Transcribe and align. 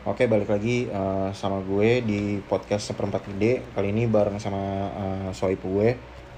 Oke, 0.00 0.24
balik 0.24 0.48
lagi 0.48 0.88
eh, 0.88 1.28
sama 1.36 1.60
gue 1.60 2.00
di 2.00 2.20
podcast 2.40 2.88
seperempat 2.88 3.28
gede. 3.28 3.60
Kali 3.70 3.92
ini 3.92 4.08
bareng 4.08 4.40
sama 4.40 4.62
eh, 4.90 5.28
soip 5.32 5.60
gue 5.60 5.88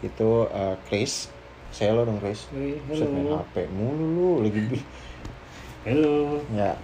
itu 0.02 0.30
eh, 0.50 0.76
Chris. 0.82 1.30
Saya 1.70 1.94
lo 1.94 2.02
dong 2.02 2.18
Chris. 2.18 2.50
Hey, 2.50 2.82
Buset, 2.84 3.06
main 3.06 3.22
halo. 3.24 3.38
HP 3.40 3.54
mulu 3.70 4.04
lu 4.04 4.30
lagi. 4.42 4.82
Halo. 5.86 6.42
ya. 6.52 6.74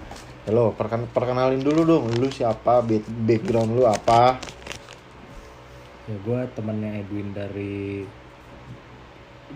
Halo, 0.46 0.72
perken- 0.72 1.10
perkenalin 1.10 1.60
dulu 1.60 1.82
dong. 1.84 2.04
Lu 2.14 2.30
siapa? 2.30 2.80
Back- 2.80 3.10
Background 3.26 3.74
lu 3.74 3.82
apa? 3.84 4.38
Ya 6.08 6.16
gue 6.16 6.40
temennya 6.54 6.90
Edwin 6.96 7.34
dari 7.34 8.06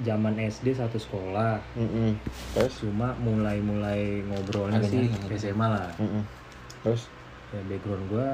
zaman 0.03 0.37
SD 0.37 0.75
satu 0.75 0.99
sekolah. 0.99 1.63
Mm-mm. 1.79 2.19
Terus? 2.53 2.83
Cuma 2.83 3.15
mulai-mulai 3.17 4.27
ngobrolnya 4.27 4.83
sih 4.85 5.07
SMA 5.33 5.69
lah. 5.71 5.95
Mm-mm. 5.97 6.42
Terus 6.83 7.07
Ya 7.51 7.61
background 7.67 8.09
gue 8.09 8.29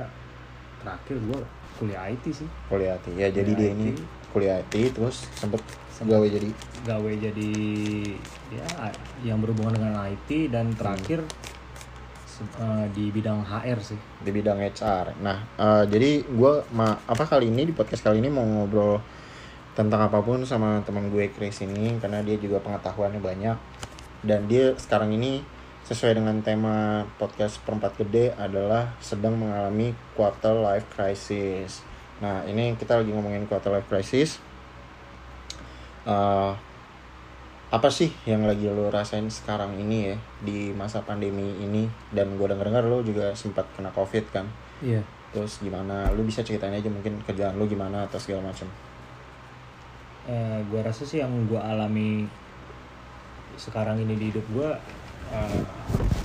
terakhir 0.78 1.16
gue 1.18 1.38
kuliah 1.74 2.06
IT 2.06 2.24
sih. 2.32 2.48
kuliah 2.66 2.95
IT. 2.95 3.06
Ya 3.12 3.28
jadi 3.28 3.50
Kuliah 3.50 3.59
dia 3.59 3.70
ini 3.72 3.86
IT. 3.88 4.00
kuliah 4.28 4.56
IT 4.60 4.74
terus 4.92 5.27
sempet 5.34 5.59
Sempet. 5.91 6.14
gawe 6.14 6.27
jadi 6.28 6.48
Gawe 6.84 7.10
jadi 7.12 7.50
ya 8.48 8.66
yang 9.24 9.38
berhubungan 9.38 9.74
dengan 9.74 9.98
IT 10.06 10.30
dan 10.48 10.70
terakhir 10.72 11.27
se- 12.24 12.46
eh, 12.56 12.86
di 12.88 13.10
bidang 13.10 13.42
HR 13.42 13.78
sih. 13.80 13.98
di 14.20 14.30
bidang 14.30 14.62
HR. 14.62 15.19
Nah, 15.19 15.42
eh, 15.56 15.84
jadi 15.84 16.22
gue 16.24 16.52
ma 16.70 16.94
apa 16.96 17.24
kali 17.24 17.50
ini 17.50 17.66
di 17.66 17.74
podcast 17.74 18.05
kali 18.05 18.19
ini 18.19 18.30
mau 18.30 18.46
ngobrol 18.46 19.02
tentang 19.74 20.00
apa 20.05 20.19
pun 20.19 20.42
sama 20.42 20.78
teman 20.83 21.06
gue 21.08 21.27
Chris 21.28 21.58
ini 21.60 21.98
karena 21.98 22.22
dia 22.22 22.34
juga 22.34 22.58
pengetahuannya 22.58 23.19
banyak 23.19 23.56
dan 24.22 24.46
dia 24.46 24.74
sekarang 24.77 25.10
ini 25.12 25.42
sesuai 25.88 26.20
dengan 26.20 26.37
tema 26.45 27.01
podcast 27.16 27.65
perempat 27.65 27.97
gede 27.97 28.37
adalah 28.37 28.92
sedang 29.01 29.41
mengalami 29.41 29.97
quarter 30.12 30.52
life 30.52 30.84
crisis. 30.92 31.80
Nah, 32.20 32.45
ini 32.45 32.77
kita 32.77 33.00
lagi 33.00 33.08
ngomongin 33.08 33.48
quarter 33.48 33.72
life 33.72 33.89
crisis. 33.89 34.36
Eh, 36.05 36.53
apa 37.69 37.89
sih 37.92 38.08
yang 38.25 38.48
lagi 38.48 38.64
lo 38.69 38.89
rasain 38.89 39.28
sekarang 39.28 39.77
ini 39.77 40.12
ya 40.12 40.17
di 40.41 40.72
masa 40.72 41.05
pandemi 41.05 41.53
ini 41.61 41.84
dan 42.12 42.33
gue 42.41 42.48
denger 42.48 42.64
dengar 42.64 42.84
lo 42.89 43.05
juga 43.05 43.36
sempat 43.36 43.69
kena 43.77 43.92
covid 43.92 44.25
kan 44.33 44.48
Iya. 44.80 45.05
terus 45.36 45.61
gimana 45.61 46.08
lu 46.17 46.25
bisa 46.25 46.41
ceritain 46.41 46.73
aja 46.73 46.89
mungkin 46.89 47.20
kerjaan 47.28 47.61
lu 47.61 47.69
gimana 47.69 48.08
atau 48.08 48.17
segala 48.17 48.48
macam 48.48 48.64
eh 50.25 50.64
gue 50.64 50.80
rasa 50.80 51.05
sih 51.05 51.20
yang 51.20 51.28
gue 51.45 51.61
alami 51.61 52.25
sekarang 53.61 54.00
ini 54.00 54.17
di 54.17 54.33
hidup 54.33 54.48
gue 54.48 54.70
eh, 55.28 55.60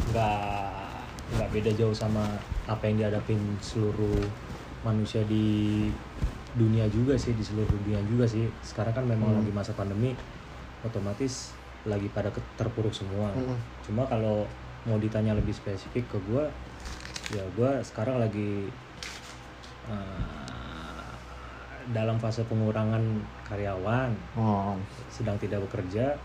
nggak 0.09 0.39
nggak 1.33 1.49
beda 1.49 1.71
jauh 1.73 1.95
sama 1.95 2.23
apa 2.65 2.83
yang 2.85 3.03
dihadapin 3.03 3.39
seluruh 3.59 4.21
manusia 4.83 5.23
di 5.25 5.87
dunia 6.53 6.85
juga 6.87 7.17
sih 7.17 7.33
di 7.33 7.41
seluruh 7.41 7.73
dunia 7.81 7.97
juga 8.05 8.29
sih 8.29 8.45
sekarang 8.61 8.93
kan 8.93 9.05
memang 9.09 9.33
Hmm. 9.33 9.37
lagi 9.41 9.51
masa 9.51 9.73
pandemi 9.73 10.13
otomatis 10.85 11.55
lagi 11.83 12.07
pada 12.13 12.29
terpuruk 12.55 12.93
semua 12.93 13.33
Mm-mm. 13.33 13.57
cuma 13.83 14.05
kalau 14.05 14.45
mau 14.85 14.95
ditanya 14.95 15.33
lebih 15.33 15.51
spesifik 15.51 16.05
ke 16.07 16.17
gue 16.29 16.45
ya 17.33 17.43
gue 17.55 17.71
sekarang 17.81 18.19
lagi 18.19 18.67
eh, 19.89 21.11
dalam 21.91 22.15
fase 22.15 22.45
pengurangan 22.45 23.01
karyawan 23.43 24.11
oh 24.37 24.77
sedang 25.11 25.35
tidak 25.35 25.59
bekerja 25.67 26.15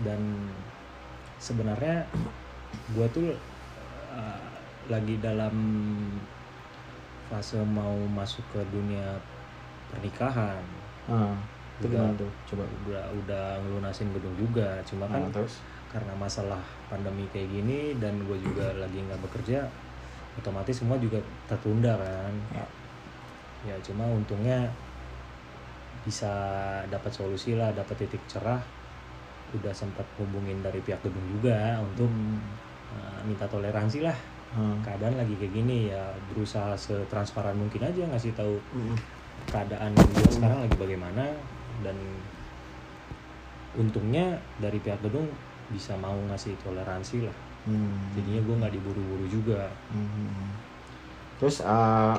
dan 0.00 0.20
sebenarnya 1.44 2.08
gue 2.96 3.06
tuh 3.12 3.28
eh, 4.16 4.40
lagi 4.88 5.20
dalam 5.20 5.52
fase 7.28 7.60
mau 7.64 7.96
masuk 8.12 8.44
ke 8.52 8.60
dunia 8.72 9.16
pernikahan. 9.92 10.60
Ah, 11.08 11.36
itu 11.80 11.88
Udah. 11.88 12.00
gimana 12.00 12.14
tuh? 12.16 12.30
coba 12.48 12.64
udah 12.88 13.04
udah 13.24 13.44
ngelunasin 13.60 14.08
gedung 14.16 14.32
juga. 14.40 14.80
Cuma 14.88 15.04
kan 15.08 15.20
Nah, 15.28 15.32
terus? 15.32 15.60
karena 15.92 16.10
masalah 16.18 16.58
pandemi 16.90 17.22
kayak 17.30 17.54
gini 17.54 17.94
dan 18.02 18.18
gue 18.24 18.34
juga 18.42 18.74
lagi 18.82 18.98
nggak 18.98 19.20
bekerja 19.30 19.62
otomatis 20.34 20.74
semua 20.82 20.96
juga 20.98 21.20
tertunda 21.46 21.94
kan. 22.00 22.34
Ya. 22.50 22.66
ya 23.64 23.76
cuma 23.80 24.04
untungnya 24.04 24.68
bisa 26.04 26.28
dapat 26.92 27.08
solusi 27.14 27.56
lah 27.56 27.72
dapat 27.72 28.04
titik 28.04 28.20
cerah 28.28 28.60
udah 29.52 29.70
sempat 29.70 30.06
hubungin 30.16 30.58
dari 30.60 30.80
pihak 30.80 30.98
gedung 31.00 31.26
juga 31.28 31.76
untuk 31.78 32.08
uh, 32.90 33.20
minta 33.22 33.44
toleransi 33.44 34.00
lah 34.00 34.16
Hmm. 34.54 34.78
keadaan 34.86 35.18
lagi 35.18 35.34
kayak 35.34 35.50
gini 35.50 35.90
ya 35.90 35.98
berusaha 36.30 36.78
setransparan 36.78 37.58
mungkin 37.58 37.82
aja 37.82 38.06
ngasih 38.06 38.38
tahu 38.38 38.54
Mm-mm. 38.70 38.94
keadaan 39.50 39.90
gue 39.90 40.30
sekarang 40.30 40.62
lagi 40.62 40.78
bagaimana 40.78 41.26
dan 41.82 41.98
untungnya 43.74 44.38
dari 44.56 44.78
pihak 44.78 45.02
gedung 45.02 45.26
bisa 45.66 45.98
mau 45.98 46.14
ngasih 46.30 46.54
toleransi 46.62 47.26
lah 47.26 47.36
Hmm. 47.64 47.96
jadinya 48.12 48.44
gue 48.44 48.56
nggak 48.60 48.74
diburu-buru 48.76 49.26
juga 49.26 49.66
Hmm. 49.88 50.52
terus 51.40 51.58
eh, 51.58 52.16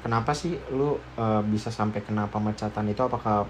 kenapa 0.00 0.32
sih 0.32 0.54
lu 0.70 0.94
eh, 1.18 1.42
bisa 1.44 1.68
sampai 1.68 2.00
kena 2.00 2.30
pemecatan 2.30 2.86
itu 2.86 3.02
apakah 3.02 3.42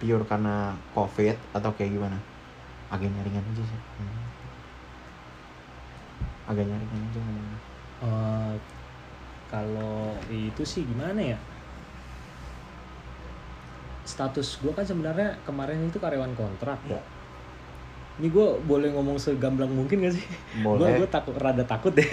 pure 0.00 0.24
karena 0.24 0.72
covid 0.96 1.36
atau 1.52 1.70
kayak 1.76 1.92
gimana? 1.92 2.16
Agak 2.88 3.12
ringan 3.12 3.44
aja 3.44 3.62
sih. 3.62 3.80
Hmm. 4.00 4.24
agak 6.48 6.66
ringan 6.66 6.82
aja 6.82 7.20
ngomongnya. 7.22 7.58
Eh, 8.00 8.54
kalau 9.46 10.16
itu 10.32 10.62
sih 10.64 10.88
gimana 10.88 11.20
ya? 11.20 11.38
Status 14.02 14.58
gue 14.58 14.72
kan 14.74 14.82
sebenarnya 14.82 15.36
kemarin 15.46 15.86
itu 15.86 16.00
karyawan 16.00 16.32
kontrak. 16.34 16.80
Ya. 16.88 16.98
ini 18.20 18.28
gue 18.28 18.46
boleh 18.68 18.92
ngomong 18.92 19.16
segamblang 19.16 19.72
mungkin 19.72 20.04
gak 20.04 20.12
sih? 20.12 20.26
Boleh. 20.60 21.00
gue 21.00 21.08
takut 21.08 21.32
rada 21.40 21.64
takut 21.64 21.88
deh. 21.94 22.04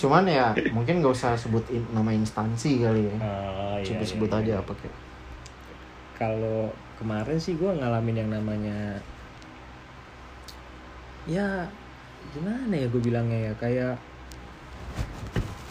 Cuman 0.00 0.28
ya 0.28 0.52
mungkin 0.76 1.00
gak 1.00 1.16
usah 1.16 1.32
sebut 1.40 1.64
in- 1.72 1.88
nama 1.88 2.12
instansi 2.12 2.84
kali 2.84 3.08
ya. 3.08 3.16
Oh, 3.16 3.80
iya, 3.80 3.86
coba 3.88 4.04
iya, 4.04 4.10
sebut 4.12 4.28
iya, 4.28 4.38
aja 4.44 4.52
iya. 4.52 4.60
apa 4.60 4.72
kayak 4.76 5.03
kalau 6.14 6.70
kemarin 6.96 7.38
sih 7.38 7.58
gue 7.58 7.70
ngalamin 7.70 8.20
yang 8.22 8.30
namanya 8.30 8.98
ya 11.24 11.66
gimana 12.32 12.70
ya 12.72 12.86
gue 12.86 13.02
bilangnya 13.02 13.50
ya 13.50 13.52
kayak 13.58 13.94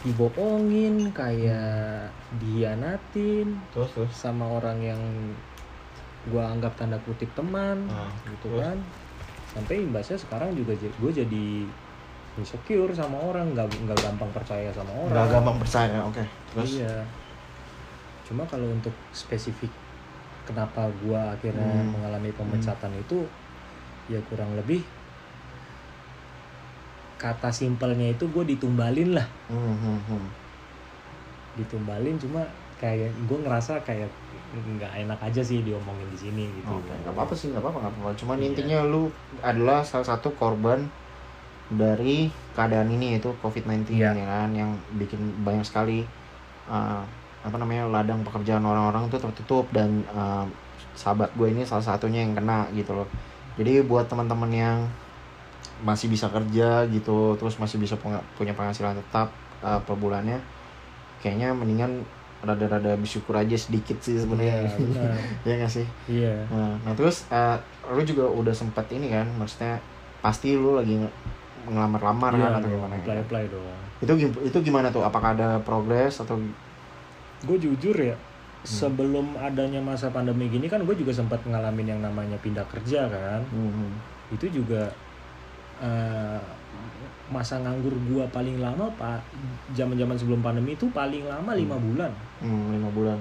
dibohongin 0.04 1.16
kayak 1.16 2.12
dihianatin 2.36 3.56
terus 3.72 3.90
terus? 3.96 4.12
sama 4.12 4.44
orang 4.44 4.76
yang 4.84 5.00
gue 6.28 6.40
anggap 6.40 6.76
tanda 6.76 7.00
kutip 7.08 7.28
teman 7.32 7.84
Nah, 7.88 8.08
gitu 8.28 8.52
terus? 8.52 8.60
kan. 8.64 8.78
Sampai 9.54 9.86
imbasnya 9.86 10.18
sekarang 10.18 10.52
juga 10.56 10.76
gue 10.76 11.10
jadi 11.12 11.46
insecure 12.34 12.90
sama 12.90 13.16
orang 13.22 13.54
nggak 13.54 13.68
nggak 13.86 13.98
gampang 14.02 14.30
percaya 14.34 14.68
sama 14.74 14.92
orang. 14.92 15.14
Nggak 15.14 15.28
gampang 15.40 15.56
percaya 15.62 15.98
oke. 16.04 16.24
Terus? 16.52 16.70
Iya. 16.80 16.96
Cuma 18.26 18.42
kalau 18.48 18.68
untuk 18.72 18.92
spesifik 19.14 19.70
kenapa 20.44 20.86
gua 21.00 21.32
akhirnya 21.32 21.64
Hmm. 21.64 21.92
mengalami 21.96 22.30
pemecatan 22.32 22.92
itu 22.94 23.24
ya 24.06 24.20
kurang 24.28 24.52
lebih 24.54 24.84
kata 27.16 27.48
simpelnya 27.48 28.12
itu 28.12 28.28
gue 28.28 28.44
ditumbalin 28.44 29.16
lah, 29.16 29.24
Hmm, 29.48 29.72
hmm, 29.72 29.98
hmm. 30.04 30.24
ditumbalin 31.56 32.20
cuma 32.20 32.44
kayak 32.76 33.08
gue 33.24 33.38
ngerasa 33.40 33.80
kayak 33.80 34.10
nggak 34.54 34.92
enak 35.08 35.18
aja 35.24 35.40
sih 35.40 35.64
diomongin 35.64 36.04
di 36.12 36.18
sini 36.20 36.44
gitu. 36.60 36.74
Nggak 36.74 37.14
apa-apa 37.16 37.32
sih, 37.32 37.48
nggak 37.48 37.62
apa-apa, 37.64 37.78
nggak 37.80 37.92
apa-apa. 37.96 38.10
Cuman 38.20 38.36
Iya. 38.38 38.46
intinya 38.52 38.78
lu 38.84 39.08
adalah 39.40 39.80
salah 39.82 40.04
satu 40.04 40.36
korban 40.36 40.84
dari 41.72 42.28
keadaan 42.52 42.92
ini 42.92 43.16
yaitu 43.16 43.32
COVID-19 43.40 43.96
Iya. 43.96 44.12
ya 44.12 44.26
kan, 44.28 44.50
yang 44.52 44.70
bikin 45.00 45.18
banyak 45.42 45.64
sekali 45.64 46.04
uh, 46.68 47.02
apa 47.44 47.56
namanya 47.60 47.84
ladang 47.92 48.24
pekerjaan 48.24 48.64
orang-orang 48.64 49.12
tuh 49.12 49.20
tertutup 49.20 49.68
dan 49.68 50.00
uh, 50.10 50.48
sahabat 50.96 51.28
gue 51.36 51.52
ini 51.52 51.60
salah 51.68 51.84
satunya 51.84 52.24
yang 52.24 52.32
kena 52.32 52.64
gitu 52.72 52.96
loh. 52.96 53.08
Jadi 53.60 53.84
buat 53.84 54.08
teman-teman 54.08 54.48
yang 54.50 54.78
masih 55.84 56.08
bisa 56.08 56.32
kerja 56.32 56.88
gitu, 56.88 57.36
terus 57.36 57.60
masih 57.60 57.76
bisa 57.76 58.00
punya, 58.00 58.22
penghasilan 58.34 58.96
tetap 58.96 59.28
uh, 59.60 59.76
per 59.84 59.94
bulannya, 60.00 60.40
kayaknya 61.20 61.52
mendingan 61.52 62.02
rada-rada 62.44 62.96
bersyukur 62.96 63.36
aja 63.36 63.56
sedikit 63.56 63.96
sih 64.00 64.20
sebenarnya. 64.20 64.64
Iya, 64.64 64.76
benar. 64.80 65.12
ya 65.48 65.52
nggak 65.60 65.72
sih? 65.72 65.86
Iya. 66.08 66.34
Nah, 66.52 66.76
nah 66.84 66.92
terus 66.96 67.24
eh, 67.32 67.56
lu 67.88 68.02
juga 68.04 68.28
udah 68.28 68.54
sempet 68.54 68.84
ini 68.92 69.12
kan, 69.12 69.24
maksudnya 69.36 69.80
pasti 70.20 70.56
lu 70.56 70.76
lagi 70.76 71.00
nge- 71.00 71.16
ngelamar-lamar 71.68 72.32
Iya 72.36 72.40
kan 72.40 72.52
atau 72.60 72.68
dong, 72.68 72.76
gimana? 72.80 72.94
apply 73.00 73.16
apply 73.24 73.44
dong. 73.48 73.66
Itu 74.04 74.12
itu 74.44 74.58
gimana 74.60 74.92
tuh? 74.92 75.00
Apakah 75.04 75.32
ada 75.32 75.56
progres 75.64 76.20
atau 76.20 76.36
Gue 77.42 77.58
jujur 77.58 77.98
ya, 77.98 78.14
Hmm. 78.14 78.68
sebelum 78.94 79.36
adanya 79.36 79.82
masa 79.82 80.08
pandemi 80.08 80.48
gini 80.48 80.70
kan 80.70 80.80
gue 80.86 80.94
juga 80.96 81.12
sempat 81.12 81.42
ngalamin 81.44 81.98
yang 81.98 82.00
namanya 82.00 82.38
pindah 82.40 82.64
kerja 82.70 83.10
kan. 83.10 83.42
Hmm, 83.50 83.92
itu 84.30 84.62
juga 84.62 84.88
eh, 85.82 86.40
masa 87.32 87.56
nganggur 87.58 87.92
gua 88.06 88.28
paling 88.28 88.60
lama 88.60 88.86
pak 88.94 89.20
zaman-zaman 89.74 90.16
sebelum 90.16 90.40
pandemi 90.44 90.76
itu 90.76 90.86
paling 90.92 91.24
lama 91.24 91.50
lima 91.56 91.76
bulan. 91.80 92.12
Hmm, 92.40 92.72
lima 92.72 92.88
bulan. 92.92 93.18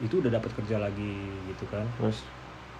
Itu 0.00 0.18
udah 0.20 0.32
dapat 0.32 0.50
kerja 0.58 0.80
lagi 0.80 1.14
gitu 1.48 1.64
kan. 1.68 1.84
Terus? 2.00 2.24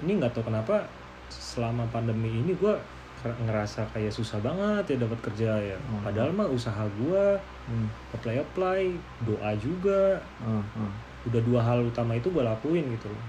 Ini 0.03 0.19
nggak 0.19 0.35
tahu 0.35 0.51
kenapa 0.51 0.89
selama 1.31 1.87
pandemi 1.89 2.33
ini 2.33 2.53
gua 2.57 2.75
ker- 2.75 2.85
ngerasa 3.33 3.89
kayak 3.97 4.13
susah 4.13 4.37
banget 4.45 4.95
ya 4.95 4.97
dapat 5.09 5.19
kerja 5.25 5.51
ya. 5.57 5.79
Hmm. 5.81 6.03
padahal 6.05 6.31
mah 6.37 6.49
usaha 6.51 6.85
gua 7.01 7.41
hmm, 7.71 7.89
apply 8.21 8.37
apply 8.43 8.83
doa 9.25 9.51
juga. 9.57 10.21
Hmm, 10.43 10.65
hmm. 10.77 10.93
udah 11.33 11.41
dua 11.41 11.61
hal 11.65 11.79
utama 11.89 12.19
itu 12.21 12.29
gua 12.29 12.53
lakuin 12.53 12.85
gitu 12.93 13.09
loh. 13.09 13.25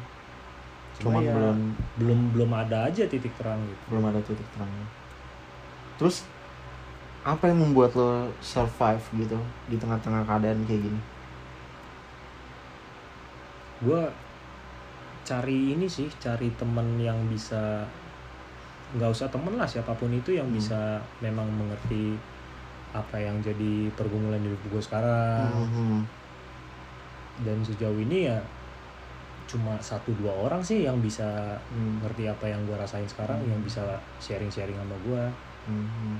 Cuma 0.99 1.19
cuman 1.19 1.21
ya, 1.23 1.33
belum 1.35 1.57
belum 1.99 2.19
belum 2.35 2.51
ada 2.55 2.87
aja 2.87 3.03
titik 3.07 3.31
terang 3.35 3.59
gitu. 3.67 3.83
belum 3.91 4.03
ada 4.11 4.19
titik 4.23 4.47
terangnya 4.55 4.87
terus 5.95 6.27
apa 7.25 7.49
yang 7.49 7.57
membuat 7.65 7.97
lo 7.97 8.29
survive 8.37 9.01
gitu 9.17 9.39
di 9.65 9.81
tengah-tengah 9.81 10.29
keadaan 10.29 10.61
kayak 10.69 10.81
gini? 10.85 11.01
Gue 13.81 14.03
cari 15.25 15.73
ini 15.73 15.89
sih 15.89 16.05
cari 16.21 16.53
temen 16.53 17.01
yang 17.01 17.17
bisa 17.25 17.89
nggak 18.93 19.09
usah 19.09 19.27
temen 19.33 19.57
lah 19.57 19.65
siapa 19.65 19.97
pun 19.97 20.13
itu 20.13 20.37
yang 20.37 20.45
Hmm. 20.45 20.55
bisa 20.55 21.01
memang 21.19 21.49
mengerti 21.49 22.13
apa 22.93 23.17
yang 23.17 23.41
jadi 23.41 23.89
pergumulan 23.91 24.39
hidup 24.39 24.61
gue 24.69 24.79
sekarang 24.79 25.51
Mhm. 25.51 25.99
dan 27.43 27.57
sejauh 27.59 27.97
ini 27.99 28.29
ya 28.31 28.39
cuma 29.45 29.77
satu 29.77 30.09
dua 30.17 30.31
orang 30.31 30.63
sih 30.63 30.85
yang 30.85 31.01
bisa 31.01 31.57
Hmm. 31.69 31.99
ngerti 32.01 32.25
apa 32.25 32.45
yang 32.47 32.61
gue 32.63 32.77
rasain 32.77 33.05
sekarang 33.05 33.41
Hmm. 33.41 33.51
yang 33.51 33.61
bisa 33.61 33.83
sharing 34.17 34.49
sharing 34.49 34.77
sama 34.77 34.95
gue 35.03 35.23
Mhm. 35.65 36.13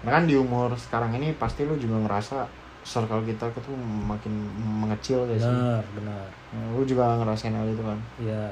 Nah 0.00 0.16
kan 0.16 0.24
di 0.24 0.32
umur 0.32 0.72
sekarang 0.74 1.12
ini 1.12 1.36
pasti 1.36 1.68
lu 1.68 1.76
juga 1.76 2.00
ngerasa 2.00 2.48
circle 2.82 3.20
kita 3.22 3.52
tuh 3.52 3.76
makin 3.76 4.32
mengecil 4.56 5.28
sih? 5.28 5.38
benar 5.38 5.84
benar 5.92 6.24
Nah, 6.50 6.66
lu 6.74 6.82
juga 6.82 7.14
ngerasain 7.20 7.52
hal 7.52 7.68
itu 7.68 7.84
kan? 7.84 7.98
ya 8.18 8.48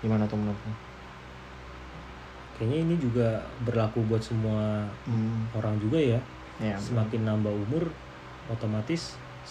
Gimana 0.00 0.24
tuh 0.24 0.40
menurut 0.40 0.56
lu? 0.64 0.72
Kayaknya 2.58 2.78
ini 2.84 2.94
juga 3.06 3.22
berlaku 3.66 3.98
buat 4.10 4.22
semua 4.30 4.58
Hmm. 5.06 5.48
orang 5.56 5.76
juga 5.84 5.98
ya 6.02 6.18
Ya, 6.58 6.74
semakin 6.84 7.20
nambah 7.28 7.54
umur 7.64 7.84
otomatis 8.52 9.00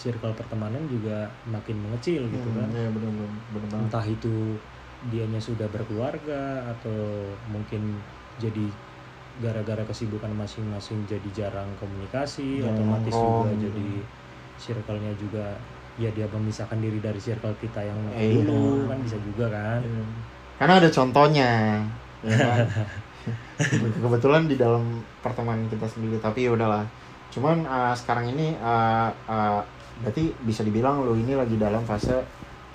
circle 0.02 0.34
pertemanan 0.38 0.84
juga 0.92 1.12
makin 1.54 1.76
mengecil 1.84 2.22
gitu 2.34 2.48
kan 2.58 2.68
Iya 2.76 2.88
bener 2.94 3.10
bener 3.16 3.30
bener 3.54 3.70
entah 3.80 4.04
itu 4.14 4.28
dianya 5.10 5.40
sudah 5.48 5.66
berkeluarga 5.74 6.34
atau 6.74 6.98
mungkin 7.54 7.82
jadi 8.42 8.60
gara-gara 9.44 9.82
kesibukan 9.90 10.32
masing-masing 10.42 10.98
jadi 11.12 11.28
jarang 11.38 11.70
komunikasi 11.80 12.42
Jarang 12.58 12.74
otomatis 12.74 13.14
nongkrong 13.14 13.24
juga 13.24 13.48
gitu. 13.54 13.66
jadi 13.70 13.88
circle-nya 14.64 15.12
juga 15.22 15.40
ya 16.02 16.08
dia 16.16 16.26
memisahkan 16.34 16.78
diri 16.84 16.98
dari 17.06 17.20
circle 17.26 17.54
kita 17.62 17.80
yang 17.90 18.00
Eh, 18.10 18.30
dulu 18.32 18.52
iya. 18.52 18.88
kan 18.90 18.98
bisa 19.06 19.18
juga 19.28 19.44
kan 19.56 19.80
Iya. 19.86 20.00
Karena 20.58 20.74
ada 20.80 20.90
contohnya. 20.96 21.44
Ya? 22.24 22.66
Kebetulan 24.04 24.48
di 24.48 24.56
dalam 24.56 25.04
pertemanan 25.20 25.68
kita 25.68 25.84
sendiri 25.84 26.16
tapi 26.22 26.48
ya 26.48 26.54
udahlah. 26.54 26.86
Cuman 27.28 27.66
uh, 27.68 27.92
sekarang 27.92 28.32
ini 28.32 28.56
uh, 28.56 29.12
uh, 29.28 29.60
berarti 30.00 30.32
bisa 30.46 30.62
dibilang 30.64 31.04
lu 31.04 31.18
ini 31.18 31.34
lagi 31.34 31.58
dalam 31.58 31.84
fase 31.84 32.24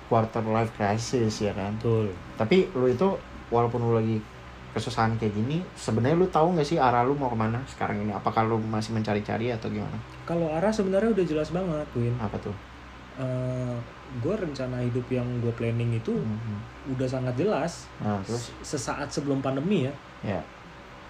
quarter 0.06 0.44
life 0.46 0.70
crisis 0.76 1.42
ya 1.42 1.52
kan? 1.56 1.74
betul 1.80 2.12
Tapi 2.38 2.70
lu 2.76 2.86
itu 2.86 3.08
walaupun 3.50 3.80
lu 3.82 3.92
lagi 3.98 4.16
kesusahan 4.74 5.14
kayak 5.22 5.38
gini, 5.38 5.62
sebenarnya 5.78 6.18
lu 6.18 6.26
tahu 6.26 6.58
nggak 6.58 6.66
sih 6.66 6.78
arah 6.82 7.06
lu 7.06 7.14
mau 7.14 7.30
ke 7.30 7.38
mana 7.38 7.62
sekarang 7.70 8.02
ini? 8.02 8.10
Apakah 8.10 8.42
lu 8.42 8.58
masih 8.58 8.90
mencari-cari 8.90 9.54
atau 9.54 9.70
gimana? 9.70 9.94
kalau 10.24 10.48
arah 10.50 10.72
sebenarnya 10.72 11.12
udah 11.12 11.24
jelas 11.28 11.52
banget 11.52 11.86
Win 11.94 12.16
Apa 12.16 12.36
tuh? 12.40 12.56
Gue 14.14 14.34
rencana 14.36 14.78
hidup 14.80 15.06
yang 15.08 15.26
gue 15.38 15.50
planning 15.52 15.90
itu 15.92 16.14
Mhm. 16.14 16.58
udah 16.92 17.08
sangat 17.08 17.34
jelas 17.34 17.90
Nah, 17.98 18.20
terus 18.20 18.54
sesaat 18.60 19.08
sebelum 19.08 19.38
pandemi 19.38 19.84
ya 19.84 19.94
ya. 20.22 20.40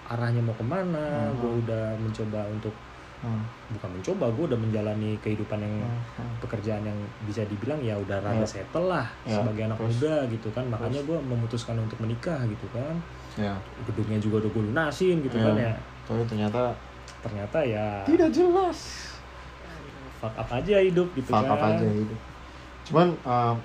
arahnya 0.07 0.39
mau 0.39 0.53
ke 0.53 0.61
mana 0.61 1.01
Hmm. 1.27 1.35
gue 1.35 1.51
udah 1.61 1.93
mencoba 1.95 2.41
untuk 2.47 2.73
Hmm. 3.17 3.41
bukan 3.69 3.89
mencoba 3.91 4.25
gue 4.27 4.45
udah 4.47 4.59
menjalani 4.59 5.17
kehidupan 5.19 5.57
yang 5.57 5.75
Hmm. 6.13 6.29
pekerjaan 6.39 6.81
yang 6.83 6.97
bisa 7.23 7.41
dibilang 7.43 7.77
ya 7.79 7.93
udah 7.95 8.17
rada 8.19 8.37
Ya. 8.37 8.45
settle 8.47 8.85
lah 8.87 9.05
Ya, 9.23 9.33
sebagai 9.35 9.65
anak 9.65 9.77
terus? 9.79 9.97
muda 9.97 10.15
gitu 10.27 10.47
kan 10.51 10.65
makanya 10.65 11.01
gue 11.01 11.17
memutuskan 11.19 11.75
untuk 11.75 11.97
menikah 11.99 12.41
gitu 12.43 12.65
kan 12.71 12.93
Ya. 13.35 13.53
gedungnya 13.83 14.17
juga 14.17 14.39
udah 14.39 14.51
gue 14.51 14.63
lunasin 14.65 15.21
gitu 15.21 15.35
Ya. 15.35 15.43
kan 15.43 15.55
ya 15.59 15.73
Tapi 16.05 16.21
ternyata 16.23 16.61
ternyata 17.19 17.57
ya 17.59 17.85
tidak 18.03 18.29
jelas. 18.31 19.09
fuck 20.15 20.33
up 20.35 20.49
aja 20.51 20.77
hidup 20.79 21.09
gitu 21.11 21.27
fuck 21.27 21.43
kan 21.43 21.49
up 21.51 21.65
aja 21.67 21.85
gitu. 21.87 22.15
Cuman 22.85 23.17
uh, 23.25 23.55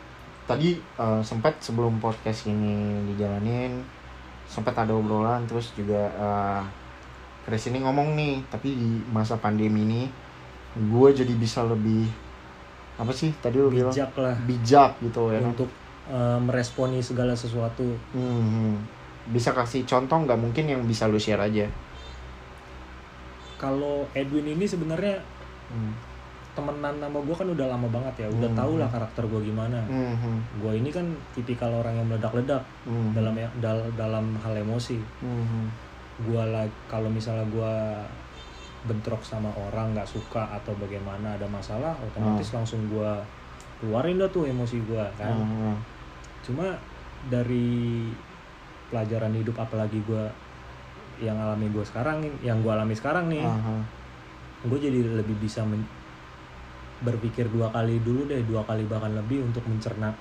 tadi 0.50 0.74
uh, 0.98 1.22
sempat 1.22 1.62
sebelum 1.62 2.02
podcast 2.02 2.50
ini 2.50 3.06
dijalanin 3.14 3.78
sempat 4.50 4.74
ada 4.74 4.90
obrolan 4.90 5.46
terus 5.46 5.70
juga 5.78 6.10
uh, 6.18 6.62
Chris 7.46 7.70
ini 7.70 7.78
ngomong 7.86 8.18
nih 8.18 8.42
tapi 8.50 8.74
di 8.74 8.90
masa 9.14 9.38
pandemi 9.38 9.86
ini 9.86 10.02
gue 10.74 11.08
jadi 11.14 11.30
bisa 11.38 11.62
lebih 11.62 12.10
apa 12.98 13.14
sih 13.14 13.30
tadi 13.38 13.62
lu 13.62 13.70
bilang 13.70 13.94
bijak 13.94 14.12
lah 14.18 14.36
bijak 14.44 14.92
gitu 15.00 15.32
ya 15.32 15.40
kan? 15.40 15.54
untuk 15.54 15.70
eh, 16.10 16.38
meresponi 16.42 17.00
segala 17.00 17.32
sesuatu 17.32 17.96
Hmm, 18.12 18.76
bisa 19.32 19.56
kasih 19.56 19.88
contoh 19.88 20.20
nggak 20.20 20.36
mungkin 20.36 20.68
yang 20.68 20.82
bisa 20.84 21.08
lu 21.08 21.16
share 21.16 21.40
aja 21.40 21.64
kalau 23.56 24.04
Edwin 24.12 24.52
ini 24.52 24.68
sebenarnya 24.68 25.16
hmm. 25.72 26.09
Temenan 26.50 26.94
sama 26.96 27.18
gue 27.18 27.32
kan 27.32 27.48
udah 27.48 27.66
lama 27.68 27.86
banget 27.86 28.14
ya 28.18 28.28
udah 28.28 28.48
Hmm. 28.48 28.58
tau 28.58 28.72
lah 28.74 28.88
karakter 28.88 29.22
gue 29.24 29.40
gimana 29.44 29.78
Hmm, 29.82 30.14
hmm, 30.14 30.38
gue 30.58 30.72
ini 30.74 30.90
kan 30.90 31.06
tipikal 31.30 31.70
orang 31.72 31.94
yang 31.94 32.06
meledak-ledak 32.06 32.58
hmm. 32.82 33.12
dalam 33.12 33.34
ya- 33.34 33.54
dal- 33.56 33.92
dalam 33.94 34.34
hal 34.36 34.54
emosi 34.56 34.98
Hmm, 35.20 35.44
hmm. 35.44 35.66
gue 36.20 36.42
lah 36.44 36.62
kalau 36.84 37.06
misalnya 37.08 37.46
gue 37.46 37.72
bentrok 38.82 39.20
sama 39.22 39.52
orang 39.54 39.92
nggak 39.92 40.08
suka 40.08 40.48
atau 40.50 40.72
bagaimana 40.74 41.34
ada 41.34 41.46
masalah 41.46 41.92
otomatis 42.02 42.48
langsung 42.50 42.80
gue 42.86 43.12
keluarin 43.78 44.16
dah 44.16 44.26
tuh 44.26 44.44
emosi 44.44 44.80
gue 44.82 45.04
kan 45.14 45.30
Hmm, 45.30 45.48
hmm. 45.70 45.76
cuma 46.42 46.66
dari 47.22 48.08
pelajaran 48.86 49.30
hidup 49.32 49.54
apalagi 49.56 50.00
gue 50.00 50.24
yang 51.20 51.36
alami 51.36 51.68
gue 51.68 51.84
sekarang 51.84 52.18
yang 52.40 52.58
gue 52.58 52.72
alami 52.72 52.92
sekarang 52.92 53.28
nih 53.28 53.44
Ah, 53.44 53.54
ah. 53.70 53.82
gue 54.62 54.78
jadi 54.78 54.98
lebih 55.14 55.36
bisa 55.36 55.60
men- 55.62 55.84
berpikir 57.00 57.48
dua 57.48 57.68
kali 57.70 57.96
dulu 58.00 58.28
deh 58.28 58.44
dua 58.44 58.60
kali 58.62 58.84
bahkan 58.84 59.12
lebih 59.12 59.40
untuk 59.42 59.64
mencerna 59.64 60.12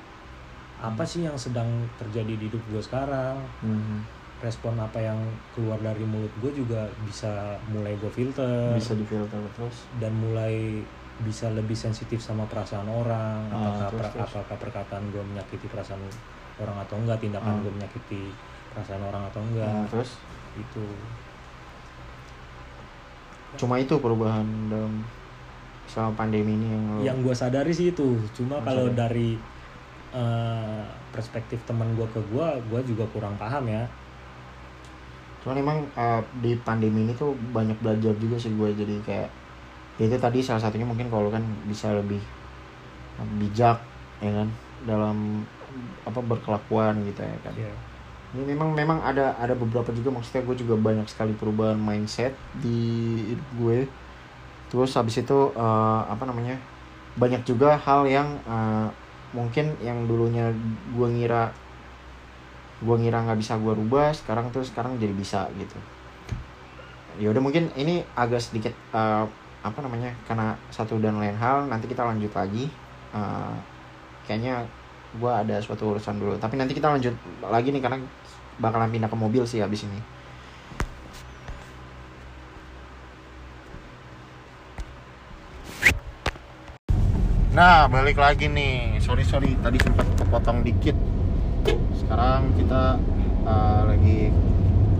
apa 0.79 1.03
sih 1.03 1.27
yang 1.27 1.35
sedang 1.35 1.67
terjadi 1.99 2.39
di 2.39 2.47
hidup 2.47 2.63
gue 2.71 2.79
sekarang. 2.79 3.35
Hmm, 3.59 3.99
respon 4.39 4.79
apa 4.79 4.95
yang 4.95 5.19
keluar 5.51 5.75
dari 5.77 6.07
mulut 6.07 6.31
gue 6.39 6.55
juga 6.55 6.87
bisa 7.03 7.27
mulai 7.67 7.99
gue 7.99 8.07
filter. 8.07 8.71
Bisa 8.71 8.95
difilter 8.95 9.43
terus? 9.53 9.75
Dan 9.99 10.15
mulai 10.15 10.79
bisa 11.19 11.51
lebih 11.51 11.75
sensitif 11.75 12.23
sama 12.23 12.47
perasaan 12.47 12.87
orang 12.87 13.43
Ah, 13.51 13.59
apakah 13.75 13.87
terus, 13.91 13.99
per- 13.99 14.11
terus. 14.15 14.31
apakah 14.31 14.55
perkataan 14.55 15.03
gue 15.11 15.19
menyakiti 15.19 15.67
perasaan 15.67 15.99
orang 16.55 16.79
atau 16.79 16.95
enggak 16.95 17.19
tindakan 17.19 17.53
Ah. 17.53 17.59
gue 17.59 17.71
menyakiti 17.75 18.21
perasaan 18.71 19.03
orang 19.03 19.23
atau 19.27 19.41
enggak. 19.43 19.67
Nah, 19.67 19.87
terus? 19.91 20.15
Itu. 20.55 20.83
Cuma 23.57 23.75
itu 23.75 23.99
perubahan 23.99 24.47
dalam 24.71 25.03
selama 25.91 26.13
pandemi 26.19 26.51
ini 26.57 26.65
yang 26.75 26.83
lo- 26.93 27.05
yang 27.07 27.17
gue 27.25 27.35
sadari 27.41 27.71
sih 27.77 27.87
itu. 27.93 28.03
Cuma 28.37 28.55
kalau 28.65 28.85
dari 28.99 29.19
eh, 30.13 30.83
perspektif 31.13 31.59
teman 31.67 31.89
gue 31.97 32.07
ke 32.13 32.19
gue 32.31 32.47
gue 32.69 32.79
juga 32.89 33.05
kurang 33.13 33.35
paham 33.41 33.63
ya. 33.75 33.81
Cuman 35.41 35.55
emang 35.63 35.77
uh, 35.95 36.19
di 36.43 36.51
pandemi 36.67 37.07
ini 37.07 37.13
tuh 37.15 37.31
banyak 37.55 37.77
belajar 37.79 38.13
juga 38.19 38.35
sih 38.43 38.51
gue 38.59 38.69
jadi 38.75 38.95
kayak 39.07 39.29
ya 39.99 40.03
itu 40.07 40.17
tadi 40.25 40.39
salah 40.47 40.61
satunya 40.63 40.87
mungkin 40.91 41.07
kalau 41.13 41.29
kan 41.35 41.43
bisa 41.71 41.87
lebih 41.99 42.19
uh, 43.19 43.27
bijak 43.39 43.77
ya 44.25 44.31
kan? 44.37 44.47
Dalam 44.89 45.17
apa 46.07 46.19
berkelakuan 46.23 46.93
gitu 47.07 47.21
ya 47.23 47.37
kan? 47.45 47.55
Ya 47.55 47.71
ini 48.29 48.43
memang 48.53 48.69
memang 48.77 48.99
ada 49.01 49.33
ada 49.43 49.53
beberapa 49.57 49.89
juga. 49.97 50.09
Maksudnya 50.13 50.41
gue 50.45 50.55
juga 50.61 50.75
banyak 50.77 51.07
sekali 51.09 51.33
perubahan 51.33 51.79
mindset 51.81 52.33
di 52.53 52.77
hidup 53.33 53.47
gue 53.57 53.77
terus 54.69 54.93
habis 54.93 55.17
itu 55.17 55.39
eh, 55.57 56.01
apa 56.05 56.23
namanya 56.29 56.55
banyak 57.17 57.41
juga 57.43 57.75
hal 57.75 58.05
yang 58.05 58.37
eh, 58.45 58.87
mungkin 59.33 59.73
yang 59.81 60.09
dulunya 60.09 60.49
gue 60.93 61.07
ngira 61.09 61.53
gue 62.79 62.95
ngira 62.95 63.27
nggak 63.27 63.39
bisa 63.41 63.59
gue 63.59 63.73
rubah 63.75 64.15
sekarang 64.15 64.49
tuh 64.49 64.63
sekarang 64.63 64.95
jadi 64.97 65.11
bisa 65.11 65.49
gitu. 65.59 65.75
Ya 67.19 67.27
udah 67.35 67.43
mungkin 67.43 67.67
ini 67.75 68.05
agak 68.15 68.39
sedikit 68.39 68.71
eh, 68.95 69.25
apa 69.59 69.79
namanya 69.83 70.15
karena 70.23 70.55
satu 70.71 70.95
dan 71.03 71.19
lain 71.19 71.35
hal 71.35 71.67
nanti 71.67 71.89
kita 71.89 72.05
lanjut 72.05 72.31
lagi. 72.31 72.71
Eh, 73.11 73.55
kayaknya 74.23 74.63
gue 75.17 75.31
ada 75.33 75.57
suatu 75.59 75.97
urusan 75.97 76.21
dulu. 76.21 76.37
Tapi 76.37 76.55
nanti 76.55 76.77
kita 76.77 76.87
lanjut 76.93 77.11
lagi 77.43 77.73
nih 77.73 77.81
karena 77.81 77.97
bakalan 78.61 78.93
pindah 78.93 79.09
ke 79.09 79.17
mobil 79.17 79.43
sih 79.43 79.59
habis 79.59 79.83
ini 79.87 80.18
Nah, 87.59 87.91
balik 87.91 88.15
lagi 88.15 88.47
nih. 88.47 89.03
Sorry 89.03 89.27
sorry, 89.27 89.51
tadi 89.59 89.75
sempat 89.83 90.07
kepotong 90.15 90.63
dikit. 90.63 90.95
Sekarang 91.91 92.55
kita 92.55 92.95
uh, 93.43 93.81
lagi 93.83 94.31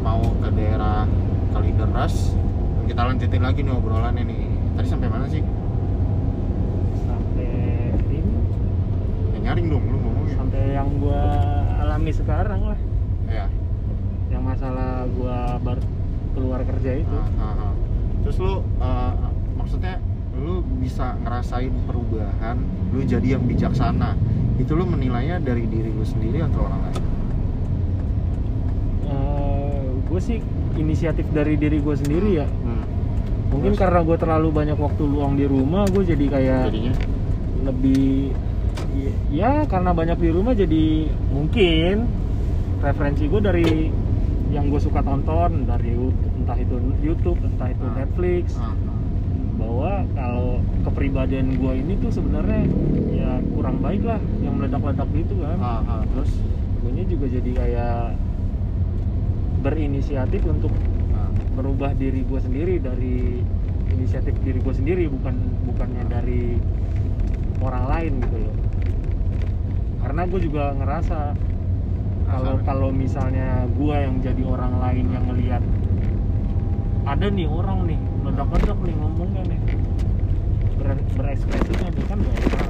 mau 0.03 0.19
ke 0.43 0.51
daerah 0.51 1.07
Kalideras. 1.55 2.35
Kita 2.83 3.07
lanjutin 3.07 3.39
lagi 3.39 3.63
nih 3.63 3.71
obrolannya 3.71 4.27
nih. 4.27 4.43
Tadi 4.75 4.87
sampai 4.91 5.07
mana 5.07 5.31
sih? 5.31 5.39
sampai 6.99 7.47
ini 8.11 8.19
Ya, 9.31 9.37
nyaring 9.39 9.67
dong, 9.71 9.83
lu 9.87 9.97
ngomongnya. 9.97 10.35
sampai 10.35 10.61
yang 10.75 10.89
gua 10.99 11.23
alami 11.79 12.11
sekarang 12.11 12.61
lah 12.67 12.79
Ya. 13.31 13.47
yang 14.27 14.43
masalah 14.43 15.07
gua 15.15 15.55
baru 15.63 15.79
keluar 16.35 16.59
kerja 16.67 16.91
itu 16.99 17.15
Ah, 17.39 17.55
ah, 17.55 17.71
ah. 17.71 17.73
Terus 18.23 18.35
lu 18.35 18.53
uh, 18.79 19.13
maksudnya 19.55 19.95
lu 20.39 20.63
bisa 20.79 21.19
ngerasain 21.19 21.71
perubahan, 21.83 22.57
lu 22.89 23.03
jadi 23.03 23.35
yang 23.35 23.43
bijaksana. 23.43 24.15
Itu 24.55 24.73
lu 24.73 24.83
menilainya 24.83 25.37
dari 25.37 25.63
diri 25.63 25.91
lu 25.91 26.03
sendiri 26.03 26.39
atau 26.41 26.63
orang 26.63 26.81
lain? 26.85 27.03
gue 30.09 30.17
sih 30.17 30.41
inisiatif 30.73 31.29
dari 31.29 31.53
diri 31.53 31.77
gue 31.79 31.93
sendiri 31.93 32.29
ya 32.35 32.47
Hmm. 32.49 32.81
mungkin 33.53 33.77
Terus? 33.77 33.81
karena 33.85 33.99
gue 34.01 34.17
terlalu 34.17 34.49
banyak 34.49 34.75
waktu 34.75 35.03
luang 35.05 35.37
di 35.37 35.45
rumah 35.45 35.85
gue 35.85 36.01
jadi 36.01 36.25
kayak 36.27 36.61
Jadinya 36.73 36.93
lebih 37.61 38.33
ya 39.29 39.69
karena 39.69 39.93
banyak 39.93 40.17
di 40.17 40.29
rumah 40.33 40.57
jadi 40.57 40.85
mungkin 41.29 42.09
referensi 42.81 43.29
gue 43.29 43.37
dari 43.37 43.69
yang 44.49 44.65
gue 44.67 44.81
suka 44.81 45.05
tonton 45.05 45.69
dari 45.69 45.93
entah 46.41 46.57
itu 46.57 46.75
YouTube 47.05 47.37
entah 47.39 47.69
itu 47.69 47.85
Ah. 47.85 47.93
Netflix 48.01 48.57
ah. 48.57 48.73
Bahwa 49.59 49.91
kalau 50.15 50.63
kepribadian 50.87 51.59
gue 51.59 51.73
ini 51.75 51.93
tuh 51.99 52.09
sebenarnya 52.09 52.63
ya 53.11 53.31
kurang 53.53 53.83
baik 53.83 54.07
lah 54.07 54.19
yang 54.39 54.55
meledak-ledak 54.55 55.07
gitu 55.11 55.35
kan 55.43 55.57
Ah, 55.59 55.83
ah. 55.83 56.01
terus 56.15 56.31
gue 56.79 57.03
juga 57.05 57.25
jadi 57.27 57.51
kayak 57.51 57.99
berinisiatif 59.59 60.41
untuk 60.47 60.71
Ah. 61.11 61.27
merubah 61.59 61.91
diri 61.91 62.23
gue 62.23 62.39
sendiri 62.39 62.79
dari 62.79 63.43
inisiatif 63.91 64.39
diri 64.39 64.63
gue 64.63 64.71
sendiri 64.71 65.03
bukan 65.11 65.35
bukannya 65.67 66.03
dari 66.07 66.55
orang 67.59 67.83
lain 67.91 68.13
gitu 68.23 68.37
loh 68.39 68.55
karena 69.99 70.21
gue 70.25 70.39
juga 70.39 70.63
ngerasa 70.73 71.19
kalau 72.29 72.55
kalau 72.63 72.89
misalnya 72.93 73.67
gue 73.67 73.95
yang 73.95 74.15
jadi 74.23 74.43
orang 74.45 74.73
lain 74.79 75.05
yang 75.11 75.25
ngelihat 75.27 75.63
ada 77.03 77.27
nih 77.27 77.49
orang 77.49 77.89
nih 77.89 77.99
meledak-ledak 78.19 78.77
nih 78.79 78.95
ngomongnya 78.95 79.43
nih 79.45 79.59
ber- 80.77 81.05
berekspresinya 81.13 81.87
nih 81.89 82.03
kan 82.05 82.17
gak 82.19 82.35
enak 82.41 82.69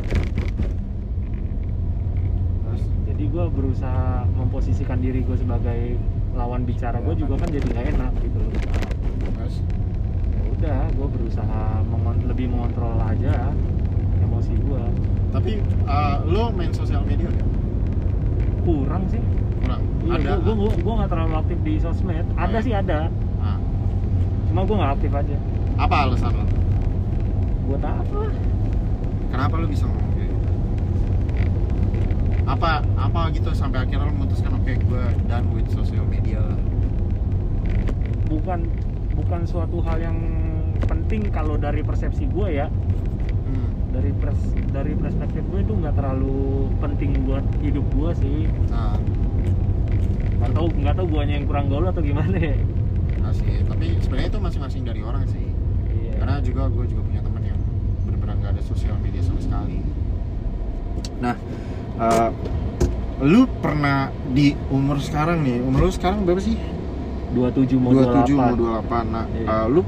Terus? 2.62 2.82
jadi 3.06 3.24
gue 3.25 3.46
berusaha 3.50 4.08
memposisikan 4.32 4.98
diri 5.00 5.22
gue 5.22 5.36
sebagai 5.36 5.98
lawan 6.32 6.63
bicara 6.63 7.00
gue 7.00 7.15
juga 7.15 7.36
kan 7.38 7.50
jadi 7.50 7.68
gak 7.68 7.86
enak 7.91 8.12
gitu 8.20 8.38
loh 8.39 8.51
Terus? 9.34 9.56
ya 10.27 10.41
udah 10.51 10.82
gue 10.89 11.08
berusaha 11.10 11.62
mengon- 11.86 12.25
lebih 12.25 12.46
mengontrol 12.48 12.96
aja 13.01 13.50
emosi 14.20 14.53
gue 14.56 14.84
Tapi 15.29 15.51
uh, 15.86 16.25
lo 16.25 16.50
main 16.51 16.70
sosial 16.72 17.01
media 17.03 17.29
nggak? 17.29 17.50
kurang 18.60 19.06
sih 19.08 19.22
Kurang. 19.60 19.82
iya, 20.03 20.34
Ada. 20.36 20.41
gue 20.41 20.53
gue 20.75 20.94
nggak 20.96 21.10
terlalu 21.10 21.34
aktif 21.38 21.58
di 21.60 21.74
sosmed 21.77 22.25
ada 22.34 22.50
ya? 22.51 22.60
sih 22.60 22.74
ada. 22.74 23.00
Cuma 24.50 24.62
gue 24.62 24.75
nggak 24.75 24.94
aktif 24.96 25.12
aja 25.13 25.38
Apa 25.77 25.96
alasan 26.03 26.34
lo? 26.34 26.46
buat 27.63 27.82
apa 27.82 28.22
Kenapa 29.29 29.53
lo 29.56 29.65
bisa 29.65 29.86
ngomong 29.86 30.10
kayak 30.12 30.25
gitu? 30.27 30.50
Apa 32.44 32.70
apa 32.98 33.20
gitu 33.29 33.50
sampai 33.51 33.79
akhirnya 33.79 34.03
lo 34.03 34.13
memutuskan 34.15 34.51
oke 34.53 34.74
gue 34.74 35.03
done 35.24 35.48
with 35.51 35.70
social 35.70 36.01
media 36.03 36.41
lah. 36.41 36.58
bukan 38.27 38.65
bukan 39.12 39.41
suatu 39.44 39.82
hal 39.82 39.98
yang 40.00 40.18
penting 40.82 41.29
kalau 41.29 41.56
dari 41.56 41.82
persepsi 41.82 42.25
gue 42.25 42.50
ya 42.56 42.68
Hmm. 43.41 43.70
dari 43.91 44.13
pers 44.13 44.38
dari 44.70 44.94
perspektif 44.94 45.41
gue 45.44 45.60
itu 45.60 45.74
nggak 45.74 45.94
terlalu 45.96 46.38
penting 46.77 47.18
buat 47.24 47.41
hidup 47.60 47.82
gue 47.91 48.12
sih 48.15 48.39
Nah, 48.68 48.94
nggak 50.36 50.51
tahu 50.51 50.68
nggak 50.75 50.96
tahu 50.96 51.08
guanya 51.08 51.34
yang 51.36 51.46
kurang 51.46 51.65
gaul 51.68 51.82
atau 51.84 51.98
gimana 52.00 52.34
ya 52.36 52.53
sih. 53.33 53.63
Tapi 53.63 53.85
sebenarnya 53.99 54.29
itu 54.31 54.39
masing-masing 54.39 54.83
dari 54.83 55.01
orang 55.03 55.23
sih. 55.27 55.45
iya 55.91 56.17
Karena 56.19 56.35
juga 56.39 56.67
gue 56.67 56.85
juga 56.88 57.01
punya 57.03 57.21
teman 57.21 57.43
yang 57.43 57.59
benar-benar 58.07 58.35
nggak 58.39 58.51
ada 58.57 58.63
sosial 58.63 58.95
media 58.99 59.21
sama 59.23 59.39
sekali. 59.39 59.77
Nah, 61.19 61.35
eh, 61.99 62.29
lu 63.19 63.43
pernah 63.59 64.07
di 64.31 64.55
umur 64.71 65.03
sekarang 65.03 65.43
nih, 65.43 65.59
umur 65.59 65.88
lu 65.88 65.91
sekarang 65.91 66.23
berapa 66.23 66.39
sih? 66.39 66.55
27 67.29 67.77
mau 67.77 67.93
27 67.93 68.33
mau 68.33 68.53
28 68.57 69.05
28 69.05 69.13
nah 69.13 69.25
Iya. 69.29 69.45
eh, 69.45 69.67
lu 69.69 69.81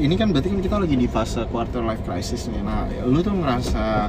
ini 0.00 0.14
kan 0.16 0.32
berarti 0.32 0.48
kan 0.50 0.60
kita 0.64 0.76
lagi 0.80 0.96
di 0.96 1.06
fase 1.06 1.44
quarter 1.46 1.84
life 1.84 2.02
crisis 2.02 2.48
nih 2.50 2.58
nah 2.64 2.88
lu 3.06 3.22
tuh 3.22 3.36
ngerasa 3.36 4.08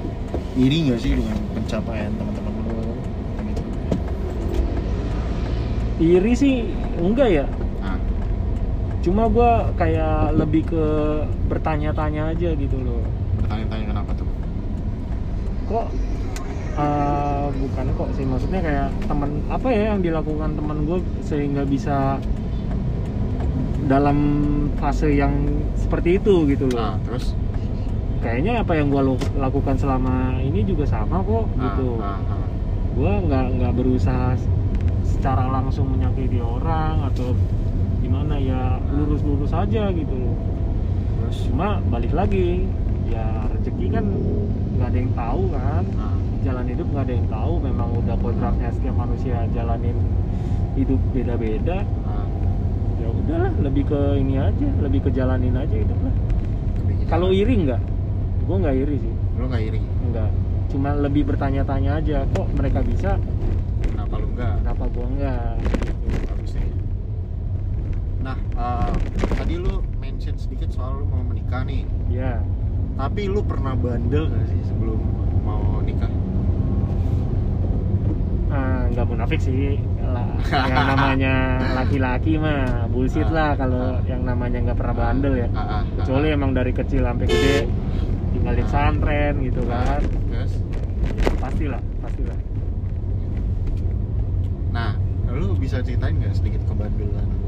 iri 0.57 0.89
gak 0.89 0.99
sih 1.03 1.13
dengan 1.13 1.37
pencapaian 1.53 2.09
teman-teman 2.17 2.51
lu 2.65 2.97
iri 6.01 6.33
sih 6.33 6.65
enggak 6.97 7.29
ya 7.29 7.45
cuma 9.01 9.25
gua 9.25 9.73
kayak 9.77 10.37
lebih 10.37 10.69
ke 10.69 10.85
bertanya-tanya 11.49 12.33
aja 12.37 12.49
gitu 12.53 12.77
loh. 12.81 13.01
Bertanya-tanya 13.41 13.85
kenapa 13.97 14.11
tuh? 14.13 14.29
Kok 15.69 15.85
eh, 16.77 17.45
bukan 17.51 17.85
kok 17.97 18.09
sih 18.15 18.25
maksudnya 18.25 18.61
kayak 18.63 18.89
teman 19.05 19.43
apa 19.51 19.67
ya 19.73 19.83
yang 19.95 19.99
dilakukan 19.99 20.55
teman 20.55 20.77
gue 20.87 20.99
sehingga 21.25 21.67
bisa 21.67 22.21
dalam 23.91 24.17
fase 24.79 25.11
yang 25.11 25.33
seperti 25.75 26.21
itu 26.21 26.47
gitu 26.47 26.71
nah 26.71 26.95
loh 26.95 27.03
terus? 27.09 27.35
Kayaknya 28.21 28.61
apa 28.61 28.77
yang 28.77 28.93
gue 28.93 29.17
lakukan 29.41 29.81
selama 29.81 30.37
ini 30.45 30.61
juga 30.61 30.85
sama 30.85 31.25
kok 31.25 31.49
nah, 31.57 31.73
gitu. 31.73 31.97
nah, 31.97 32.21
nah. 32.21 32.47
gue 32.93 33.13
nggak 33.25 33.45
nggak 33.57 33.73
berusaha 33.73 34.37
secara 35.01 35.49
langsung 35.49 35.89
menyakiti 35.89 36.37
orang 36.37 37.01
atau 37.09 37.33
gimana 38.11 38.35
ya 38.35 38.75
lurus-lurus 38.91 39.55
aja 39.55 39.87
gitu. 39.95 40.11
Loh 40.19 40.35
terus 41.31 41.47
cuma 41.47 41.79
balik 41.87 42.11
lagi 42.11 42.67
ya 43.07 43.47
rezeki 43.55 43.87
kan 43.87 44.03
nggak 44.75 44.87
ada 44.91 44.97
yang 44.99 45.11
tahu 45.15 45.41
kan. 45.55 45.83
Nah, 45.95 46.15
jalan 46.43 46.65
hidup 46.67 46.87
nggak 46.91 47.03
ada 47.07 47.13
yang 47.15 47.27
tahu 47.31 47.53
memang 47.63 47.87
udah 48.03 48.15
kodratnya 48.19 48.67
setiap 48.75 48.99
manusia 48.99 49.47
jalanin 49.55 49.95
hidup 50.75 50.99
beda-beda. 51.15 51.87
Nah. 51.87 52.27
ya 52.99 53.07
udahlah 53.15 53.51
lebih 53.63 53.87
ke 53.87 54.01
ini 54.19 54.35
aja 54.43 54.67
lebih 54.83 55.07
ke 55.07 55.09
jalanin 55.15 55.55
aja 55.55 55.71
hidup 55.71 55.99
lah. 56.03 56.15
Kalau 57.07 57.31
iri 57.31 57.63
nggak? 57.63 57.81
Gue 58.43 58.57
nggak 58.59 58.75
iri 58.75 58.95
sih. 58.99 59.13
Lu 59.39 59.47
nggak 59.47 59.63
iri? 59.71 59.79
Nggak. 60.11 60.29
Cuma 60.67 60.99
lebih 60.99 61.31
bertanya-tanya 61.31 62.03
aja 62.03 62.27
kok 62.35 62.47
mereka 62.59 62.83
bisa? 62.83 63.15
Kenapa 63.87 64.19
lu 64.19 64.27
nggak? 64.35 64.67
Kenapa 64.67 64.83
gue 64.91 65.07
nggak 65.15 65.51
nah 68.21 68.37
eh, 68.37 68.93
tadi 69.33 69.57
lu 69.57 69.81
mention 69.97 70.37
sedikit 70.37 70.69
soal 70.69 71.01
lu 71.01 71.05
mau 71.09 71.25
menikah 71.25 71.65
nih. 71.65 71.85
Ya 72.09 72.41
tapi 73.01 73.25
lu 73.25 73.41
pernah 73.41 73.73
bandel 73.73 74.29
gak 74.29 74.45
sih 74.45 74.61
sebelum 74.67 74.99
mau 75.41 75.81
nikah? 75.81 76.11
Ah, 78.51 78.83
nggak 78.91 79.05
munafik 79.09 79.39
sih. 79.39 79.79
Lah 80.03 80.27
yang 80.51 80.85
namanya 80.85 81.33
laki-laki 81.81 82.35
mah 82.35 82.85
bullshit 82.91 83.25
Ah, 83.25 83.33
lah 83.33 83.49
kalau 83.55 83.97
ah. 83.97 84.05
yang 84.05 84.21
namanya 84.27 84.59
nggak 84.69 84.77
pernah 84.77 84.95
bandel 84.95 85.33
ya. 85.33 85.47
Ah, 85.55 85.57
ah, 85.57 85.71
ah, 85.79 85.83
kecuali 85.97 86.27
ah. 86.29 86.35
emang 86.37 86.51
dari 86.51 86.71
kecil 86.75 87.01
sampai 87.07 87.25
gede 87.25 87.57
tinggal 88.31 88.53
di 88.53 88.63
pesantren 88.63 89.33
gitu 89.43 89.61
kan. 89.65 90.01
Terus? 90.03 90.53
ya, 91.01 91.33
pastilah 91.41 91.81
pastilah. 92.05 92.39
Nah, 94.71 94.93
lu 95.31 95.57
bisa 95.57 95.81
ceritain 95.81 96.15
nggak 96.21 96.37
sedikit 96.37 96.61
kebandelan 96.69 97.40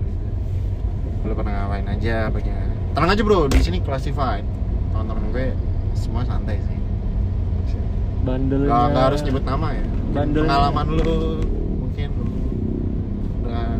lu 1.23 1.33
pernah 1.33 1.53
ngapain 1.57 1.87
aja, 1.87 2.27
bagaimana? 2.27 2.73
Tenang 2.91 3.09
aja 3.09 3.21
bro, 3.21 3.39
di 3.47 3.59
sini 3.59 3.77
classified. 3.79 4.43
Teman-teman 4.89 5.23
gue 5.29 5.47
semua 5.93 6.21
santai 6.21 6.59
sih. 6.59 6.79
bandelnya 8.23 8.69
Gak, 8.69 8.85
nggak 8.89 9.05
harus 9.05 9.21
nyebut 9.21 9.43
nama 9.43 9.67
ya. 9.69 9.85
Bandelnya- 10.09 10.47
Pengalaman 10.47 10.85
lu 10.95 11.17
mungkin 11.77 12.09
dengan 13.41 13.77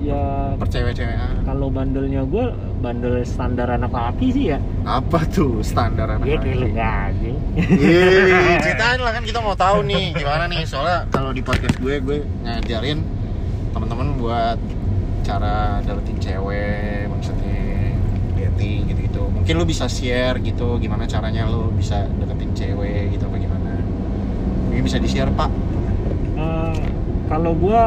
ya 0.00 0.24
percewek-cewekan. 0.56 1.34
kalau 1.44 1.68
bandelnya 1.68 2.22
gue 2.24 2.44
bandel 2.76 3.22
standar 3.22 3.70
anak 3.70 3.88
laki 3.88 4.26
sih 4.28 4.44
ya 4.50 4.58
Apa 4.82 5.22
tuh 5.24 5.62
standar 5.62 6.10
anak 6.10 6.26
lu 6.26 6.34
laki? 6.34 6.50
nggak 6.68 6.92
anjing 7.06 7.36
Yeay, 7.54 8.58
ceritain 8.60 8.98
lah 8.98 9.12
kan 9.12 9.22
kita 9.22 9.38
mau 9.38 9.54
tahu 9.54 9.80
nih 9.82 10.12
gimana 10.12 10.44
nih 10.44 10.66
soalnya 10.66 11.06
kalau 11.08 11.30
di 11.30 11.40
podcast 11.40 11.78
gue 11.78 11.94
gue 11.96 12.18
ngajarin 12.42 12.98
teman-teman 13.70 14.18
buat 14.18 14.58
cara 15.24 15.80
dapetin 15.82 16.20
cewek 16.20 17.08
maksudnya 17.08 17.64
gitu 18.36 18.54
setting 18.54 18.80
gitu-gitu. 18.86 19.22
Mungkin 19.34 19.54
lu 19.58 19.64
bisa 19.66 19.90
share 19.90 20.38
gitu 20.38 20.78
gimana 20.78 21.04
caranya 21.10 21.50
lu 21.50 21.74
bisa 21.74 22.06
deketin 22.22 22.54
cewek 22.54 23.10
gitu 23.18 23.26
apa 23.26 23.36
gimana? 23.42 23.72
Mungkin 24.70 24.82
bisa 24.86 24.98
di 25.02 25.08
share 25.10 25.30
pak? 25.34 25.50
Eh, 26.38 26.78
kalau 27.26 27.52
gue 27.58 27.82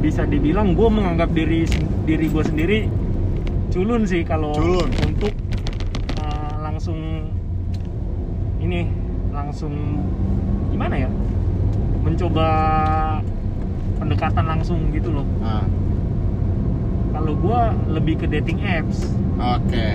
bisa 0.00 0.24
dibilang 0.24 0.72
gue 0.72 0.88
menganggap 0.88 1.32
diri 1.32 1.68
diri 2.04 2.26
gue 2.28 2.44
sendiri 2.44 2.78
culun 3.72 4.04
sih 4.04 4.20
kalau 4.24 4.52
Culun. 4.52 4.88
untuk 5.04 5.32
eh, 6.20 6.54
langsung 6.64 7.28
ini 8.64 8.88
langsung 9.36 10.00
gimana 10.72 10.96
ya? 10.96 11.10
Mencoba 12.04 12.48
pendekatan 14.00 14.44
langsung 14.44 14.92
gitu 14.92 15.12
loh. 15.12 15.26
Nah, 15.40 15.64
kalau 17.14 17.32
gue 17.38 17.60
lebih 17.94 18.14
ke 18.18 18.26
dating 18.26 18.58
apps. 18.60 19.06
Oke. 19.38 19.88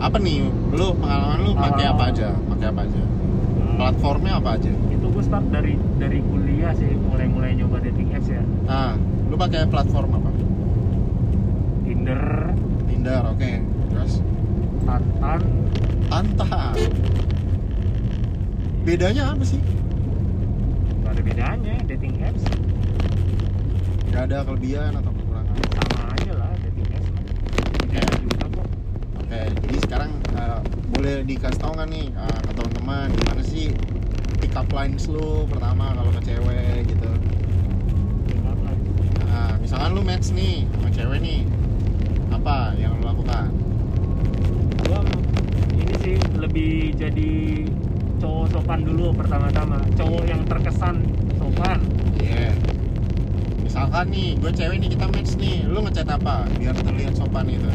Apa 0.00 0.16
nih? 0.18 0.42
Lu 0.74 0.92
pengalaman 0.98 1.38
lu 1.40 1.52
pakai 1.54 1.84
Ah. 1.86 1.94
apa 1.94 2.04
aja? 2.10 2.28
Pakai 2.50 2.66
apa 2.68 2.80
aja? 2.84 3.02
Platformnya 3.78 4.32
apa 4.36 4.50
aja? 4.58 4.72
Itu 4.90 5.06
gue 5.08 5.22
start 5.22 5.46
dari 5.48 5.78
dari 5.96 6.18
kuliah 6.20 6.74
sih 6.74 6.90
mulai 6.98 7.30
mulai 7.30 7.50
nyoba 7.54 7.80
dating 7.80 8.12
apps 8.12 8.28
ya. 8.28 8.42
Nah 8.66 8.98
lu 9.30 9.38
pakai 9.38 9.64
platform 9.64 10.10
apa? 10.12 10.30
Tinder. 11.86 12.22
Tinder 12.84 13.22
oke. 13.24 13.50
Terus? 13.88 14.12
Tantan. 14.84 15.40
Anta 16.10 16.74
bedanya 18.82 19.30
apa 19.30 19.44
sih? 19.46 19.60
Gak 21.04 21.12
ada 21.14 21.22
bedanya 21.22 21.74
dating 21.86 22.14
apps. 22.20 22.42
Gak 24.10 24.22
ada 24.26 24.42
kelebihan 24.42 24.90
atau 24.92 25.12
kekurangan 25.14 25.54
sama 25.70 26.00
aja 26.10 26.32
lah 26.34 26.50
dating 26.58 26.88
apps 26.90 27.08
mah. 27.08 27.22
Oke. 27.78 28.00
juga 28.18 28.44
kok 28.48 28.66
Oke, 29.20 29.40
jadi 29.62 29.76
sekarang 29.86 30.10
uh, 30.34 30.58
boleh 30.90 31.19
dikasih 31.30 31.60
tau 31.62 31.72
nggak 31.78 31.88
nih 31.94 32.06
uh, 32.18 32.40
ke 32.42 32.50
teman-teman 32.58 33.06
gimana 33.14 33.42
sih 33.46 33.70
pick 34.42 34.54
up 34.58 34.66
lines 34.74 35.06
lu 35.06 35.46
pertama 35.46 35.94
kalau 35.94 36.10
ke 36.18 36.20
cewek 36.26 36.90
gitu. 36.90 37.10
Nah, 39.30 39.54
misalkan 39.62 39.94
lu 39.94 40.02
match 40.02 40.34
nih 40.34 40.66
sama 40.74 40.90
cewek 40.90 41.18
nih, 41.22 41.46
apa 42.34 42.74
yang 42.82 42.98
lu 42.98 43.06
lakukan? 43.06 43.46
gua 44.90 45.06
ini 45.78 45.94
sih 46.02 46.16
lebih 46.34 46.98
jadi 46.98 47.62
cowok 48.18 48.50
sopan 48.50 48.82
dulu 48.82 49.14
pertama-tama 49.14 49.78
cowok 49.94 50.24
yang 50.26 50.42
terkesan 50.50 51.06
sopan 51.38 51.78
Iya. 52.18 52.52
Misalkan 53.62 54.10
nih, 54.10 54.34
gue 54.34 54.50
cewek 54.50 54.76
nih 54.82 54.90
kita 54.98 55.06
match 55.14 55.32
nih, 55.38 55.62
lu 55.62 55.78
ngechat 55.86 56.10
apa 56.10 56.42
biar 56.58 56.74
terlihat 56.74 57.14
sopan 57.14 57.46
gitu? 57.46 57.70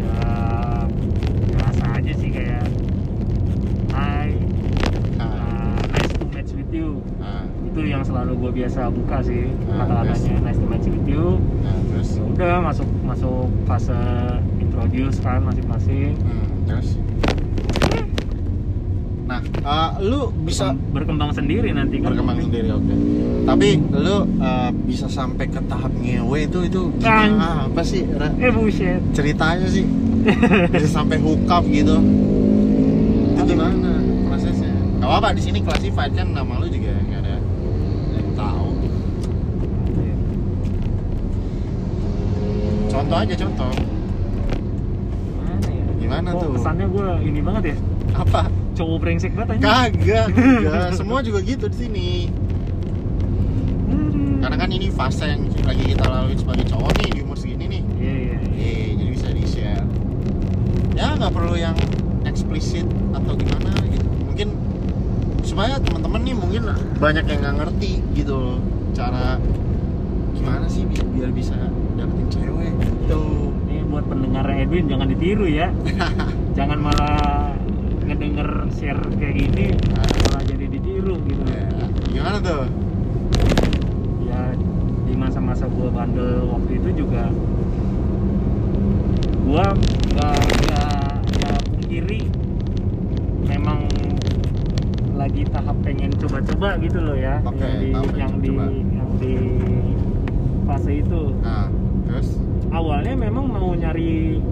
ya 0.00 0.16
biasa 1.54 1.84
aja 2.00 2.12
sih 2.16 2.30
kayak 2.32 2.64
Hai 3.92 4.32
Nah, 5.20 5.28
uh, 5.28 5.80
nice 5.92 6.12
to 6.16 6.24
match 6.32 6.52
with 6.56 6.72
you 6.72 7.04
nah, 7.20 7.44
selalu 8.20 8.36
gue 8.36 8.52
biasa 8.60 8.92
buka 8.92 9.16
sih 9.24 9.48
Ah, 9.72 9.88
kata-katanya 9.88 10.52
nice 10.52 10.60
to 10.60 10.66
with 10.92 11.08
you. 11.08 11.40
Nah 11.64 11.76
terus, 11.88 12.20
ya 12.20 12.24
udah 12.36 12.60
masuk 12.60 12.88
masuk 13.00 13.48
fase 13.64 13.96
introduce 14.60 15.16
kan 15.24 15.40
masing-masing. 15.40 16.20
Hmm, 16.20 16.44
terus. 16.68 17.00
Nah, 19.24 19.40
uh, 19.64 19.90
lu 20.04 20.28
bisa 20.44 20.76
berkembang 20.92 21.32
sendiri 21.32 21.72
nanti 21.72 21.96
kan? 22.04 22.12
Berkembang 22.12 22.44
sendiri 22.44 22.68
oke. 22.76 22.92
Tapi 23.48 23.68
lu 23.88 24.16
uh, 24.36 24.68
bisa 24.84 25.08
sampai 25.08 25.48
ke 25.48 25.64
tahap 25.64 25.88
ngewe 25.96 26.44
itu 26.44 26.60
itu 26.68 26.82
Kan. 27.00 27.40
gimana 27.40 27.72
apa 27.72 27.80
sih 27.80 28.04
eh 28.36 28.52
bullshit 28.52 29.00
ceritanya 29.16 29.64
sih. 29.64 29.88
Bisa 30.76 31.00
sampai 31.00 31.16
hookup 31.16 31.64
gitu. 31.72 31.96
Itu 33.32 33.42
gimana 33.48 33.96
prosesnya? 34.28 34.68
Gak 35.00 35.08
apa-apa 35.08 35.32
di 35.32 35.40
sini 35.40 35.64
classified 35.64 36.12
kan 36.12 36.36
nama 36.36 36.60
lu 36.60 36.68
juga 36.68 36.92
nggak 36.92 37.20
ada 37.24 37.40
yang 38.12 38.28
tahu 38.36 38.68
contoh 43.10 43.26
aja 43.26 43.34
contoh. 43.36 43.72
Gimana 45.34 45.66
ya? 45.66 45.84
gimana 45.98 46.28
Oh, 46.30 46.40
tuh? 46.40 46.50
kesannya 46.54 46.86
gue 46.86 47.08
ini 47.26 47.40
banget 47.42 47.64
ya. 47.66 47.76
Apa? 48.14 48.42
Cowok 48.72 48.96
brengsek 48.98 49.34
banget 49.34 49.58
aja 49.58 49.90
kagak 49.90 50.26
semua 50.98 51.18
juga 51.20 51.42
gitu 51.42 51.66
di 51.66 51.76
sini. 51.76 52.08
Karena 54.40 54.56
kan 54.56 54.70
ini 54.70 54.88
fase 54.88 55.26
yang 55.26 55.42
lagi 55.60 55.84
kita 55.84 56.04
lalui 56.06 56.32
sebagai 56.34 56.64
cowok 56.64 56.90
nih 56.96 57.08
di 57.10 57.20
umur 57.20 57.34
segini 57.34 57.66
nih. 57.68 57.82
Iya 57.98 58.14
iya 58.14 58.36
Iya, 58.52 58.86
jadi 58.94 59.10
bisa 59.10 59.26
di 59.28 59.44
share. 59.44 59.84
Ya 60.94 61.12
nggak 61.12 61.32
perlu 61.34 61.54
yang 61.56 61.74
eksplisit 62.22 62.86
atau 63.10 63.34
gimana 63.34 63.74
gitu. 63.84 64.06
Mungkin 64.24 64.48
supaya 65.42 65.76
teman-teman 65.78 66.20
nih 66.22 66.36
mungkin 66.36 66.62
banyak 66.96 67.26
yang 67.26 67.38
nggak 67.42 67.56
ngerti 67.58 67.92
gitu 68.14 68.32
loh 68.32 68.58
cara 68.92 69.34
gimana 70.32 70.64
sih 70.66 70.84
bi- 70.84 71.10
biar 71.10 71.30
bisa 71.30 71.56
dapetin 72.00 72.26
cewek. 72.32 72.72
Gitu. 72.80 73.22
ini 73.68 73.84
buat 73.86 74.04
pendengar 74.08 74.46
Edwin 74.48 74.86
jangan 74.88 75.06
ditiru 75.12 75.46
ya. 75.46 75.68
Jangan 76.58 76.78
malah 76.82 77.54
ngedenger 78.04 78.66
share 78.74 79.00
kayak 79.16 79.34
gini 79.38 79.66
malah 80.26 80.42
jadi 80.42 80.66
ditiru 80.66 81.14
gitu. 81.24 81.42
Ya, 81.46 81.68
gimana 82.10 82.38
tuh? 82.42 82.64
ya 84.30 84.54
di 85.10 85.14
masa-masa 85.18 85.66
gue 85.66 85.88
bandel 85.90 86.46
waktu 86.46 86.72
itu 86.78 87.02
juga 87.02 87.26
gue 89.42 89.66
nggak 90.14 90.38
nggak 90.38 91.02
ya 91.42 91.52
pungkiri 91.66 92.22
memang 93.50 93.90
lagi 95.18 95.42
tahap 95.50 95.76
pengen 95.82 96.14
coba-coba 96.14 96.78
gitu 96.78 96.98
loh 97.02 97.18
ya 97.18 97.42
Oke, 97.42 97.58
yang 97.58 97.74
di 97.82 97.90
pengen 97.90 98.14
yang 98.14 98.34
di 98.38 98.52
yang 98.94 99.10
di 99.18 99.34
fase 100.70 101.02
itu. 101.02 101.34
Nah, 101.42 101.66
terus? 102.10 102.28
Awalnya 102.74 103.14
memang 103.14 103.44
mau 103.46 103.70
nyari 103.74 104.42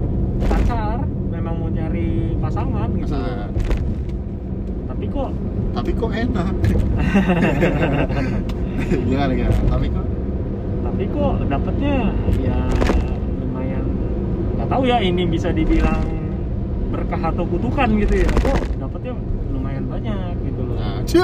pacar 0.46 1.02
memang 1.34 1.54
mau 1.58 1.70
nyari 1.70 2.38
pasangan 2.38 2.88
gitu. 2.94 3.10
Masa 3.10 3.50
tapi 4.88 5.04
kok? 5.14 5.30
Tapi 5.74 5.90
kok 5.94 6.10
enak. 6.10 6.54
gimana 9.10 9.32
gimana? 9.34 9.58
Tapi 9.70 9.86
kok? 9.90 10.06
Tapi 10.82 11.04
kok 11.14 11.34
dapetnya 11.46 11.94
ya 12.42 12.58
lumayan. 13.42 13.84
Nggak 14.58 14.68
tahu 14.70 14.82
ya 14.90 14.98
ini 15.02 15.22
bisa 15.26 15.54
dibilang 15.54 16.02
berkah 16.90 17.22
atau 17.30 17.44
kutukan 17.46 17.88
gitu 18.02 18.14
ya. 18.26 18.30
Kok 18.42 18.58
dapetnya 18.82 19.12
lumayan 19.54 19.84
banyak 19.86 20.34
gitu 20.50 20.62
loh. 20.66 20.76
Nah, 20.78 20.98
Cih, 21.06 21.22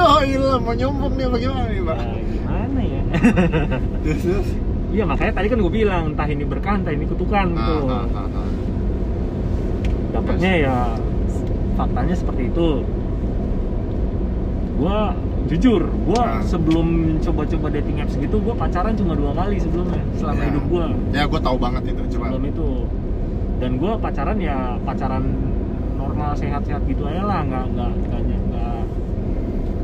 mau 0.62 0.74
nyombong 0.74 1.14
nih 1.18 1.26
bagaimana 1.30 1.66
nih, 1.70 1.82
Pak? 1.82 1.98
ya, 1.98 2.22
gimana 2.30 2.80
ya? 2.82 3.02
Terus, 4.04 4.20
terus. 4.22 4.48
Iya 4.94 5.04
makanya 5.04 5.32
tadi 5.34 5.46
kan 5.48 5.58
gue 5.58 5.72
bilang 5.74 6.02
entah 6.08 6.24
ini 6.24 6.44
berkah 6.44 6.74
entah 6.76 6.92
ini 6.92 7.04
kutukan 7.04 7.46
gitu 7.50 7.72
loh 7.76 7.90
ah, 7.90 8.06
ah, 8.14 8.28
ah. 8.30 8.48
dapatnya 10.12 10.52
ya 10.60 10.76
faktanya 11.74 12.14
seperti 12.14 12.42
itu 12.46 12.68
gua 14.74 15.14
jujur 15.44 15.82
Ah. 16.14 16.40
sebelum 16.40 16.86
coba-coba 17.20 17.66
dating 17.70 18.00
apps 18.00 18.14
gitu 18.16 18.38
gua 18.38 18.54
pacaran 18.56 18.94
cuma 18.94 19.12
dua 19.12 19.34
kali 19.34 19.58
sebelumnya 19.58 19.98
selama 20.14 20.40
Ya. 20.40 20.46
hidup 20.48 20.64
gua 20.68 20.86
Ya, 21.10 21.22
gue 21.26 21.40
tahu 21.40 21.56
banget 21.58 21.82
itu. 21.86 22.02
Coba. 22.08 22.30
sebelum 22.30 22.44
itu 22.44 22.68
dan 23.56 23.70
gua 23.76 23.92
pacaran 23.98 24.38
ya 24.38 24.56
pacaran 24.80 25.24
normal 25.94 26.30
sehat-sehat 26.34 26.82
gitu 26.84 27.02
aja 27.04 27.22
lah 27.22 27.40
nggak 27.42 27.64
nggak 27.68 27.90
nggak 28.00 28.82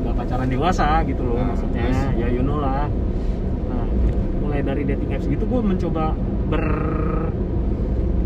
nggak 0.01 0.15
pacaran 0.17 0.47
dewasa 0.47 0.87
gitu 1.03 1.21
loh 1.21 1.35
Nah, 1.35 1.47
maksudnya 1.51 1.83
terus? 1.83 1.99
ya 2.15 2.27
you 2.29 2.41
know 2.41 2.57
lah 2.57 2.87
mulai 4.61 4.77
dari 4.77 4.83
dating 4.85 5.09
apps 5.17 5.25
gitu 5.25 5.43
gua 5.49 5.61
mencoba 5.65 6.13
ber 6.53 6.65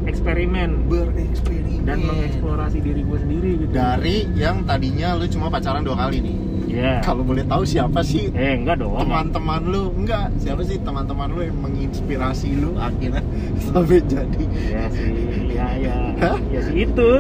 eksperimen 0.05 0.85
bereksperimen. 0.91 1.81
Dan 1.85 2.01
mengeksplorasi 2.01 2.77
diri 2.81 3.01
gue 3.05 3.17
sendiri 3.17 3.49
gitu. 3.61 3.71
Dari 3.73 4.25
yang 4.37 4.65
tadinya 4.65 5.13
lu 5.17 5.25
cuma 5.29 5.49
pacaran 5.53 5.81
dua 5.85 5.97
kali 5.97 6.17
nih. 6.21 6.37
Ya 6.65 6.97
kalau 7.05 7.21
boleh 7.21 7.45
tahu 7.45 7.61
siapa 7.61 8.01
sih? 8.01 8.33
Eh 8.33 8.57
enggak 8.57 8.81
dong. 8.81 8.97
Teman-teman 8.97 9.61
lu? 9.69 9.93
Enggak. 9.93 10.33
Siapa 10.41 10.65
sih 10.65 10.81
teman-teman 10.81 11.29
lu 11.29 11.45
yang 11.45 11.57
menginspirasi 11.61 12.57
lu 12.57 12.73
akhirnya 12.77 13.21
sampai 13.69 14.01
jadi? 14.01 14.43
Ya 14.65 14.83
si 14.89 15.05
ya 15.53 15.67
ya 15.77 15.97
Hah? 16.21 16.37
ya 16.53 16.61
si 16.65 16.73
itu. 16.85 17.11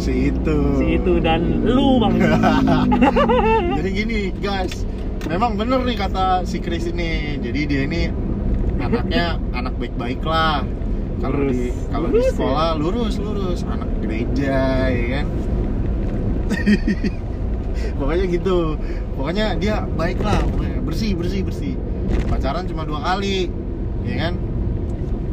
Si 0.00 0.12
itu. 0.32 0.58
Si 0.80 0.86
itu 1.00 1.12
dan 1.20 1.64
lu 1.68 2.00
bang. 2.00 2.16
Jadi 3.80 3.88
gini 3.92 4.18
guys. 4.40 4.88
Memang 5.24 5.56
bener 5.56 5.80
nih 5.84 5.96
kata 5.96 6.44
si 6.48 6.60
Chris 6.60 6.88
ini. 6.88 7.40
Jadi 7.40 7.60
dia 7.64 7.80
ini 7.88 8.08
anaknya 8.80 9.38
anak 9.54 9.74
baik-baik 9.78 10.20
lah. 10.24 10.66
Kalau 11.22 11.46
di 11.48 11.70
kalau 11.88 12.08
di 12.10 12.20
ya? 12.20 12.30
sekolah 12.34 12.68
lurus 12.76 13.14
lurus. 13.22 13.60
Anak 13.64 13.90
gereja 14.02 14.90
ya 14.90 15.06
kan? 15.20 15.26
Pokoknya 17.98 18.24
gitu. 18.30 18.58
Pokoknya 19.14 19.46
dia 19.58 19.86
baik 19.94 20.18
lah 20.22 20.42
bersih 20.84 21.14
bersih 21.16 21.40
bersih. 21.46 21.74
Pacaran 22.28 22.68
cuma 22.68 22.84
dua 22.84 23.00
kali 23.00 23.48
ya 24.04 24.28
kan? 24.28 24.34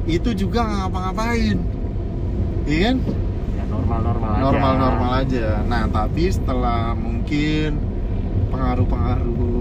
Itu 0.05 0.33
juga 0.33 0.65
nggak 0.65 0.79
ngapa-ngapain. 0.87 1.57
Ya 2.69 2.77
kan? 2.89 2.95
Ya 3.57 3.63
no 3.67 3.77
normal-normal 3.81 4.29
aja. 4.31 4.41
Normal-normal 4.41 5.11
aja. 5.25 5.47
Nah, 5.67 5.83
tapi 5.89 6.23
setelah 6.29 6.93
mungkin 6.95 7.81
pengaruh-pengaruh 8.53 9.31
apa? 9.31 9.60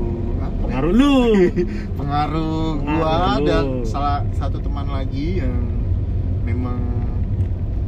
Pengaruh 0.70 0.92
lu 0.92 1.14
pengaruh 1.98 2.62
gua 2.78 2.94
Pengaruh 2.94 3.34
lu. 3.36 3.44
dan 3.44 3.64
salah 3.84 4.22
satu 4.32 4.58
teman 4.58 4.86
lagi 4.86 5.42
yang 5.42 5.58
memang 6.42 6.78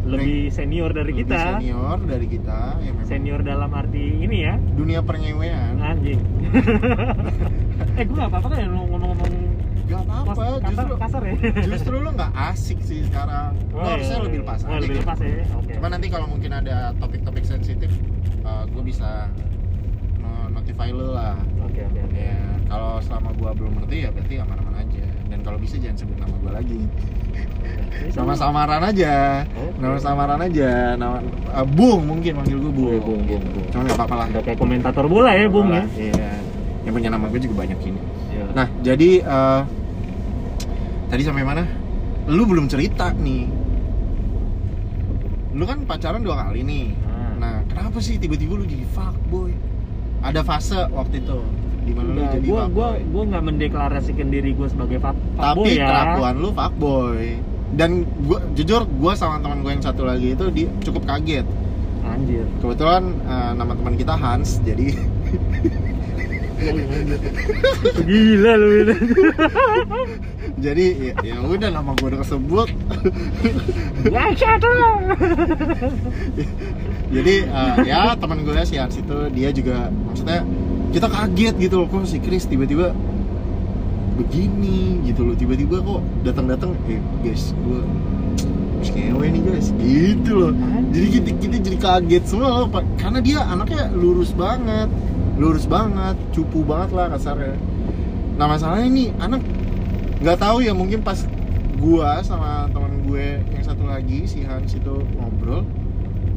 lebih 0.02 0.50
senior 0.50 0.90
dari 0.90 1.14
lebih 1.14 1.24
kita 1.24 1.40
senior 1.56 1.98
dari 2.02 2.26
kita 2.26 2.58
yang 2.80 2.94
memang 2.98 3.06
senior 3.06 3.40
dalam 3.40 3.70
arti 3.70 4.02
ini 4.18 4.36
ya 4.42 4.58
dunia 4.74 4.98
pernyewean 5.00 5.78
anjing 5.78 6.18
eh 7.98 8.02
gue 8.02 8.16
gak 8.16 8.26
apa-apa 8.26 8.46
kan 8.48 8.58
ya 8.58 8.66
lu 8.66 8.82
ngomong-ngomong 8.82 9.32
gak 9.84 10.02
apa-apa 10.02 10.32
kasar, 10.58 10.64
justru 10.66 10.94
kasar 10.98 11.22
ya 11.22 11.34
justru 11.68 11.94
lu 11.96 12.10
nggak 12.10 12.32
asik 12.50 12.78
sih 12.80 13.06
sekarang 13.06 13.54
lu 13.68 13.78
Oh, 13.78 13.86
harusnya 13.88 14.16
iya, 14.16 14.24
lebih 14.24 14.34
iya. 14.34 14.44
lepas 14.44 14.58
oh, 14.58 14.66
aja 14.66 14.74
lebih 14.76 14.90
gitu. 14.90 15.02
lepas 15.02 15.18
ya 15.20 15.34
oke 15.54 15.72
Cuma 15.72 15.86
nanti 15.88 16.06
kalau 16.08 16.26
mungkin 16.26 16.50
ada 16.52 16.76
topik-topik 16.96 17.44
sensitif, 17.44 17.90
gue 18.42 18.82
bisa 18.82 19.28
no- 20.18 20.48
notify 20.50 20.88
lu 20.88 21.10
lah. 21.10 21.36
oke 21.60 21.78
oke 21.80 22.00
oke 22.00 22.18
Ya, 22.18 22.40
kalau 22.72 22.96
selama 23.04 23.30
gue 23.36 23.50
belum 23.60 23.72
ngerti 23.84 23.96
ya 24.00 24.08
berarti 24.08 24.34
aman-aman 24.40 24.74
aja. 24.80 25.04
Dan 25.28 25.38
kalau 25.44 25.58
bisa 25.60 25.76
jangan 25.76 25.96
sebut 26.00 26.16
nama 26.16 26.34
gue 26.40 26.52
lagi. 26.56 26.80
Nama 28.16 28.32
samaran 28.32 28.82
aja. 28.88 29.14
Nama 29.76 29.96
samaran 30.00 30.40
aja. 30.40 30.96
Nama 30.96 31.20
eh, 31.52 31.66
Bung 31.68 32.08
mungkin 32.08 32.32
manggil 32.40 32.56
gue 32.56 32.72
Bung. 32.72 33.00
Bung, 33.04 33.22
Bung, 33.28 33.44
Bung. 33.44 33.66
Cuma 33.68 33.84
nggak 33.84 33.96
apa-apa 34.00 34.14
lah. 34.16 34.26
udah 34.32 34.42
kayak 34.42 34.58
komentator 34.58 35.04
bola 35.04 35.36
ya 35.36 35.46
bung 35.52 35.68
ya 35.68 35.84
Iya. 36.00 36.32
Yang 36.88 36.92
punya 36.96 37.10
nama 37.12 37.28
gue 37.28 37.40
juga 37.44 37.54
banyak 37.60 37.78
ini. 37.84 38.00
Iya. 38.32 38.44
Nah, 38.56 38.66
jadi 38.80 39.10
eh, 39.20 39.60
tadi 41.12 41.22
sampai 41.28 41.44
mana? 41.44 41.68
Lu 42.32 42.48
belum 42.48 42.72
cerita 42.72 43.12
nih. 43.12 43.52
Lu 45.52 45.68
kan 45.68 45.84
pacaran 45.84 46.24
dua 46.24 46.48
kali 46.48 46.64
nih. 46.64 46.86
Nah. 47.04 47.36
Nah, 47.36 47.54
kenapa 47.68 48.00
sih 48.00 48.16
tiba-tiba 48.16 48.56
lu 48.56 48.64
jadi 48.64 48.88
fuckboy? 48.96 49.52
Ada 50.24 50.40
fase 50.40 50.88
waktu 50.88 51.20
itu 51.20 51.40
di 51.82 51.92
mana 51.92 52.08
lu 52.14 52.22
jadi 52.30 52.46
gua 52.46 52.60
fuckboy. 52.66 52.74
gua 52.74 52.88
gua 53.10 53.22
nggak 53.34 53.44
mendeklarasikan 53.50 54.28
diri 54.30 54.50
gue 54.54 54.68
sebagai 54.70 54.98
fuck, 55.02 55.16
Tapi 55.34 55.38
fuckboy 55.38 55.70
ya. 55.74 55.86
kelakuan 55.90 56.34
lu 56.38 56.48
fuckboy. 56.54 57.24
Dan 57.72 57.90
gua 58.28 58.38
jujur 58.54 58.82
gua 59.00 59.12
sama 59.18 59.40
teman 59.42 59.64
gue 59.64 59.72
yang 59.74 59.84
satu 59.84 60.02
lagi 60.06 60.36
itu 60.38 60.46
di 60.52 60.62
cukup 60.84 61.02
kaget. 61.08 61.46
Anjir. 62.02 62.44
Kebetulan 62.60 63.02
eh, 63.26 63.52
nama 63.56 63.72
teman 63.74 63.94
kita 63.96 64.14
Hans, 64.14 64.60
jadi 64.62 64.92
Gila 68.06 68.52
lu 68.54 68.68
ini. 68.86 68.94
jadi 70.64 70.86
ya, 71.10 71.34
ya 71.34 71.36
udah 71.42 71.70
nama 71.74 71.90
gue 71.98 72.06
udah 72.06 72.20
kesebut. 72.22 72.68
Jadi 77.12 77.34
eh, 77.44 77.74
ya 77.84 78.16
teman 78.16 78.40
gue 78.46 78.54
si 78.64 78.78
Hans 78.78 78.96
itu 78.96 79.18
dia 79.34 79.50
juga 79.52 79.90
maksudnya 80.08 80.46
kita 80.92 81.08
kaget 81.08 81.54
gitu 81.56 81.74
loh 81.82 81.86
kok 81.88 82.04
si 82.04 82.20
Chris 82.20 82.44
tiba-tiba 82.44 82.92
begini 84.12 85.00
gitu 85.08 85.24
loh 85.24 85.34
tiba-tiba 85.34 85.80
kok 85.80 86.00
datang-datang 86.20 86.76
eh 86.86 87.00
guys 87.24 87.56
gue 87.56 87.80
ngewe 88.92 89.26
nih 89.34 89.42
guys 89.46 89.68
gitu 89.80 90.32
loh. 90.36 90.52
Jadi 90.92 91.06
kita, 91.16 91.30
kita 91.40 91.56
jadi 91.64 91.78
kaget 91.80 92.24
semua 92.28 92.62
loh 92.62 92.68
Pak. 92.68 92.84
karena 93.00 93.18
dia 93.24 93.40
anaknya 93.46 93.88
lurus 93.94 94.36
banget 94.36 94.92
lurus 95.40 95.64
banget 95.64 96.14
cupu 96.36 96.60
banget 96.60 96.92
lah 96.92 97.08
kasarnya. 97.16 97.56
Nah 98.36 98.46
masalahnya 98.46 98.88
nih 98.92 99.08
anak 99.16 99.40
nggak 100.22 100.38
tahu 100.38 100.60
ya 100.60 100.76
mungkin 100.76 101.00
pas 101.00 101.24
gua 101.82 102.22
sama 102.22 102.70
teman 102.70 103.02
gue 103.08 103.42
yang 103.50 103.64
satu 103.64 103.82
lagi 103.88 104.22
si 104.28 104.46
Hans 104.46 104.70
itu 104.70 105.02
ngobrol 105.18 105.66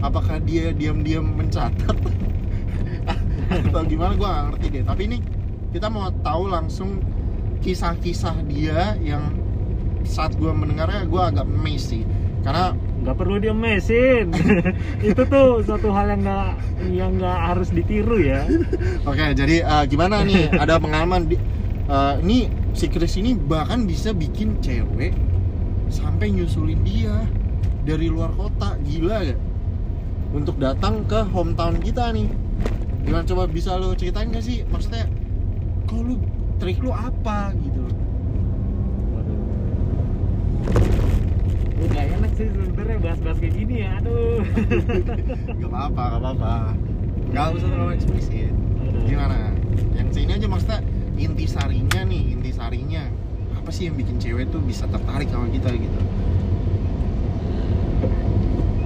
apakah 0.02 0.42
dia 0.42 0.74
diam-diam 0.74 1.22
mencatat 1.22 1.94
atau 3.72 3.82
gimana 3.86 4.14
gua 4.18 4.28
nggak 4.30 4.46
ngerti 4.52 4.66
deh 4.72 4.84
tapi 4.86 5.02
ini 5.08 5.18
kita 5.72 5.88
mau 5.92 6.08
tahu 6.24 6.48
langsung 6.48 7.04
kisah-kisah 7.60 8.36
dia 8.48 8.96
yang 9.02 9.34
saat 10.06 10.38
gua 10.38 10.54
mendengarnya 10.54 11.06
gua 11.10 11.34
agak 11.34 11.46
amazed 11.50 11.94
sih 11.96 12.04
karena 12.46 12.78
nggak 13.02 13.18
perlu 13.18 13.42
dia 13.42 13.54
mesin 13.54 14.34
itu 15.10 15.22
tuh 15.30 15.62
suatu 15.66 15.90
hal 15.90 16.14
yang 16.14 16.22
nggak 16.22 16.50
yang 16.94 17.12
nggak 17.18 17.38
harus 17.54 17.70
ditiru 17.74 18.22
ya 18.22 18.46
Oke, 19.10 19.34
jadi 19.38 19.62
eh, 19.62 19.84
gimana 19.86 20.26
nih? 20.26 20.50
Ada 20.54 20.82
pengalaman 20.82 21.30
di, 21.30 21.38
eh, 21.86 22.14
ini 22.26 22.50
si 22.74 22.90
Chris 22.90 23.18
ini 23.22 23.38
bahkan 23.38 23.86
bisa 23.86 24.14
bikin 24.14 24.58
cewek 24.62 25.14
sampai 25.94 26.34
nyusulin 26.34 26.82
dia 26.82 27.26
dari 27.86 28.10
luar 28.10 28.34
kota, 28.34 28.74
gila 28.82 29.22
gak? 29.22 29.40
Untuk 30.34 30.58
datang 30.58 31.06
ke 31.06 31.22
hometown 31.30 31.78
kita 31.80 32.10
nih. 32.10 32.26
Gimana 33.06 33.24
coba 33.24 33.44
bisa 33.46 33.78
lo 33.78 33.94
ceritain 33.94 34.34
gak 34.34 34.42
sih? 34.42 34.66
Maksudnya, 34.66 35.06
kok 35.86 36.02
lu 36.02 36.18
trik 36.58 36.82
lu 36.82 36.90
apa 36.90 37.54
gitu? 37.62 37.86
udah 41.86 42.02
enak 42.02 42.32
sih 42.34 42.48
sebenarnya 42.50 42.98
bahas-bahas 42.98 43.38
kayak 43.38 43.54
gini 43.54 43.76
ya 43.86 44.02
aduh 44.02 44.42
Gak 45.62 45.70
apa-apa, 45.70 46.04
gak 46.18 46.22
apa-apa. 46.24 46.56
Gak 47.30 47.46
usah 47.60 47.70
terlalu 47.70 47.92
eksplisit. 48.00 48.54
Gimana? 49.06 49.54
Yang 49.94 50.10
sini 50.16 50.32
aja 50.34 50.48
maksudnya 50.50 50.80
intisarinya 51.16 52.02
nih, 52.08 52.24
intisarinya 52.40 53.04
apa 53.54 53.70
sih 53.70 53.92
yang 53.92 53.96
bikin 54.00 54.18
cewek 54.18 54.50
tuh 54.50 54.62
bisa 54.64 54.90
tertarik 54.90 55.30
sama 55.30 55.52
kita 55.52 55.70
gitu? 55.78 56.00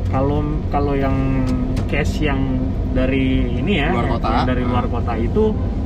Kalau 0.09 0.41
kalau 0.67 0.93
yang 0.93 1.45
case 1.85 2.23
yang 2.23 2.41
dari 2.89 3.25
ini 3.55 3.73
ya 3.77 3.89
Luar 3.91 4.07
kota. 4.11 4.29
yang 4.31 4.47
dari 4.47 4.63
luar 4.63 4.83
Ah. 4.83 4.91
kota 4.91 5.13
itu 5.15 5.43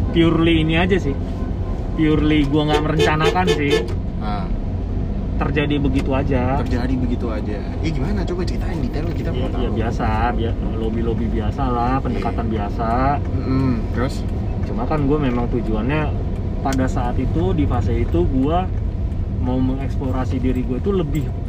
purely 0.10 0.56
ini 0.62 0.76
aja 0.76 0.98
sih 0.98 1.16
purely 1.94 2.44
gua 2.46 2.62
nggak 2.66 2.82
merencanakan 2.82 3.46
sih 3.50 3.74
Nah, 4.18 4.48
terjadi 5.36 5.76
begitu 5.78 6.10
aja 6.10 6.56
terjadi 6.58 6.94
begitu 6.96 7.28
aja. 7.28 7.60
Eh 7.78 7.92
gimana? 7.92 8.24
Coba 8.24 8.42
ceritain 8.42 8.80
detail 8.80 9.04
kita 9.10 9.30
ya, 9.30 9.36
mau 9.36 9.50
tahu. 9.50 9.62
ya 9.62 9.70
biasa 9.74 10.08
bia- 10.32 10.56
lobby-lobby 10.74 11.28
biasa 11.28 11.64
lah 11.66 12.00
pendekatan 12.00 12.48
biasa 12.48 13.20
Mm, 13.44 13.76
terus? 13.92 14.24
cuma 14.64 14.88
kan 14.88 15.04
gue 15.04 15.20
memang 15.20 15.46
tujuannya 15.50 16.08
pada 16.62 16.88
saat 16.88 17.20
itu 17.20 17.52
di 17.52 17.66
fase 17.66 17.92
itu 18.00 18.24
gue 18.24 18.58
mau 19.38 19.60
mengeksplorasi 19.60 20.40
diri 20.40 20.64
gue 20.64 20.80
itu 20.80 20.92
lebih 20.94 21.28
leb- 21.28 21.43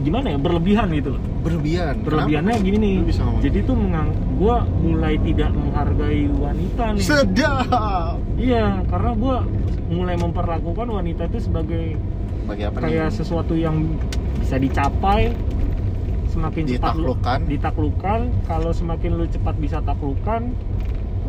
gimana 0.00 0.26
ya 0.28 0.38
berlebihan 0.38 0.88
gitu 0.90 1.12
loh 1.12 1.22
Berlebihan. 1.42 1.94
berlebihannya 2.00 2.54
Kenapa? 2.54 2.66
gini 2.66 2.76
nih 2.78 2.94
jadi 3.38 3.58
gitu? 3.58 3.68
tuh 3.68 3.76
mengang 3.76 4.08
gue 4.34 4.56
mulai 4.80 5.14
tidak 5.20 5.50
menghargai 5.52 6.22
wanita 6.32 6.84
nih 6.90 7.02
sedap. 7.02 8.16
iya 8.34 8.80
karena 8.86 9.10
gue 9.12 9.36
mulai 9.90 10.16
memperlakukan 10.16 10.86
wanita 10.88 11.22
itu 11.26 11.38
sebagai 11.42 11.84
Bagi 12.42 12.62
apa 12.64 12.76
kayak 12.80 13.08
nih? 13.08 13.14
sesuatu 13.14 13.52
yang 13.52 13.76
bisa 14.36 14.56
dicapai 14.56 15.30
semakin 16.26 16.64
cepat 16.66 16.94
lu 16.96 17.12
ditaklukkan 17.44 18.20
kalau 18.42 18.70
semakin 18.70 19.10
lu 19.14 19.24
cepat 19.26 19.54
bisa 19.56 19.78
taklukan 19.78 20.48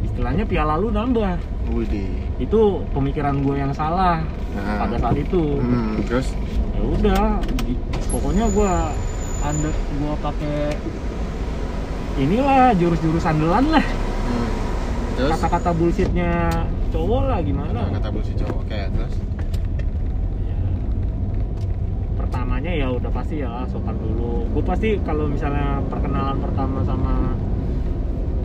istilahnya 0.01 0.43
piala 0.43 0.75
lu 0.75 0.89
nambah 0.89 1.36
Widih. 1.69 2.07
itu 2.38 2.59
pemikiran 2.91 3.39
gue 3.39 3.55
yang 3.57 3.71
salah 3.71 4.23
Nah. 4.53 4.86
pada 4.86 5.01
saat 5.01 5.17
itu 5.17 5.57
Hmm, 5.57 5.97
terus? 6.05 6.29
ya 6.71 6.81
udah 6.86 7.23
pokoknya 8.13 8.45
gue 8.47 8.71
ada 9.41 9.69
gue 9.73 10.13
pakai 10.21 10.58
inilah 12.15 12.71
jurus-jurus 12.73 13.26
andalan 13.26 13.65
lah 13.71 13.86
Hmm. 14.23 14.49
Terus? 15.13 15.30
kata-kata 15.36 15.69
bullshitnya 15.73 16.32
cowok 16.89 17.21
lah 17.28 17.39
gimana 17.39 17.69
Nah, 17.76 17.91
kata 17.91 18.08
bullshit 18.08 18.34
cowok. 18.36 18.63
Oke, 18.63 18.80
terus? 18.88 19.13
Ya, 20.41 20.58
pertamanya 22.15 22.71
ya 22.71 22.88
udah 22.89 23.12
pasti 23.12 23.36
ya 23.38 23.67
sopan 23.67 23.93
dulu 23.95 24.47
gue 24.47 24.63
pasti 24.63 24.89
kalau 25.02 25.28
misalnya 25.28 25.84
perkenalan 25.86 26.38
pertama 26.39 26.80
sama 26.82 27.36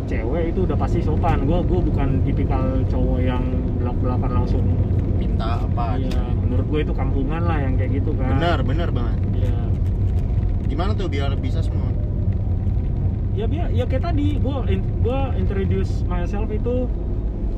cewek 0.05 0.51
itu 0.51 0.65
udah 0.65 0.77
pasti 0.77 0.99
sopan 0.99 1.45
gue 1.45 1.59
gue 1.63 1.81
bukan 1.85 2.09
tipikal 2.23 2.61
cowok 2.87 3.19
yang 3.21 3.45
belak 3.79 3.97
belakan 3.99 4.31
langsung 4.35 4.65
Minta 5.15 5.63
apa? 5.63 5.95
ya 5.97 6.21
menurut 6.35 6.67
gue 6.67 6.81
itu 6.83 6.93
kampungan 6.93 7.43
lah 7.43 7.59
yang 7.59 7.75
kayak 7.75 7.91
gitu 7.95 8.11
kan 8.15 8.35
Benar, 8.35 8.59
benar 8.63 8.89
banget. 8.91 9.19
Ya 10.79 10.85
Gimana 10.85 10.95
tuh 10.95 11.11
biar 11.11 11.35
bisa 11.35 11.59
semua? 11.59 11.91
ya 13.35 13.47
biar 13.47 13.71
ya 13.71 13.83
kayak 13.83 14.03
tadi 14.05 14.35
gue 14.35 14.57
gue 15.01 15.21
introduce 15.37 16.03
myself 16.05 16.47
itu 16.49 16.87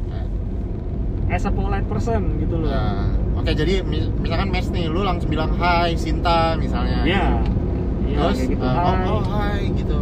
Nah, 0.08 0.24
as 1.30 1.44
a 1.44 1.52
polite 1.52 1.84
person 1.84 2.36
gitu 2.36 2.56
loh 2.58 2.68
Nah, 2.68 3.08
oke 3.34 3.48
jadi 3.50 3.80
mis- 3.82 4.08
misalkan 4.16 4.48
match 4.48 4.68
nih, 4.68 4.88
lu 4.88 5.00
langsung 5.00 5.28
bilang 5.28 5.52
hai 5.54 5.92
Sinta 5.94 6.56
misalnya. 6.56 7.04
ya 7.04 7.40
ya 8.04 8.18
Terus 8.26 8.38
gitu 8.46 8.60
uh, 8.60 8.72
Hai. 8.72 9.04
oh, 9.06 9.14
oh 9.14 9.22
hai 9.30 9.60
gitu. 9.70 9.98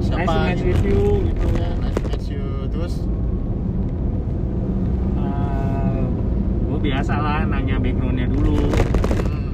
Siapa 0.00 0.30
nice 0.48 0.58
to 0.58 0.64
meet 0.64 0.78
gitu. 0.78 0.88
you 0.88 1.02
gitu 1.28 1.46
Ya, 1.54 1.70
nice 1.76 1.94
to 1.94 2.06
meet 2.06 2.24
you. 2.28 2.44
Terus 2.68 2.94
gue 6.64 6.78
biasa 6.80 7.12
lah 7.14 7.40
nanya 7.44 7.76
backgroundnya 7.76 8.26
dulu 8.26 8.56
hmm, 8.56 9.50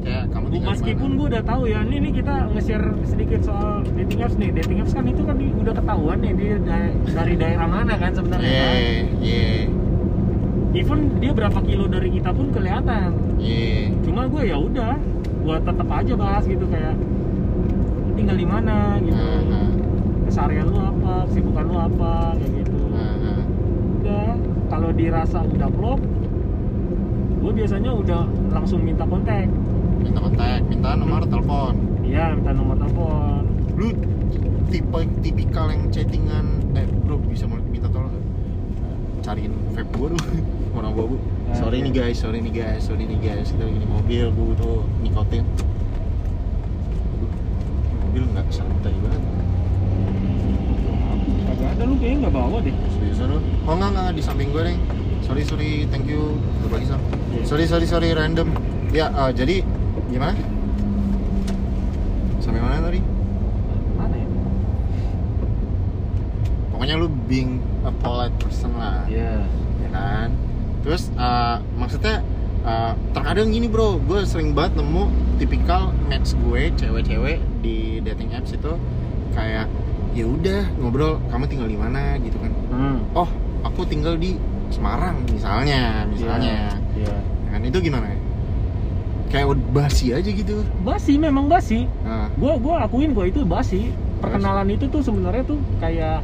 kayak 0.00 0.28
kamu 0.28 0.39
tinggal 0.39 0.39
di 0.39 0.39
meskipun 0.50 1.08
mana. 1.08 1.16
gue 1.16 1.26
udah 1.30 1.42
tahu 1.46 1.62
ya 1.64 1.78
ini 1.86 1.96
nih 2.02 2.12
kita 2.16 2.34
nge-share 2.50 2.86
sedikit 3.06 3.40
soal 3.46 3.86
dating 3.94 4.20
apps 4.20 4.34
nih. 4.34 4.50
Dating 4.50 4.78
apps 4.82 4.92
kan 4.92 5.04
itu 5.06 5.22
kan 5.22 5.36
udah 5.38 5.74
ketahuan 5.74 6.18
nih 6.18 6.32
dia 6.34 6.54
da- 6.58 6.94
dari 7.14 7.34
daerah 7.34 7.66
mana 7.66 7.94
kan 7.94 8.10
sebenarnya. 8.10 8.50
Iya, 8.50 8.66
kan 8.66 8.78
iya, 9.22 9.48
even 10.74 10.98
dia 11.18 11.32
berapa 11.32 11.58
kilo 11.62 11.86
dari 11.86 12.08
kita 12.10 12.30
pun 12.30 12.50
kelihatan. 12.50 13.10
Iya. 13.40 13.94
cuma 14.02 14.26
gue 14.26 14.42
ya 14.44 14.58
udah 14.58 14.94
gue 15.40 15.56
tetap 15.62 15.88
aja 15.88 16.12
bahas 16.12 16.44
gitu 16.44 16.66
kayak 16.66 16.92
"Lu 18.04 18.12
tinggal 18.12 18.36
di 18.36 18.44
mana? 18.44 19.00
gitu. 19.00 19.16
Nah, 19.48 19.70
keseharian 20.26 20.66
lu 20.66 20.76
apa? 20.76 21.24
Kesibukan 21.24 21.64
lu 21.64 21.76
apa? 21.78 22.12
kayak 22.36 22.52
gitu. 22.58 22.76
Nah. 22.90 23.38
udah 24.00 24.28
kalau 24.66 24.90
dirasa 24.92 25.40
udah 25.40 25.70
klop 25.70 26.00
gue 27.40 27.52
biasanya 27.56 27.90
udah 27.90 28.22
langsung 28.52 28.84
minta 28.84 29.02
kontak 29.02 29.48
Minta 30.10 30.20
kontak, 30.20 30.60
minta 30.66 30.90
nomor 30.92 31.22
telepon. 31.24 31.74
iya 32.02 32.34
minta 32.34 32.50
nomor 32.50 32.74
telepon. 32.76 33.42
Lu 33.78 33.94
tipe 34.66 34.98
tipikal 35.20 35.70
yang 35.70 35.86
chattingan 35.88 36.46
eh 36.74 36.82
bro 37.00 37.14
bisa 37.20 37.46
mau 37.46 37.62
minta 37.64 37.86
tolong 37.86 38.10
nggak? 38.10 38.26
cariin 39.20 39.50
vape 39.70 39.90
gua 39.92 40.06
dong 40.10 40.22
warna 40.74 40.88
abu-abu 40.88 41.16
Ah, 41.46 41.54
sorry 41.58 41.82
nih 41.82 41.92
guys 41.92 42.16
sorry 42.16 42.38
nih 42.38 42.52
guys 42.52 42.80
sorry 42.80 43.02
nih 43.02 43.18
guys 43.18 43.50
kita 43.50 43.62
lagi 43.62 43.78
di 43.78 43.88
mobil 43.88 44.24
gua 44.30 44.44
butuh 44.50 44.76
nikotin. 45.00 45.42
Mobil 48.00 48.22
nggak 48.28 48.46
santai 48.48 48.94
banget. 48.96 49.22
Kagak 51.44 51.68
ada 51.74 51.82
lu 51.84 51.94
kayaknya 51.96 52.18
nggak 52.20 52.34
bawa 52.34 52.56
deh. 52.60 52.74
Seriusan 52.92 53.26
lu? 53.28 53.38
Oh 53.64 53.74
nggak 53.74 53.90
nggak 53.92 54.08
di 54.12 54.22
samping 54.22 54.50
gue 54.50 54.62
nih 54.64 54.76
sorry 55.22 55.42
sorry 55.42 55.70
thank 55.86 56.06
you. 56.06 56.34
Berbagi 56.62 56.86
sam 56.86 56.98
Iya. 57.30 57.42
sorry 57.46 57.64
sorry 57.66 57.86
sorry 57.86 58.08
random. 58.10 58.50
Ya 58.90 59.06
eh, 59.08 59.30
jadi 59.32 59.62
gimana? 60.10 60.34
Sampai 62.42 62.60
mana 62.60 62.82
tadi? 62.82 63.00
Mana 63.94 64.14
ya? 64.18 64.28
Pokoknya 66.74 66.94
lu 66.98 67.08
being 67.30 67.62
a 67.86 67.92
polite 68.02 68.34
person 68.42 68.74
lah. 68.74 69.06
Iya. 69.06 69.46
Ya 69.80 69.88
kan? 69.94 70.28
Terus 70.82 71.12
uh, 71.14 71.62
maksudnya 71.78 72.26
uh, 72.66 72.92
terkadang 73.14 73.54
gini 73.54 73.70
bro. 73.70 74.02
Gue 74.02 74.26
sering 74.26 74.52
banget 74.52 74.82
nemu 74.82 75.08
tipikal 75.38 75.94
match 76.10 76.34
gue 76.34 76.74
cewek-cewek 76.74 77.38
di 77.62 78.02
dating 78.02 78.34
apps 78.34 78.52
itu 78.52 78.72
kayak 79.32 79.70
ya 80.10 80.26
udah 80.26 80.66
ngobrol 80.82 81.22
kamu 81.30 81.44
tinggal 81.46 81.68
di 81.70 81.78
mana? 81.78 82.18
Gitu 82.18 82.36
kan. 82.36 82.52
Hmm. 82.74 82.98
oh 83.14 83.30
aku 83.62 83.86
tinggal 83.86 84.18
di 84.18 84.34
Semarang 84.70 85.26
misalnya 85.26 86.06
misalnya. 86.06 86.78
Iya 86.94 87.14
Ya 87.46 87.48
kan? 87.50 87.60
Itu 87.66 87.82
gimana? 87.82 88.06
ya 88.06 88.19
kayak 89.30 89.46
udah 89.48 89.64
basi 89.72 90.10
aja 90.10 90.26
gitu. 90.26 90.66
Basi 90.82 91.14
memang 91.14 91.46
basi. 91.46 91.86
Nah, 92.02 92.26
gua 92.34 92.58
gua 92.58 92.74
akuin 92.84 93.10
gua 93.10 93.24
itu 93.24 93.42
basi. 93.42 93.94
Perkenalan 94.18 94.68
itu 94.68 94.84
tuh 94.84 95.00
sebenarnya 95.00 95.46
tuh 95.46 95.56
kayak 95.78 96.20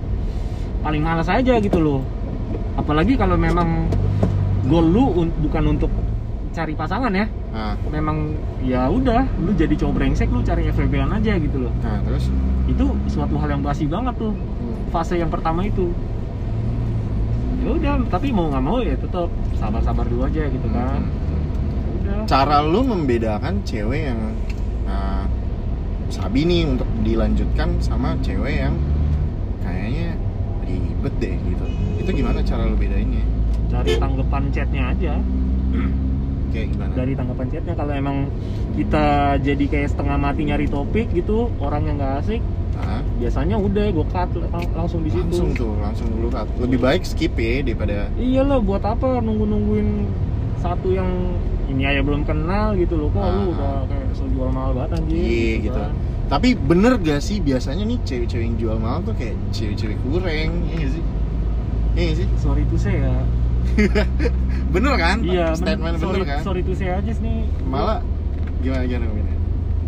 paling 0.83 1.01
malas 1.01 1.27
aja 1.27 1.57
gitu 1.57 1.79
loh. 1.79 2.03
Apalagi 2.77 3.15
kalau 3.15 3.35
memang 3.35 3.89
goal 4.67 4.85
lu 4.85 5.05
un- 5.17 5.35
bukan 5.41 5.73
untuk 5.73 5.89
cari 6.53 6.75
pasangan 6.75 7.09
ya. 7.11 7.27
Nah, 7.49 7.73
memang 7.89 8.37
ya 8.61 8.85
udah 8.87 9.25
lu 9.39 9.55
jadi 9.55 9.73
cowok 9.73 9.95
brengsek 9.95 10.29
lu 10.29 10.43
cari 10.43 10.69
FWB-an 10.69 11.15
aja 11.15 11.39
gitu 11.39 11.57
loh. 11.59 11.73
Nah 11.81 12.03
terus? 12.03 12.29
Itu 12.67 12.85
suatu 13.07 13.39
hal 13.39 13.49
yang 13.51 13.63
basi 13.63 13.87
banget 13.87 14.13
tuh. 14.17 14.35
Hmm, 14.35 14.77
fase 14.91 15.17
yang 15.17 15.31
pertama 15.31 15.65
itu. 15.65 15.89
Ya 17.59 17.71
udah 17.73 17.93
tapi 18.07 18.31
mau 18.31 18.47
nggak 18.47 18.63
mau 18.63 18.79
ya 18.79 18.95
tetap 18.95 19.27
sabar-sabar 19.55 20.05
dulu 20.05 20.23
aja 20.25 20.43
gitu 20.45 20.69
kan. 20.69 21.01
Hmm. 21.01 21.36
Cara 22.27 22.63
lu 22.63 22.81
membedakan 22.83 23.63
cewek 23.63 24.11
yang 24.11 24.21
uh, 24.85 25.25
sabi 26.09 26.43
nih 26.43 26.63
untuk 26.67 26.89
dilanjutkan 27.03 27.79
sama 27.79 28.15
cewek 28.21 28.63
yang 28.63 28.75
kayaknya 29.61 30.15
ribet 30.63 31.15
deh 31.19 31.35
gitu. 31.37 31.67
Itu 32.01 32.11
gimana 32.13 32.41
cara 32.43 32.65
lu 32.65 32.75
bedainnya? 32.75 33.25
Cari 33.67 33.99
tanggapan 33.99 34.43
chatnya 34.51 34.83
aja. 34.95 35.15
Kayak 36.55 36.67
gimana? 36.73 36.93
Dari 36.95 37.13
tanggapan 37.13 37.47
chatnya 37.51 37.75
kalau 37.75 37.93
emang 37.93 38.17
kita 38.75 39.05
jadi 39.43 39.65
kayak 39.67 39.89
setengah 39.93 40.17
mati 40.17 40.43
nyari 40.47 40.67
topik 40.67 41.11
gitu 41.13 41.51
orang 41.59 41.85
yang 41.85 41.97
nggak 41.99 42.17
asik 42.23 42.43
Nah, 42.77 43.01
biasanya 43.17 43.57
udah 43.57 43.89
gue 43.89 44.07
cut 44.13 44.29
lang- 44.37 44.69
langsung 44.77 45.01
di 45.01 45.09
situ. 45.09 45.25
Langsung 45.33 45.57
tuh 45.57 45.73
langsung 45.81 46.13
dulu 46.13 46.29
cut. 46.29 46.45
Lebih 46.61 46.77
baik 46.77 47.03
skip 47.09 47.33
ya 47.33 47.65
daripada 47.65 48.13
iyalah 48.21 48.61
buat 48.61 48.85
apa 48.85 49.25
nunggu 49.25 49.49
nungguin 49.49 49.89
satu 50.61 50.93
yang 50.93 51.09
ini 51.67 51.83
aja 51.83 52.01
belum 52.01 52.23
kenal 52.23 52.75
gitu 52.75 52.95
loh 52.95 53.09
kok 53.09 53.21
lu 53.21 53.27
Ah. 53.27 53.47
udah 53.51 53.75
kayak 53.87 54.05
jual 54.29 54.49
mahal 54.49 54.71
banget 54.73 54.91
anjir 54.97 55.17
Iya, 55.17 55.55
gitu. 55.63 55.81
kan. 55.81 55.93
tapi 56.27 56.49
bener 56.55 56.93
gak 56.99 57.21
sih 57.21 57.39
biasanya 57.39 57.85
nih 57.85 57.99
cewek-cewek 58.03 58.45
yang 58.45 58.57
jual 58.57 58.77
mahal 58.77 58.99
tuh 59.01 59.15
kayak 59.15 59.35
cewek-cewek 59.51 59.99
kurang 60.03 60.33
ya 60.65 60.77
gak 60.77 60.91
sih? 60.93 61.05
Iya 61.95 62.13
sih? 62.15 62.27
Sorry 62.37 62.63
to 62.65 62.77
say 62.77 62.99
ya. 62.99 63.15
Bener 64.75 64.95
kan? 64.95 65.17
Iya 65.21 65.47
men- 65.49 65.57
statement 65.57 65.95
sorry, 65.97 66.21
bener 66.21 66.27
kan? 66.29 66.41
sorry 66.43 66.63
to 66.63 66.73
say 66.73 66.89
aja 66.89 67.13
nih. 67.17 67.47
Malah 67.65 67.99
gimana 68.59 68.85
gimana 68.85 69.05
gimana? 69.09 69.35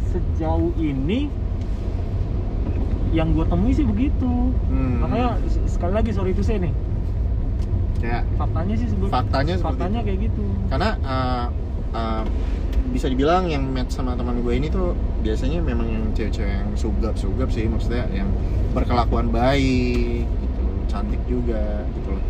Sejauh 0.08 0.72
ini 0.74 1.28
yang 3.10 3.32
gue 3.32 3.44
temui 3.44 3.72
sih 3.72 3.84
begitu. 3.84 4.32
Hmm. 4.68 5.00
makanya 5.00 5.36
sekali 5.64 5.92
lagi 5.92 6.10
sorry 6.10 6.32
to 6.32 6.40
say 6.40 6.56
nih. 6.56 6.72
Kayak 7.98 8.22
faktanya 8.36 8.74
sih 8.74 8.86
sebelum 8.86 9.08
faktanya 9.08 9.54
faktanya 9.58 10.00
kayak 10.00 10.18
gitu. 10.24 10.44
Karena 10.68 10.90
uh, 11.00 11.46
uh, 11.98 12.22
bisa 12.88 13.06
dibilang 13.12 13.50
yang 13.52 13.68
match 13.68 13.98
sama 13.98 14.16
teman 14.16 14.40
gue 14.40 14.54
ini 14.56 14.72
tuh 14.72 14.96
biasanya 15.20 15.61
memang 15.61 15.87
yang 15.92 16.04
cewek-cewek 16.16 16.48
yang 16.48 16.70
sugap-sugap 16.72 17.48
sih 17.52 17.68
maksudnya 17.68 18.08
yang 18.14 18.32
berkelakuan 18.72 19.28
baik 19.28 20.24
gitu 20.24 20.64
cantik 20.88 21.20
juga 21.28 21.84
gitu 21.98 22.16
loh. 22.16 22.24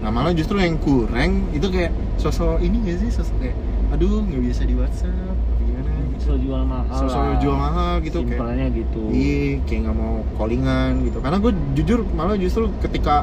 Nah 0.00 0.10
malah 0.10 0.32
justru 0.34 0.58
yang 0.58 0.80
kurang 0.82 1.46
itu 1.54 1.68
kayak 1.70 1.92
sosok 2.18 2.58
ini 2.58 2.82
gak 2.88 2.98
sih? 3.06 3.10
Sosok 3.12 3.36
kayak 3.38 3.56
aduh 3.90 4.22
nggak 4.22 4.40
biasa 4.50 4.62
di 4.66 4.74
WhatsApp 4.74 5.36
gimana? 5.62 5.90
Gitu. 6.10 6.22
So 6.26 6.32
jual 6.40 6.62
mahal 6.66 6.98
sosok 7.06 7.22
lah. 7.22 7.38
jual 7.38 7.56
mahal 7.56 7.92
gitu 8.02 8.18
kayak 8.26 8.38
simpelnya 8.38 8.66
gitu. 8.74 9.02
iya 9.14 9.58
kayak 9.66 9.80
nggak 9.86 9.96
mau 9.96 10.14
callingan 10.34 10.92
gitu. 11.06 11.18
Karena 11.22 11.38
gue 11.38 11.52
jujur 11.78 12.00
malah 12.18 12.34
justru 12.34 12.66
ketika 12.82 13.22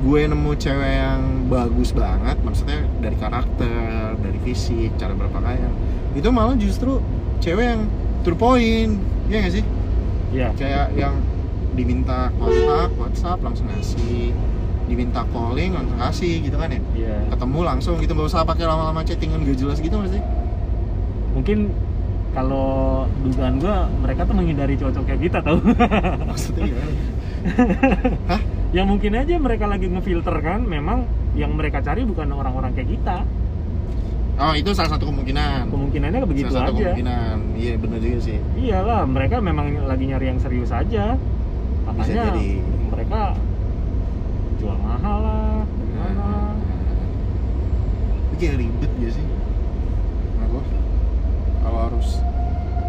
gue 0.00 0.20
nemu 0.24 0.52
cewek 0.56 0.92
yang 0.96 1.20
bagus 1.52 1.92
banget 1.92 2.40
maksudnya 2.40 2.80
dari 3.04 3.16
karakter 3.20 4.16
dari 4.16 4.38
fisik 4.40 4.96
cara 4.96 5.12
berpakaian. 5.12 5.72
Itu 6.16 6.32
malah 6.32 6.56
justru 6.56 7.04
cewek 7.44 7.64
yang 7.76 7.80
to 8.24 8.32
the 8.32 8.38
point 8.38 8.96
ya 9.28 9.44
nggak 9.44 9.54
sih? 9.60 9.64
Iya. 10.30 10.54
kayak 10.54 10.94
yang 10.94 11.18
diminta 11.74 12.30
kontak 12.38 12.94
WhatsApp 12.96 13.44
langsung 13.44 13.68
ngasih. 13.68 14.32
Diminta 14.90 15.22
calling 15.30 15.70
langsung 15.70 15.98
kasih 16.02 16.34
gitu 16.48 16.56
kan 16.56 16.72
ya? 16.72 16.80
Iya. 16.96 17.16
ketemu 17.36 17.60
langsung 17.62 17.94
gitu 18.00 18.12
nggak 18.16 18.28
usah 18.32 18.42
pakai 18.42 18.64
lama-lama 18.66 19.04
chattingan 19.04 19.44
gak 19.44 19.58
jelas 19.60 19.78
gitu 19.84 19.94
nggak 20.00 20.16
sih? 20.16 20.22
Mungkin 21.36 21.70
kalau 22.30 23.04
dugaan 23.26 23.60
gua 23.60 23.90
mereka 24.00 24.24
tuh 24.24 24.34
menghindari 24.34 24.80
cowok 24.80 25.04
kayak 25.04 25.28
kita 25.28 25.38
tau. 25.44 25.60
maksudnya 26.30 26.72
gimana? 26.72 26.92
Hah 28.30 28.40
ya 28.70 28.82
mungkin 28.86 29.18
aja 29.18 29.34
mereka 29.38 29.66
lagi 29.66 29.90
ngefilter 29.90 30.36
kan 30.42 30.62
memang 30.62 31.02
yang 31.34 31.54
mereka 31.58 31.82
cari 31.82 32.06
bukan 32.06 32.30
orang-orang 32.30 32.70
kayak 32.74 32.90
kita. 32.94 33.16
oh 34.40 34.54
itu 34.56 34.70
salah 34.72 34.96
satu 34.96 35.10
kemungkinan 35.10 35.68
Kemungkinannya 35.68 36.24
begitu 36.26 36.48
salah 36.48 36.70
satu 36.70 36.78
aja. 36.78 36.94
kemungkinan 36.96 37.36
iya 37.58 37.74
bener 37.76 37.98
juga 38.00 38.18
sih 38.24 38.38
Iyalah, 38.56 39.02
mereka 39.04 39.36
memang 39.42 39.84
lagi 39.84 40.04
nyari 40.08 40.26
yang 40.32 40.40
serius 40.40 40.72
aja. 40.72 41.18
Makanya 41.84 42.32
jadi. 42.32 42.50
mereka 42.88 43.20
jual 44.60 44.76
mahal 44.80 45.18
lah, 45.24 45.60
gimana 45.66 46.28
kayak 48.40 48.56
ribet 48.56 48.92
ya 48.96 49.10
sih 49.12 49.26
Kenapa? 50.32 50.60
Kalau 51.60 51.78
harus 51.92 52.08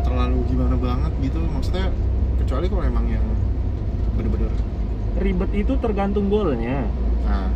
terlalu 0.07 0.39
gimana 0.47 0.75
banget 0.79 1.11
gitu 1.19 1.43
Maksudnya 1.43 1.91
kecuali 2.39 2.65
kalau 2.71 2.83
emang 2.87 3.05
yang 3.11 3.25
bener-bener 4.15 4.51
Ribet 5.17 5.51
itu 5.53 5.73
tergantung 5.77 6.27
goalnya. 6.27 6.87
Nah, 7.25 7.49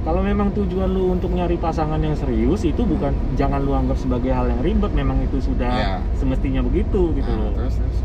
Kalau 0.00 0.24
memang 0.24 0.48
tujuan 0.56 0.88
lu 0.88 1.12
untuk 1.12 1.28
nyari 1.28 1.60
pasangan 1.60 2.00
yang 2.00 2.16
serius 2.16 2.64
itu 2.64 2.82
bukan 2.82 3.12
jangan 3.36 3.60
lu 3.60 3.76
anggap 3.76 4.00
sebagai 4.00 4.32
hal 4.32 4.48
yang 4.48 4.64
ribet, 4.64 4.88
memang 4.96 5.20
itu 5.20 5.44
sudah 5.44 5.68
Iya. 5.68 5.96
semestinya 6.16 6.64
begitu 6.64 7.12
gitu 7.12 7.28
nah, 7.28 7.36
loh. 7.36 7.52
terus 7.52 7.76
terus 7.76 7.98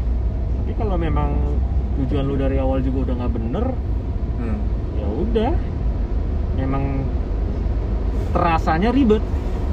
Tapi 0.59 0.71
kalau 0.75 0.99
memang 0.99 1.31
tujuan 1.95 2.27
lu 2.27 2.35
dari 2.35 2.59
awal 2.59 2.83
juga 2.83 3.07
udah 3.07 3.15
nggak 3.15 3.33
bener, 3.33 3.65
hmm. 4.37 4.57
ya 4.93 5.07
udah. 5.07 5.51
Memang 6.55 6.83
terasanya 8.31 8.91
ribet 8.91 9.23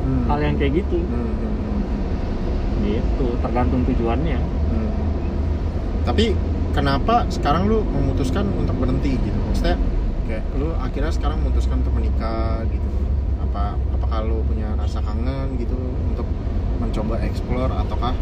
Hmm. 0.03 0.27
hal 0.27 0.39
yang 0.43 0.55
kayak 0.57 0.73
gitu. 0.79 0.99
Hmm, 0.99 1.27
hmm, 1.27 1.55
hmm, 1.59 1.81
Gitu, 2.83 3.27
tergantung 3.39 3.83
tujuannya. 3.83 4.39
hmm. 4.39 4.91
Tapi 6.03 6.35
kenapa 6.73 7.29
sekarang 7.29 7.69
lu 7.69 7.85
memutuskan 7.85 8.49
untuk 8.57 8.75
berhenti 8.81 9.17
gitu? 9.21 9.39
Maksudnya 9.53 9.77
kayak 10.27 10.45
lu 10.57 10.73
akhirnya 10.81 11.13
sekarang 11.13 11.45
memutuskan 11.45 11.85
untuk 11.85 11.95
menikah 11.95 12.65
gitu. 12.67 12.91
Apa 13.45 13.77
apakah 13.95 14.19
lu 14.27 14.41
punya 14.49 14.73
rasa 14.81 15.05
kangen 15.05 15.61
gitu 15.61 15.77
untuk 16.09 16.27
mencoba 16.81 17.21
explore 17.23 17.71
ataukah 17.71 18.17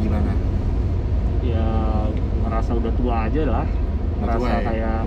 gimana? 0.00 0.32
Ya 1.42 1.66
ngerasa 2.46 2.70
udah 2.78 2.92
tua 2.94 3.14
aja 3.26 3.42
lah. 3.44 3.66
Ngerasa 4.22 4.38
tua 4.38 4.48
ya? 4.48 4.60
kayak 4.62 4.98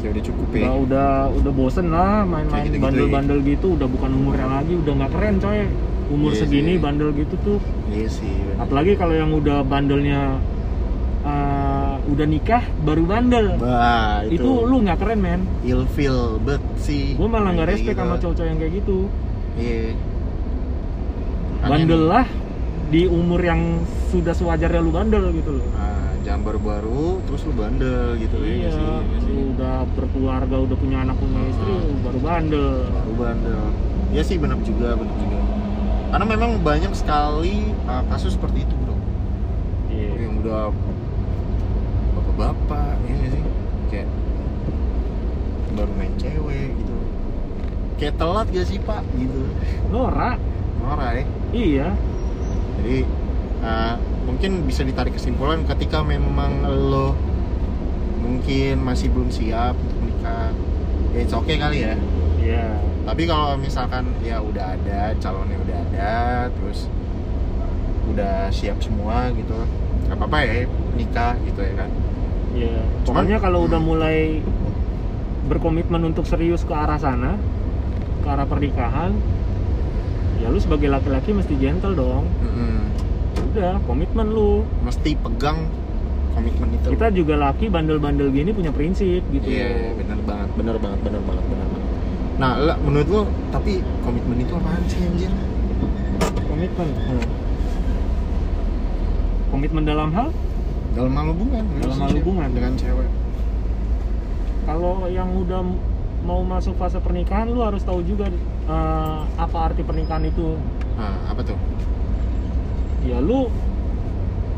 kayak 0.00 0.12
udah 0.16 0.24
cukup 0.24 0.46
ya? 0.50 0.56
udah 0.56 0.74
udah 0.82 1.10
udah 1.38 1.52
bosen 1.52 1.86
lah 1.92 2.24
main-main 2.24 2.64
gitu-gitu 2.66 2.82
bandel-bandel 2.82 3.38
gitu. 3.44 3.66
Udah 3.76 3.86
bukan 3.86 4.10
umurnya 4.16 4.48
lagi 4.48 4.72
udah 4.74 4.92
nggak 4.98 5.10
keren 5.12 5.36
coy. 5.38 5.60
Umur 6.12 6.32
Iya 6.34 6.44
segini 6.44 6.76
sih. 6.76 6.82
bandel 6.82 7.08
gitu 7.16 7.34
tuh. 7.44 7.58
Iya 7.92 8.08
sih 8.08 8.34
apalagi 8.62 8.94
kalau 8.94 9.14
yang 9.16 9.34
udah 9.34 9.66
bandelnya 9.66 10.38
udah 12.02 12.26
nikah 12.26 12.62
baru 12.82 13.02
bandel. 13.06 13.46
Bah, 13.56 14.26
itu, 14.26 14.42
itu, 14.42 14.50
lu 14.66 14.82
nggak 14.82 14.98
keren 14.98 15.20
men. 15.20 15.40
Ilfil 15.62 16.42
bet 16.42 16.62
sih. 16.76 17.14
Gue 17.14 17.26
malah 17.26 17.54
nggak 17.54 17.66
Kayak 17.66 17.78
respect 17.78 17.94
gitu. 17.94 18.02
sama 18.02 18.14
cowok-cowok 18.18 18.48
yang 18.48 18.58
kayak 18.58 18.72
gitu. 18.78 18.98
Iya. 19.54 19.80
Makanya 21.62 21.70
bandel 21.70 22.02
lah 22.04 22.26
di 22.90 23.02
umur 23.06 23.40
yang 23.40 23.60
sudah 24.10 24.34
sewajarnya 24.34 24.80
lu 24.80 24.90
bandel 24.90 25.24
gitu 25.32 25.50
loh. 25.56 25.66
Ah, 25.72 26.10
jangan 26.20 26.42
baru-baru 26.42 27.22
terus 27.24 27.40
lu 27.46 27.54
bandel 27.54 28.18
gitu 28.18 28.36
ya 28.42 28.52
iya 28.58 28.70
sih? 28.70 28.88
Lu 29.30 29.54
udah 29.54 29.86
berkeluarga 29.94 30.56
udah 30.58 30.76
punya 30.76 30.98
anak 31.00 31.16
punya 31.16 31.40
istri 31.46 31.70
Ah. 31.70 31.80
lu 31.80 31.96
baru 32.02 32.18
bandel. 32.20 32.70
Baru 32.90 33.12
bandel. 33.14 33.62
Ya 34.10 34.20
sih 34.20 34.36
benar 34.36 34.58
juga 34.60 34.98
benar 34.98 35.16
juga. 35.16 35.38
Karena 36.12 36.26
memang 36.28 36.50
banyak 36.60 36.92
sekali 36.92 37.72
uh, 37.86 38.04
kasus 38.10 38.36
seperti 38.36 38.66
itu 38.66 38.74
bro. 38.76 38.96
Iya. 39.88 40.10
Yang 40.18 40.34
udah 40.44 40.60
bapak-bapak 42.36 42.96
ya 43.04 43.12
nggak 43.12 43.30
sih? 43.32 43.42
Kayak 43.92 44.08
baru 45.72 45.92
main 45.96 46.14
cewek 46.16 46.68
gitu. 46.80 46.96
Kayak 48.00 48.14
telat 48.18 48.46
gak 48.52 48.66
sih 48.68 48.78
pak? 48.80 49.02
Gitu. 49.16 49.42
Norak 49.92 50.38
norak 50.82 51.10
ya 51.14 51.24
iya. 51.54 51.88
Jadi 52.80 52.98
uh, 53.62 53.94
mungkin 54.26 54.66
bisa 54.66 54.82
ditarik 54.82 55.14
kesimpulan 55.14 55.62
ketika 55.68 56.02
memang 56.02 56.64
lo 56.66 57.14
mungkin 58.22 58.82
masih 58.82 59.12
belum 59.12 59.30
siap 59.30 59.76
untuk 59.76 59.98
menikah. 60.02 60.50
Ya 61.12 61.18
it's 61.20 61.34
okay 61.36 61.56
kali 61.60 61.84
ya. 61.84 61.94
Iya. 62.42 62.66
Tapi 63.02 63.22
kalau 63.26 63.58
misalkan 63.58 64.14
ya 64.22 64.38
udah 64.40 64.78
ada 64.78 65.12
calonnya 65.18 65.58
udah 65.58 65.78
ada 65.90 66.14
terus 66.54 66.86
udah 68.12 68.50
siap 68.50 68.82
semua 68.82 69.30
gitu 69.32 69.56
nggak 70.10 70.16
apa-apa 70.18 70.38
ya 70.44 70.54
nikah 70.98 71.34
gitu 71.48 71.60
ya 71.64 71.74
kan 71.78 71.90
iya. 72.54 72.80
Pokoknya 73.02 73.36
kalau 73.38 73.66
udah 73.66 73.80
Hmm. 73.80 73.88
mulai 73.88 74.18
berkomitmen 75.42 76.02
untuk 76.06 76.24
serius 76.24 76.62
ke 76.62 76.72
arah 76.72 76.96
sana 76.96 77.34
ke 78.22 78.28
arah 78.30 78.46
pernikahan 78.46 79.10
ya 80.38 80.46
lu 80.48 80.58
sebagai 80.58 80.86
laki-laki 80.86 81.34
mesti 81.34 81.54
gentle 81.54 81.94
dong. 81.94 82.24
Mm-mm. 82.42 82.78
udah 83.52 83.78
komitmen 83.84 84.32
lu. 84.32 84.64
Mesti 84.80 85.12
pegang 85.18 85.68
komitmen 86.32 86.72
itu. 86.72 86.88
Kita 86.96 87.12
juga 87.12 87.34
laki 87.36 87.68
bandel-bandel 87.68 88.32
gini 88.32 88.50
punya 88.50 88.72
prinsip 88.72 89.20
gitu. 89.28 89.44
Iya 89.44 89.92
bener 89.92 90.18
banget 90.24 90.50
bener 90.56 90.76
banget 90.80 90.98
bener 91.04 91.20
banget 91.20 91.44
bener 91.46 91.66
banget. 91.68 91.90
Nah 92.40 92.52
lah, 92.56 92.76
menurut 92.80 93.08
lo 93.12 93.22
tapi 93.52 93.84
komitmen 94.02 94.40
itu 94.40 94.52
apaan 94.56 94.82
sih 94.88 94.98
anjir? 95.04 95.32
Komitmen. 96.48 96.88
Komitmen 99.52 99.84
dalam 99.84 100.10
hal 100.16 100.28
dalam 100.92 101.12
hal 101.12 101.26
hubungan 101.30 101.64
Dalam 101.78 101.96
hal 101.98 102.12
hubungan. 102.14 102.48
dengan 102.50 102.72
cewek. 102.76 103.08
Kalau 104.62 105.08
yang 105.08 105.30
udah 105.34 105.60
mau 106.22 106.40
masuk 106.40 106.76
fase 106.76 106.96
pernikahan 106.96 107.50
lu 107.50 107.60
harus 107.60 107.82
tahu 107.82 108.00
juga 108.02 108.30
eh, 108.66 109.18
apa 109.34 109.56
arti 109.62 109.82
pernikahan 109.82 110.22
itu. 110.24 110.54
Nah 110.94 111.18
apa 111.26 111.42
tuh? 111.42 111.58
Ya 113.02 113.18
lu 113.18 113.50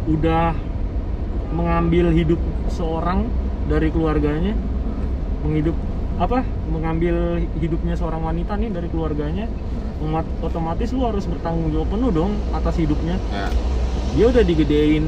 udah 0.04 0.52
mengambil 1.50 2.12
hidup 2.12 2.36
seorang 2.68 3.24
dari 3.64 3.88
keluarganya 3.88 4.52
menghidup 5.40 5.72
apa 6.14 6.44
mengambil 6.68 7.40
hidupnya 7.56 7.96
seorang 7.96 8.20
wanita 8.22 8.54
nih 8.54 8.70
dari 8.70 8.86
keluarganya 8.86 9.48
omat- 9.98 10.28
otomatis 10.40 10.92
lu 10.92 11.02
harus 11.02 11.24
bertanggung 11.24 11.72
jawab 11.72 11.88
penuh 11.88 12.10
dong 12.12 12.32
atas 12.52 12.76
hidupnya. 12.76 13.16
Ya. 13.32 13.48
Dia 14.14 14.26
udah 14.28 14.44
digedein 14.44 15.04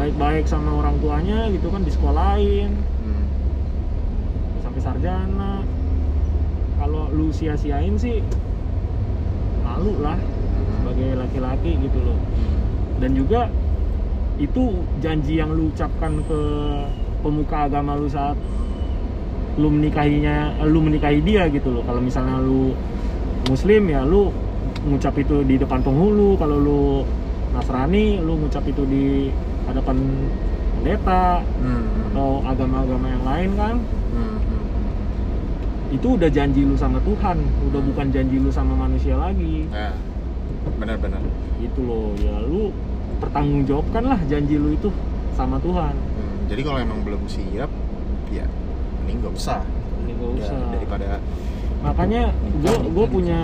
baik-baik 0.00 0.48
sama 0.48 0.80
orang 0.80 0.96
tuanya 1.04 1.52
gitu 1.52 1.68
kan 1.68 1.84
disekolahin. 1.84 2.72
Hmm. 3.04 3.24
sampai 4.64 4.80
sarjana. 4.80 5.60
Kalau 6.80 7.12
lu 7.12 7.28
sia-siain 7.28 7.92
sih 8.00 8.24
malu 9.60 10.00
lah 10.00 10.16
sebagai 10.80 11.20
laki-laki 11.20 11.76
gitu 11.76 12.00
loh. 12.00 12.16
Dan 12.96 13.12
juga 13.12 13.52
itu 14.40 14.72
janji 15.04 15.36
yang 15.36 15.52
lu 15.52 15.68
ucapkan 15.68 16.24
ke 16.24 16.40
pemuka 17.20 17.68
agama 17.68 17.92
lu 18.00 18.08
saat 18.08 18.32
lu 19.60 19.68
menikahinya 19.68 20.64
lu 20.64 20.80
menikahi 20.80 21.20
dia 21.20 21.44
gitu 21.52 21.68
loh. 21.68 21.84
Kalau 21.84 22.00
misalnya 22.00 22.40
lu 22.40 22.72
muslim 23.52 23.84
ya 23.92 24.00
lu 24.08 24.32
ngucap 24.88 25.12
itu 25.20 25.44
di 25.44 25.60
depan 25.60 25.84
penghulu. 25.84 26.40
Kalau 26.40 26.56
lu 26.56 26.82
nasrani 27.52 28.16
lu 28.24 28.40
ngucap 28.40 28.64
itu 28.64 28.82
di 28.88 29.28
hadapan 29.70 29.96
pendeta 30.74 31.44
Hmm. 31.60 31.84
atau 32.10 32.28
agama-agama 32.42 33.06
yang 33.08 33.24
lain 33.24 33.50
kan? 33.54 33.76
Hmm. 34.10 34.36
Hmm. 34.38 34.66
itu 35.90 36.06
udah 36.14 36.30
janji 36.30 36.62
lu 36.62 36.74
sama 36.74 37.02
Tuhan 37.02 37.34
udah 37.66 37.80
bukan 37.82 38.06
janji 38.10 38.36
lu 38.36 38.46
sama 38.48 38.78
manusia 38.78 39.14
lagi. 39.14 39.66
Ya 39.68 39.90
benar-benar 40.76 41.18
gitu 41.58 41.80
loh 41.82 42.12
ya 42.16 42.36
lu 42.40 42.70
pertanggungjawabkan 43.18 44.02
lah 44.04 44.20
janji 44.24 44.54
lu 44.54 44.70
itu 44.70 44.88
sama 45.34 45.58
Tuhan. 45.58 45.94
Hmm, 45.94 46.38
jadi 46.46 46.60
kalau 46.62 46.78
emang 46.78 47.00
belum 47.02 47.22
siap 47.26 47.70
ya 48.28 48.46
mending 49.00 49.18
nggak 49.20 49.34
usah. 49.34 49.62
Ini 50.00 50.10
gak 50.12 50.28
Udah, 50.28 50.46
usah. 50.46 50.60
daripada 50.70 51.06
makanya 51.80 52.22
gue 52.60 52.76
gue 52.86 53.06
punya 53.08 53.40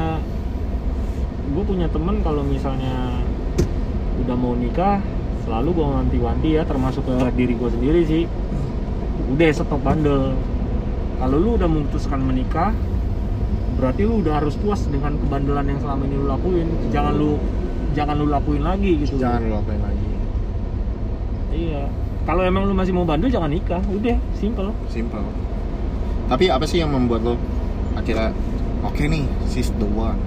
gue 1.47 1.65
punya 1.65 1.87
temen 1.89 2.21
kalau 2.21 2.43
misalnya 2.43 3.17
udah 4.19 4.37
mau 4.37 4.53
nikah 4.53 5.01
selalu 5.47 5.69
gue 5.79 5.87
wanti-wanti 5.87 6.49
ya 6.59 6.67
termasuk 6.67 7.07
ke 7.07 7.15
diri 7.39 7.55
gue 7.55 7.71
sendiri 7.71 8.01
sih. 8.03 8.23
Udah 9.31 9.49
stop 9.55 9.79
bandel. 9.81 10.35
Kalau 11.17 11.37
lu 11.39 11.57
udah 11.57 11.71
memutuskan 11.71 12.21
menikah 12.21 12.75
berarti 13.79 14.09
lu 14.09 14.25
udah 14.25 14.43
harus 14.43 14.59
puas 14.59 14.83
dengan 14.91 15.15
kebandelan 15.17 15.71
yang 15.71 15.79
selama 15.79 16.03
ini 16.11 16.15
lu 16.19 16.27
lakuin. 16.27 16.69
Jangan 16.91 17.15
lu 17.15 17.39
jangan 17.95 18.15
lu 18.19 18.27
lakuin 18.27 18.63
lagi 18.67 18.91
gitu. 19.01 19.17
Jangan 19.23 19.47
lo 19.47 19.63
lakuin 19.63 19.81
lagi. 19.81 20.09
Iya. 21.55 21.85
Kalau 22.27 22.43
emang 22.43 22.67
lu 22.67 22.75
masih 22.75 22.91
mau 22.91 23.07
bandel 23.07 23.31
jangan 23.31 23.49
nikah. 23.49 23.81
Udah 23.87 24.19
simple. 24.35 24.75
Simple. 24.91 25.23
Tapi 26.27 26.51
apa 26.51 26.67
sih 26.67 26.83
yang 26.83 26.91
membuat 26.91 27.23
lo 27.23 27.39
akhirnya 27.95 28.35
oke 28.83 28.99
nih 28.99 29.25
she's 29.47 29.71
the 29.79 29.87
one. 29.87 30.19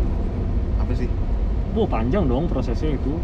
Apa 0.79 0.95
sih? 0.95 1.11
Wah 1.75 1.85
panjang 1.85 2.25
dong 2.25 2.47
prosesnya 2.47 2.95
itu 2.95 3.19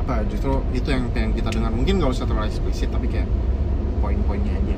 apa 0.00 0.24
justru 0.32 0.64
itu 0.72 0.88
yang 0.88 1.08
pengen 1.12 1.36
kita 1.36 1.52
dengar. 1.52 1.70
Mungkin 1.70 2.00
nggak 2.00 2.10
usah 2.10 2.24
terlalu 2.24 2.48
eksplisit 2.48 2.88
tapi 2.88 3.06
kayak 3.06 3.28
poin-poinnya 4.00 4.56
aja. 4.56 4.76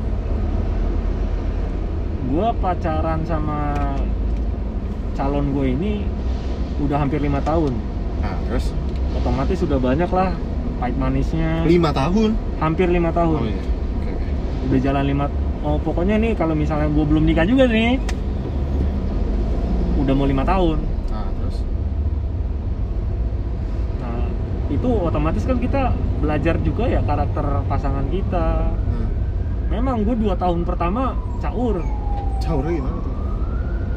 Gue 2.27 2.49
pacaran 2.59 3.21
sama 3.29 3.75
calon 5.15 5.53
gue 5.55 5.67
ini 5.79 5.93
udah 6.83 6.99
hampir 6.99 7.23
lima 7.23 7.39
tahun. 7.45 7.73
Nah 8.21 8.37
terus? 8.51 8.75
Otomatis 9.13 9.59
sudah 9.61 9.79
banyak 9.79 10.11
lah 10.11 10.35
pahit 10.83 10.97
manisnya. 10.99 11.63
Lima 11.69 11.95
tahun? 11.95 12.35
Hampir 12.59 12.91
lima 12.91 13.15
tahun. 13.15 13.39
Oh 13.39 13.47
iya. 13.47 13.63
Oke 14.03 14.13
udah 14.63 14.79
jalan 14.79 15.05
lima 15.05 15.27
oh 15.67 15.79
pokoknya 15.83 16.19
nih 16.19 16.33
kalau 16.39 16.55
misalnya 16.55 16.87
gue 16.91 17.05
belum 17.07 17.25
nikah 17.27 17.47
juga 17.47 17.67
nih 17.67 17.99
udah 19.99 20.15
mau 20.15 20.27
lima 20.27 20.47
tahun 20.47 20.79
nah 21.11 21.27
terus 21.39 21.57
nah 23.99 24.27
itu 24.73 24.89
otomatis 24.89 25.45
kan 25.45 25.61
kita 25.61 25.93
belajar 26.25 26.57
juga 26.65 26.89
ya 26.89 27.01
karakter 27.05 27.45
pasangan 27.69 28.07
kita. 28.09 28.73
Hmm. 28.73 29.09
memang 29.69 30.05
gue 30.05 30.17
dua 30.21 30.37
tahun 30.37 30.65
pertama 30.69 31.17
caur. 31.41 31.81
Caurnya 32.41 32.73
gimana 32.81 32.99
tuh? 33.01 33.15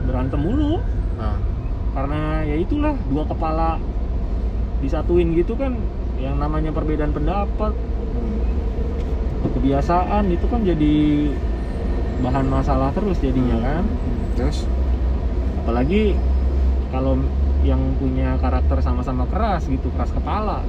Berantem 0.07 0.39
mulu. 0.39 0.75
Nah. 1.19 1.37
Karena 1.95 2.43
ya 2.43 2.55
itulah 2.59 2.95
dua 3.07 3.23
kepala 3.23 3.79
disatuin 4.83 5.31
gitu 5.35 5.55
kan 5.55 5.79
yang 6.19 6.35
namanya 6.39 6.71
perbedaan 6.75 7.15
pendapat. 7.15 7.73
Hmm. 7.75 8.39
kebiasaan 9.45 10.25
itu 10.33 10.45
kan 10.49 10.65
jadi 10.65 10.95
bahan 12.23 12.47
masalah 12.47 12.91
terus 12.95 13.19
jadinya 13.19 13.59
kan. 13.59 13.83
Terus? 14.35 14.67
Apalagi 15.63 16.15
kalau 16.91 17.19
yang 17.65 17.81
punya 17.97 18.37
karakter 18.37 18.77
sama-sama 18.85 19.25
keras 19.25 19.65
gitu 19.65 19.89
keras 19.97 20.13
kepala. 20.13 20.61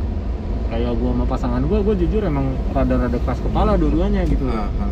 Kayak 0.72 0.98
gua 0.98 1.14
sama 1.14 1.24
pasangan 1.28 1.62
gua 1.68 1.84
gua 1.84 1.94
jujur 1.94 2.24
emang 2.24 2.56
rada-rada 2.72 3.20
keras 3.20 3.38
kepala 3.44 3.76
dua-duanya 3.76 4.24
gitu. 4.26 4.48
Nah, 4.48 4.72
nah. 4.80 4.90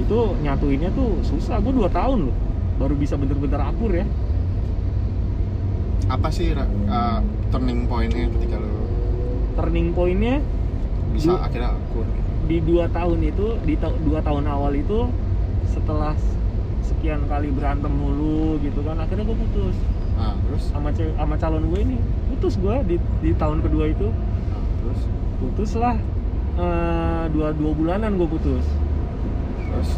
itu 0.00 0.18
nyatuinnya 0.40 0.90
tuh 0.96 1.20
susah 1.22 1.60
gua 1.60 1.72
dua 1.76 1.88
tahun 1.92 2.32
loh 2.32 2.36
baru 2.80 2.96
bisa 2.96 3.14
bener-bener 3.20 3.60
akur 3.60 3.92
ya. 3.92 4.08
Apa 6.10 6.32
sih 6.32 6.50
uh, 6.56 7.20
turning 7.54 7.86
pointnya 7.86 8.26
ketika 8.34 8.56
lo 8.58 8.80
turning 9.54 9.92
pointnya 9.92 10.40
bisa 11.12 11.36
Du- 11.36 11.42
akhirnya 11.42 11.76
akur? 11.76 12.06
di 12.48 12.58
dua 12.64 12.90
tahun 12.90 13.18
itu 13.22 13.46
di 13.62 13.74
ta- 13.78 13.94
dua 14.02 14.18
tahun 14.24 14.48
awal 14.48 14.74
itu 14.74 15.06
setelah 15.70 16.16
sekian 16.82 17.30
kali 17.30 17.54
berantem 17.54 17.92
mulu 17.94 18.58
gitu 18.58 18.82
kan 18.82 18.98
akhirnya 18.98 19.22
gue 19.22 19.38
putus 19.38 19.76
nah 20.20 20.36
terus? 20.44 20.68
Sama 20.68 20.92
sama 20.92 21.34
calon 21.40 21.64
gue 21.72 21.80
ini. 21.80 21.96
Putus 22.28 22.60
gue 22.60 22.76
di 22.84 22.96
di 23.24 23.30
tahun 23.32 23.64
kedua 23.64 23.88
itu. 23.88 24.12
Nah, 24.12 24.62
terus? 24.84 25.00
Putus 25.40 25.70
lah. 25.80 25.96
Eh, 26.60 27.24
dua 27.32 27.56
dua 27.56 27.72
bulanan 27.72 28.20
gue 28.20 28.28
putus. 28.28 28.64
Terus? 29.72 29.90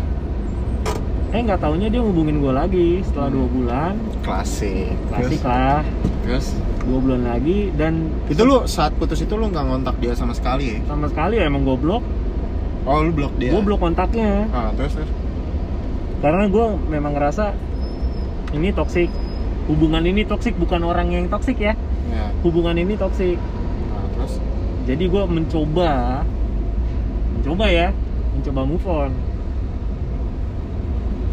Eh 1.32 1.40
nggak 1.42 1.64
taunya 1.64 1.88
dia 1.90 1.98
ngubungin 2.04 2.38
gue 2.38 2.52
lagi 2.54 2.88
setelah 3.02 3.32
dua 3.34 3.46
bulan. 3.50 3.94
Klasik. 4.22 4.94
Klasik 5.10 5.42
terus, 5.42 5.50
lah. 5.50 5.82
Terus? 6.22 6.46
Dua 6.86 6.98
bulan 7.02 7.22
lagi 7.26 7.74
dan 7.74 8.12
itu 8.30 8.42
lu 8.46 8.62
saat 8.70 8.94
putus 8.94 9.18
itu 9.24 9.34
lu 9.34 9.50
nggak 9.50 9.64
ngontak 9.64 9.96
dia 9.98 10.14
sama 10.14 10.36
sekali 10.36 10.76
ya? 10.76 10.78
Sama 10.86 11.10
sekali 11.10 11.42
ya 11.42 11.50
emang 11.50 11.66
gue 11.66 11.74
blok. 11.74 12.04
Oh 12.86 13.02
lu 13.02 13.10
blok 13.10 13.34
dia? 13.42 13.50
Gue 13.50 13.62
blok 13.64 13.80
kontaknya. 13.82 14.46
Ah 14.54 14.70
terus 14.76 14.94
terus? 14.94 15.10
Karena 16.22 16.46
gue 16.46 16.66
memang 16.86 17.18
ngerasa 17.18 17.50
ini 18.52 18.70
toksik 18.70 19.08
hubungan 19.72 20.04
ini 20.04 20.28
toksik 20.28 20.52
bukan 20.60 20.84
orang 20.84 21.08
yang 21.08 21.24
toksik 21.32 21.56
ya 21.56 21.72
ya 22.12 22.28
hubungan 22.44 22.76
ini 22.76 22.92
toksik 22.94 23.40
nah, 23.88 24.04
terus 24.12 24.36
jadi 24.84 25.04
gue 25.08 25.22
mencoba 25.24 26.20
mencoba 27.40 27.66
ya 27.72 27.88
mencoba 28.36 28.60
move 28.68 28.84
on 28.84 29.10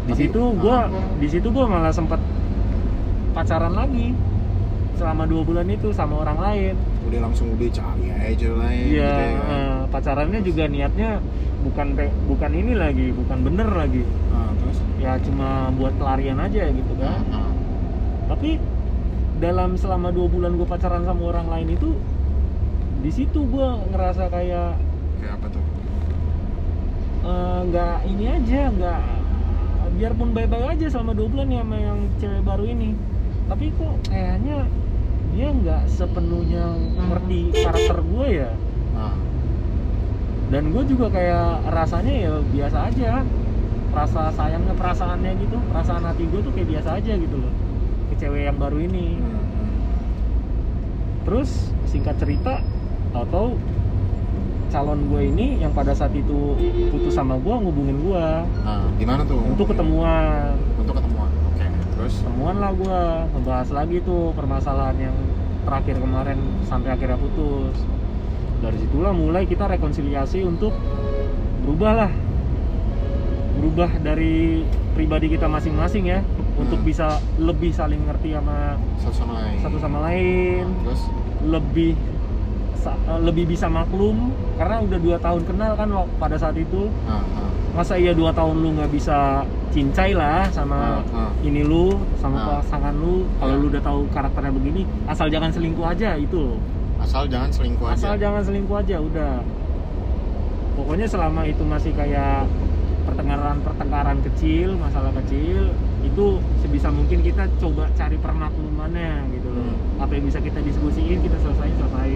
di 0.08 0.14
situ 0.16 0.40
gue 0.56 0.72
ah. 0.72 0.88
di 1.20 1.28
situ 1.28 1.48
gue 1.52 1.64
malah 1.68 1.92
sempat 1.92 2.18
pacaran 3.36 3.76
lagi 3.76 4.16
selama 4.96 5.28
dua 5.28 5.42
bulan 5.44 5.68
itu 5.68 5.92
sama 5.92 6.24
orang 6.24 6.38
lain 6.40 6.74
udah 7.08 7.20
langsung 7.28 7.52
udah 7.56 7.68
cari 7.72 8.08
aja 8.08 8.48
lain 8.56 8.84
Iya, 8.88 9.12
gitu 9.12 9.22
ya 9.22 9.40
eh, 9.48 9.80
pacarannya 9.92 10.40
juga 10.40 10.64
niatnya 10.66 11.10
bukan 11.60 11.92
bukan 12.24 12.50
ini 12.56 12.72
lagi, 12.72 13.12
bukan 13.12 13.38
bener 13.44 13.68
lagi. 13.68 14.00
Ah, 14.32 14.48
terus 14.56 14.78
Ya 14.96 15.16
cuma 15.20 15.68
buat 15.76 15.92
pelarian 16.00 16.40
aja 16.40 16.72
gitu 16.72 16.92
kan. 16.96 17.20
ah. 17.32 17.49
Tapi 18.30 18.62
dalam 19.42 19.74
selama 19.74 20.14
dua 20.14 20.30
bulan 20.30 20.54
gue 20.54 20.68
pacaran 20.68 21.02
sama 21.02 21.34
orang 21.34 21.50
lain 21.50 21.74
itu, 21.74 21.90
di 23.02 23.10
situ 23.10 23.42
gue 23.42 23.68
ngerasa 23.90 24.30
kayak 24.30 24.78
kayak 25.18 25.34
apa 25.34 25.46
tuh? 25.50 25.64
Eh, 27.26 27.60
nggak 27.66 27.96
ini 28.06 28.24
aja, 28.30 28.70
nggak 28.70 29.02
biarpun 29.98 30.30
baik-baik 30.30 30.78
aja 30.78 30.86
selama 30.94 31.12
dua 31.18 31.26
bulan 31.26 31.50
ya 31.50 31.60
sama 31.66 31.76
yang 31.82 31.98
cewek 32.22 32.42
baru 32.46 32.64
ini. 32.70 32.90
Tapi 33.50 33.66
kok 33.74 33.94
kayaknya 34.06 34.58
dia 35.34 35.48
nggak 35.50 35.82
sepenuhnya 35.90 36.64
ngerti 37.10 37.40
karakter 37.66 37.98
gue 37.98 38.26
ya. 38.30 38.50
ah. 38.94 39.18
Dan 40.54 40.70
gue 40.70 40.82
juga 40.86 41.10
kayak 41.10 41.66
rasanya 41.74 42.14
ya 42.14 42.32
biasa 42.46 42.78
aja. 42.94 43.10
Rasa 43.90 44.30
sayangnya 44.38 44.70
perasaannya 44.78 45.34
gitu 45.42 45.58
perasaan 45.74 46.06
hati 46.06 46.22
gue 46.30 46.40
tuh 46.46 46.54
kayak 46.54 46.78
biasa 46.78 47.02
aja 47.02 47.10
gitu 47.18 47.36
loh 47.42 47.50
cewek 48.20 48.52
yang 48.52 48.60
baru 48.60 48.76
ini. 48.84 49.16
Hmm, 49.16 49.80
terus 51.24 51.72
singkat 51.88 52.20
cerita 52.20 52.60
atau 53.16 53.56
calon 54.70 55.10
gue 55.10 55.22
ini 55.26 55.58
yang 55.58 55.74
pada 55.74 55.90
saat 55.90 56.14
itu 56.14 56.54
putus 56.94 57.18
sama 57.18 57.34
gue 57.42 57.50
ngubungin 57.50 57.98
gue 58.06 58.26
nah 58.62 58.86
gimana 59.00 59.26
tuh? 59.26 59.42
Untuk 59.42 59.74
ketemuan. 59.74 60.54
Untuk 60.78 60.94
ketemuan 61.00 61.30
oke. 61.50 61.66
Terus? 61.98 62.14
Ketemuan 62.22 62.56
lah 62.62 62.70
gue 62.76 62.98
ngebahas 63.34 63.68
lagi 63.74 63.98
tuh 64.06 64.30
permasalahan 64.38 65.10
yang 65.10 65.16
terakhir 65.66 65.96
kemarin 65.98 66.38
sampai 66.70 66.94
akhirnya 66.94 67.18
putus. 67.18 67.76
Dari 68.60 68.76
situlah 68.78 69.10
mulai 69.16 69.48
kita 69.48 69.66
rekonsiliasi 69.66 70.44
untuk 70.46 70.70
berubah 71.66 71.92
lah 72.06 72.12
berubah 73.60 74.00
dari 74.00 74.64
pribadi 74.96 75.36
kita 75.36 75.44
masing-masing 75.44 76.08
ya 76.08 76.24
untuk 76.60 76.80
bisa 76.82 77.06
lebih 77.36 77.72
saling 77.72 78.04
ngerti 78.04 78.36
sama 78.36 78.76
satu 78.98 79.16
sama 79.16 79.32
lain. 79.40 79.56
satu 79.58 79.76
sama 79.78 79.98
lain. 80.04 80.64
Terus? 80.84 81.02
Lebih 81.42 81.90
eh, 82.84 83.20
lebih 83.20 83.44
bisa 83.48 83.66
maklum. 83.66 84.30
Karena 84.54 84.76
udah 84.80 84.98
dua 84.98 85.16
tahun 85.16 85.42
kenal 85.44 85.72
kan 85.74 85.88
pada 86.16 86.36
saat 86.36 86.54
itu. 86.54 86.92
Ah. 87.04 87.24
masa 87.70 87.94
iya 87.94 88.10
dua 88.10 88.34
tahun 88.34 88.66
lu 88.66 88.74
nggak 88.74 88.90
bisa 88.90 89.46
cincai 89.70 90.10
lah 90.10 90.42
sama 90.50 91.06
ah. 91.14 91.30
ini 91.40 91.62
lu 91.62 91.94
sama 92.18 92.36
Ah. 92.36 92.46
pasangan 92.58 92.90
lu. 92.92 93.22
Kalau 93.38 93.54
Ya. 93.54 93.60
lu 93.62 93.66
udah 93.70 93.78
tahu 93.80 94.00
karakternya 94.10 94.50
begini 94.50 94.82
asal 95.06 95.30
jangan 95.30 95.54
selingkuh 95.54 95.86
aja 95.86 96.18
itu 96.18 96.58
asal 96.98 97.24
jangan 97.24 97.46
selingkuh 97.48 97.86
asal 97.86 98.12
aja 98.12 98.26
jangan 98.26 98.42
selingkuh 98.42 98.74
aja 98.76 98.96
udah. 98.98 99.32
Pokoknya 100.74 101.06
selama 101.06 101.46
itu 101.46 101.62
masih 101.62 101.94
kayak 101.94 102.44
pertengkaran-pertengkaran 103.06 104.18
kecil 104.24 104.74
masalah 104.76 105.14
kecil 105.22 105.70
itu 106.10 106.26
sebisa 106.58 106.90
mungkin 106.90 107.22
kita 107.22 107.46
coba 107.56 107.86
cari 107.94 108.18
permaklumannya 108.18 109.30
gitu 109.32 109.48
loh 109.48 109.70
Hmm. 109.70 110.02
apa 110.02 110.12
yang 110.14 110.24
bisa 110.26 110.38
kita 110.38 110.58
diskusiin 110.58 111.18
kita 111.20 111.38
selesai 111.38 111.70
selesai 111.76 112.10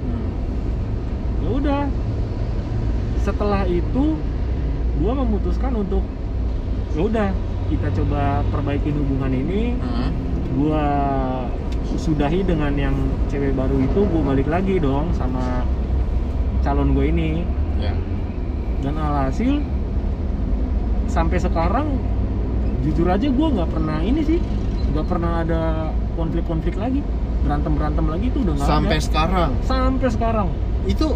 Hmm. 0.00 0.28
ya 1.40 1.48
udah 1.50 1.82
setelah 3.20 3.62
itu 3.64 4.04
gua 4.96 5.12
memutuskan 5.16 5.74
untuk 5.74 6.04
ya 6.92 7.02
udah 7.02 7.28
kita 7.68 7.88
coba 7.96 8.42
perbaikin 8.48 8.94
hubungan 8.96 9.32
ini 9.32 9.74
Hmm. 9.74 10.10
gua 10.54 10.84
sudahi 11.90 12.46
dengan 12.46 12.70
yang 12.74 12.94
cewek 13.26 13.52
baru 13.52 13.76
itu 13.76 14.00
gua 14.06 14.22
balik 14.30 14.46
lagi 14.46 14.78
dong 14.78 15.10
sama 15.10 15.66
calon 16.60 16.92
gue 16.92 17.08
ini 17.08 17.42
ya 17.80 17.96
dan 18.80 18.94
alhasil 18.94 19.58
sampai 21.08 21.40
sekarang 21.40 21.88
jujur 22.80 23.06
aja 23.08 23.26
gua 23.28 23.48
nggak 23.52 23.70
pernah 23.70 23.98
ini 24.00 24.20
sih 24.24 24.38
nggak 24.90 25.06
pernah 25.06 25.32
ada 25.46 25.62
konflik-konflik 26.18 26.74
lagi. 26.74 27.00
Berantem 27.40 27.72
berantem 27.72 28.04
lagi 28.04 28.26
tuh 28.34 28.40
udah 28.44 28.54
nggak 28.58 28.68
sampai 28.68 28.96
ada 28.98 29.06
sekarang. 29.06 29.50
Sampai 29.64 30.08
sekarang. 30.12 30.48
Itu 30.84 31.06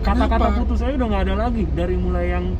kata-kata 0.00 0.48
putus 0.56 0.80
saya 0.80 0.96
udah 0.96 1.06
nggak 1.12 1.24
ada 1.28 1.34
lagi. 1.48 1.64
Dari 1.68 1.96
mulai 1.98 2.32
yang 2.32 2.56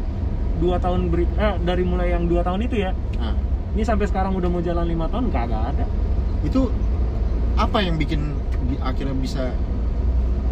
dua 0.59 0.77
tahun 0.83 1.09
beri 1.09 1.25
eh 1.39 1.55
dari 1.63 1.85
mulai 1.87 2.13
yang 2.13 2.27
dua 2.27 2.43
tahun 2.43 2.61
itu 2.67 2.77
ya. 2.83 2.91
Nah, 3.23 3.33
ini 3.73 3.83
sampai 3.87 4.07
sekarang 4.11 4.35
udah 4.35 4.49
mau 4.51 4.61
jalan 4.61 4.85
lima 4.85 5.07
tahun 5.09 5.31
kagak 5.31 5.63
ada. 5.77 5.85
Itu 6.43 6.69
apa 7.57 7.79
yang 7.81 7.97
bikin 7.97 8.35
bi- 8.69 8.83
akhirnya 8.83 9.15
bisa 9.17 9.55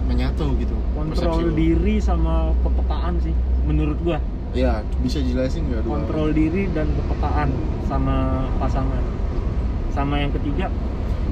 menyatu 0.07 0.55
gitu? 0.63 0.75
Kontrol 0.95 1.51
diri 1.53 1.99
sama 1.99 2.55
kepekaan 2.63 3.19
sih 3.21 3.35
menurut 3.67 3.99
gua 4.07 4.23
ya 4.57 4.73
bisa 4.99 5.21
jelasin 5.21 5.69
nggak 5.69 5.85
dua 5.85 6.01
kontrol 6.01 6.33
diri 6.33 6.65
dan 6.73 6.89
kepekaan 6.91 7.49
sama 7.85 8.17
pasangan 8.57 9.05
sama 9.93 10.19
yang 10.19 10.33
ketiga 10.33 10.73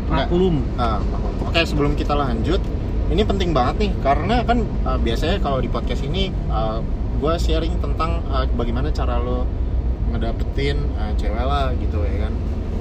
maklum 0.04 0.60
Ah, 0.76 1.00
maklum. 1.00 1.48
Oke, 1.48 1.60
sebelum 1.64 1.92
kita 1.94 2.12
lanjut, 2.12 2.60
ini 3.08 3.24
penting 3.24 3.50
banget 3.50 3.76
nih 3.80 3.92
karena 3.98 4.44
kan 4.44 4.60
uh, 4.84 5.00
biasanya 5.00 5.40
kalau 5.40 5.58
di 5.58 5.68
podcast 5.68 6.04
ini 6.04 6.28
gue 7.14 7.34
sharing 7.34 7.80
tentang 7.80 8.20
uh, 8.28 8.44
bagaimana 8.52 8.92
cara 8.92 9.16
lo 9.16 9.48
ngedapetin 10.10 10.76
uh, 10.94 11.12
cewek 11.16 11.40
lah 11.40 11.72
gitu 11.74 12.04
ya 12.04 12.28
kan. 12.28 12.32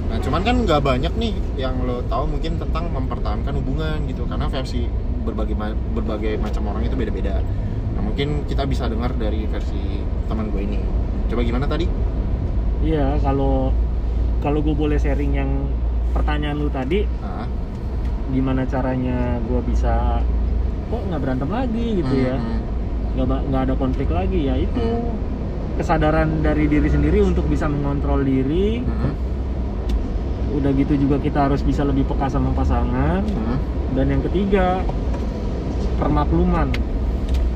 Nah, 0.04 0.18
cuman 0.20 0.40
kan 0.44 0.56
nggak 0.62 0.80
banyak 0.80 1.12
nih 1.16 1.32
yang 1.56 1.80
lo 1.80 2.04
tahu 2.04 2.28
mungkin 2.28 2.60
tentang 2.60 2.92
mempertahankan 2.92 3.56
hubungan 3.56 4.04
gitu 4.04 4.28
karena 4.28 4.46
versi 4.46 4.84
berbagai 5.24 5.56
ma- 5.56 5.80
berbagai 5.94 6.36
macam 6.36 6.68
orang 6.68 6.84
itu 6.84 6.94
beda-beda. 6.94 7.40
Mungkin 8.14 8.46
kita 8.46 8.62
bisa 8.62 8.86
dengar 8.86 9.10
dari 9.12 9.42
versi 9.44 9.98
teman 10.30 10.46
gue 10.48 10.62
ini. 10.62 10.78
Coba 11.26 11.42
gimana 11.42 11.66
tadi? 11.66 11.82
iya 12.78 13.16
kalau 13.18 13.74
kalau 14.38 14.60
gue 14.60 14.70
boleh 14.70 14.94
sharing 14.94 15.34
yang 15.34 15.50
pertanyaan 16.12 16.60
lu 16.60 16.68
tadi 16.68 17.02
Ah, 17.18 17.48
gimana 18.28 18.62
caranya 18.64 19.40
gua 19.42 19.58
bisa 19.58 20.20
kok 20.86 21.00
nggak 21.02 21.18
berantem 21.18 21.48
lagi 21.48 21.86
gitu 21.98 22.14
ya? 22.14 22.36
Hmm, 22.36 22.60
nggak 23.16 23.26
ba- 23.26 23.42
nggak 23.42 23.62
ada 23.66 23.74
konflik 23.74 24.06
lagi 24.06 24.46
ya 24.46 24.54
itu. 24.54 24.86
Kesadaran 25.74 26.38
dari 26.38 26.68
diri 26.68 26.86
sendiri 26.86 27.18
untuk 27.18 27.48
bisa 27.48 27.66
mengontrol 27.66 28.22
diri. 28.22 28.78
Hmm, 28.78 28.94
hmm, 29.00 29.12
udah 30.54 30.70
gitu 30.70 30.94
juga 30.94 31.18
kita 31.18 31.50
harus 31.50 31.66
bisa 31.66 31.82
lebih 31.82 32.06
peka 32.06 32.30
sama 32.30 32.54
pasangan. 32.54 33.26
Hmm. 33.26 33.58
dan 33.90 34.06
yang 34.08 34.22
ketiga 34.22 34.86
permakluman 35.96 36.70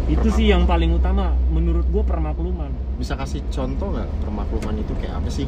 itu 0.09 0.29
sih 0.31 0.49
yang 0.49 0.65
paling 0.65 0.91
utama 0.91 1.33
menurut 1.49 1.85
gue 1.87 2.01
permakluman 2.01 2.73
Bisa 2.97 3.13
kasih 3.13 3.45
contoh 3.47 3.93
nggak 3.93 4.09
permakluman 4.19 4.75
itu 4.77 4.93
kayak 4.97 5.15
apa 5.15 5.29
sih? 5.29 5.45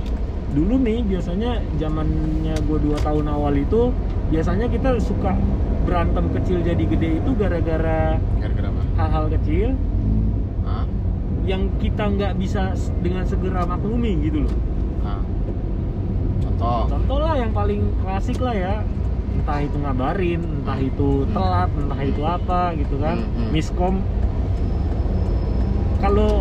dulu 0.50 0.76
nih 0.76 1.00
biasanya 1.02 1.50
zamannya 1.76 2.54
gue 2.60 2.78
dua 2.80 2.98
tahun 2.98 3.26
awal 3.26 3.54
itu 3.54 3.94
biasanya 4.28 4.66
kita 4.66 4.98
suka 4.98 5.32
berantem 5.80 6.26
kecil 6.32 6.58
jadi 6.60 6.82
gede 6.84 7.10
itu 7.16 7.30
gara-gara 7.34 8.18
hal-hal 8.96 9.24
kecil 9.32 9.68
Ah, 10.60 10.84
yang 11.42 11.70
kita 11.78 12.04
nggak 12.04 12.34
bisa 12.36 12.70
dengan 12.98 13.24
segera 13.24 13.64
maklumi 13.64 14.18
gitu 14.20 14.44
loh 14.44 14.54
ah. 15.00 15.22
Contoh. 16.40 16.80
contoh 16.90 17.18
lah 17.18 17.34
yang 17.34 17.50
paling 17.50 17.80
klasik 18.00 18.38
lah 18.38 18.52
ya 18.52 18.74
entah 19.32 19.58
itu 19.58 19.76
ngabarin 19.78 20.42
entah 20.60 20.76
itu 20.76 21.10
telat 21.30 21.70
entah 21.72 22.00
itu 22.02 22.22
apa 22.22 22.60
gitu 22.74 22.98
kan 22.98 23.22
Hmm, 23.22 23.34
hmm. 23.38 23.50
miskom 23.50 23.94
kalau 26.00 26.40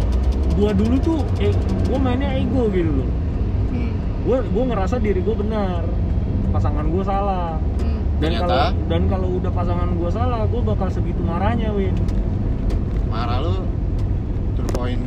gua 0.56 0.72
dulu 0.72 0.96
tuh 1.04 1.20
eh, 1.44 1.54
gua 1.92 2.00
mainnya 2.00 2.32
ego 2.40 2.72
gitu 2.72 2.92
loh. 3.04 3.10
Hmm. 3.76 3.92
gua 4.24 4.38
gua 4.50 4.64
ngerasa 4.74 4.96
diri 5.04 5.20
gua 5.22 5.36
benar 5.38 5.84
pasangan 6.56 6.86
gua 6.90 7.04
salah. 7.04 7.50
Hmm. 7.84 8.02
dan 8.20 8.32
Ternyata? 8.36 8.48
kalau 8.48 8.64
dan 8.88 9.02
kalau 9.12 9.28
udah 9.40 9.52
pasangan 9.52 9.90
gua 10.00 10.10
salah 10.10 10.42
gua 10.48 10.62
bakal 10.74 10.88
segitu 10.90 11.22
marahnya 11.22 11.70
win. 11.76 11.96
Marah 13.12 13.40
lu 13.44 13.56
to 14.56 14.62
the 14.64 14.72
point 14.74 15.02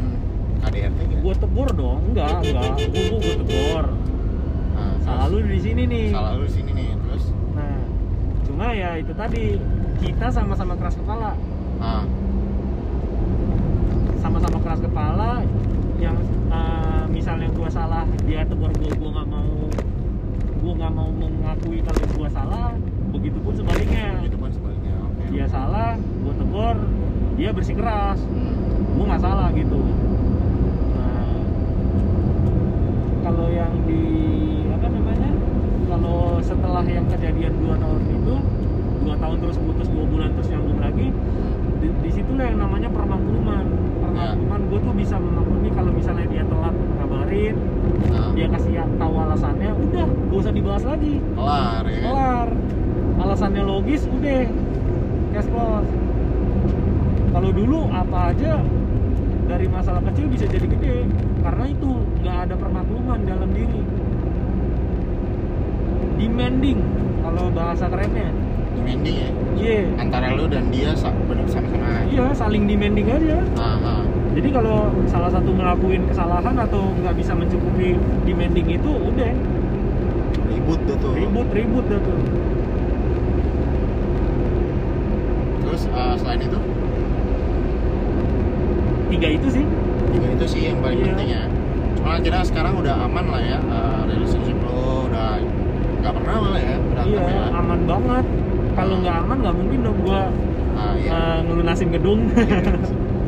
KDRT 0.62 0.98
gitu. 1.11 1.20
gua 1.24 1.34
tegur 1.34 1.68
dong 1.72 1.98
enggak 2.12 2.38
enggak. 2.44 2.72
Gua 2.76 3.03
gua, 3.09 3.18
gua 3.18 3.34
tegur. 3.44 3.86
Nah, 4.72 4.94
salah 5.05 5.26
lu 5.32 5.38
di 5.42 5.61
sini 5.61 5.82
nih. 5.88 6.07
Salah 6.12 6.32
lu 6.36 6.44
di 6.46 6.55
sini 6.55 6.70
nih 6.76 6.88
terus? 7.09 7.24
Nah 7.57 7.76
cuma 8.42 8.66
ya 8.76 9.00
itu 9.00 9.12
tadi 9.16 9.57
kita 10.03 10.26
sama-sama 10.28 10.76
keras 10.76 10.96
kepala. 10.98 11.32
Ah 11.82 12.05
sama-sama 14.43 14.59
keras 14.66 14.82
kepala 14.82 15.30
yang 16.03 16.18
uh, 16.51 17.07
misalnya 17.07 17.47
gua 17.55 17.70
salah 17.70 18.03
dia 18.26 18.43
tegur 18.43 18.74
gua 18.74 18.90
gua 18.99 19.11
nggak 19.14 19.28
mau 19.30 19.55
gua 20.59 20.72
nggak 20.82 20.93
mau 20.99 21.11
mengakui 21.14 21.78
kalau 21.86 22.03
gua 22.18 22.26
salah 22.26 22.74
begitupun 23.14 23.55
sebaliknya. 23.55 24.18
Itu 24.26 24.34
pun 24.43 24.51
sebaliknya 24.51 24.99
oke. 24.99 25.22
Dia 25.30 25.47
salah 25.47 25.95
gua 26.26 26.34
tegur 26.34 26.76
dia 27.38 27.55
bersikeras 27.55 28.18
Hmm. 28.18 28.99
gua 28.99 29.05
nggak 29.14 29.22
salah 29.22 29.49
gitu. 29.55 29.78
Nah 30.90 31.38
kalau 33.22 33.47
yang 33.47 33.78
di 33.86 34.03
apa 34.74 34.86
namanya 34.90 35.30
kalau 35.86 36.43
setelah 36.43 36.82
yang 36.82 37.07
kejadian 37.07 37.62
dua 37.62 37.78
tahun 37.78 38.03
itu 38.11 38.34
dua 39.07 39.14
tahun 39.22 39.36
terus 39.38 39.59
putus 39.62 39.86
dua 39.86 40.05
bulan 40.11 40.34
terus 40.34 40.51
nyambung 40.51 40.82
lagi 40.82 41.14
di, 41.78 41.86
di 42.03 42.11
situlah 42.11 42.51
yang 42.51 42.59
namanya 42.59 42.90
permakluman 42.90 43.82
permakluman 44.12 44.60
gue 44.68 44.78
tuh 44.84 44.94
bisa 44.94 45.16
memaklumi 45.16 45.70
kalau 45.72 45.90
misalnya 45.96 46.26
dia 46.28 46.44
telat 46.44 46.74
ngabarin 47.00 47.56
nah. 48.12 48.30
dia 48.36 48.46
kasih 48.52 48.72
tahu 49.00 49.14
alasannya 49.16 49.70
udah 49.72 50.06
gak 50.06 50.38
usah 50.38 50.52
dibahas 50.52 50.84
lagi. 50.84 51.14
Kelar 51.36 51.84
ya. 51.88 52.02
Kelar. 52.04 52.48
Alasannya 53.22 53.62
logis 53.64 54.02
udah. 54.08 54.44
Cash 55.32 55.48
close 55.48 55.88
kalau 57.32 57.48
dulu 57.48 57.88
apa 57.88 58.36
aja 58.36 58.60
dari 59.48 59.64
masalah 59.64 60.04
kecil 60.12 60.28
bisa 60.28 60.44
jadi 60.44 60.68
gede. 60.68 61.08
Karena 61.40 61.64
itu 61.64 61.90
nggak 62.20 62.38
ada 62.48 62.54
permakluman 62.60 63.20
dalam 63.24 63.48
diri. 63.56 63.82
Demanding 66.20 66.78
kalau 67.24 67.48
bahasa 67.50 67.88
kerennya 67.88 68.30
demanding 68.76 69.16
ya? 69.16 69.28
Iya. 69.56 69.80
Antara 70.00 70.34
lu 70.34 70.44
dan 70.50 70.68
dia 70.74 70.90
sama-sama 70.96 72.02
iya 72.12 72.28
saling 72.36 72.68
demanding 72.68 73.08
aja. 73.08 73.40
Ah, 73.56 73.78
ah. 73.80 74.02
jadi 74.36 74.48
kalau 74.52 74.92
salah 75.08 75.32
satu 75.32 75.48
ngelakuin 75.56 76.04
kesalahan 76.08 76.56
atau 76.60 76.92
nggak 77.00 77.14
bisa 77.16 77.32
mencukupi 77.32 77.96
demanding 78.28 78.68
itu 78.68 78.90
udah. 78.90 79.32
Ribut 80.52 80.80
tuh 80.84 80.96
tuh. 81.00 81.12
Ribut 81.16 81.48
ribut 81.56 81.84
dah 81.88 82.00
tuh. 82.04 82.18
Terus 85.64 85.82
ah, 85.96 86.14
selain 86.20 86.40
itu? 86.44 86.58
Tiga 89.12 89.28
itu 89.28 89.48
sih. 89.48 89.64
Juga 90.12 90.28
itu 90.36 90.46
sih 90.48 90.60
yang 90.68 90.78
paling 90.84 90.98
Iya. 91.00 91.06
penting 91.12 91.28
ya. 91.32 91.42
Cuma 91.96 92.08
akhirnya 92.20 92.44
sekarang 92.44 92.74
udah 92.76 92.94
aman 93.08 93.24
lah 93.30 93.40
ya 93.40 93.58
ah, 93.72 94.02
relationship 94.04 94.58
lo 94.60 95.06
udah 95.08 95.38
nggak 96.02 96.12
pernah 96.18 96.34
malah 96.42 96.58
ya 96.60 96.76
berantem 96.82 97.14
iya 97.14 97.22
ya. 97.30 97.44
aman 97.54 97.80
banget 97.86 98.26
kalau 98.72 98.94
nggak 99.00 99.16
aman 99.24 99.36
nggak 99.42 99.56
mungkin 99.56 99.78
dong 99.84 99.98
gua 100.04 100.22
ah, 100.76 100.94
iya. 100.96 101.10
eh, 101.12 101.38
ngelunasin 101.46 101.90
gedung 101.92 102.20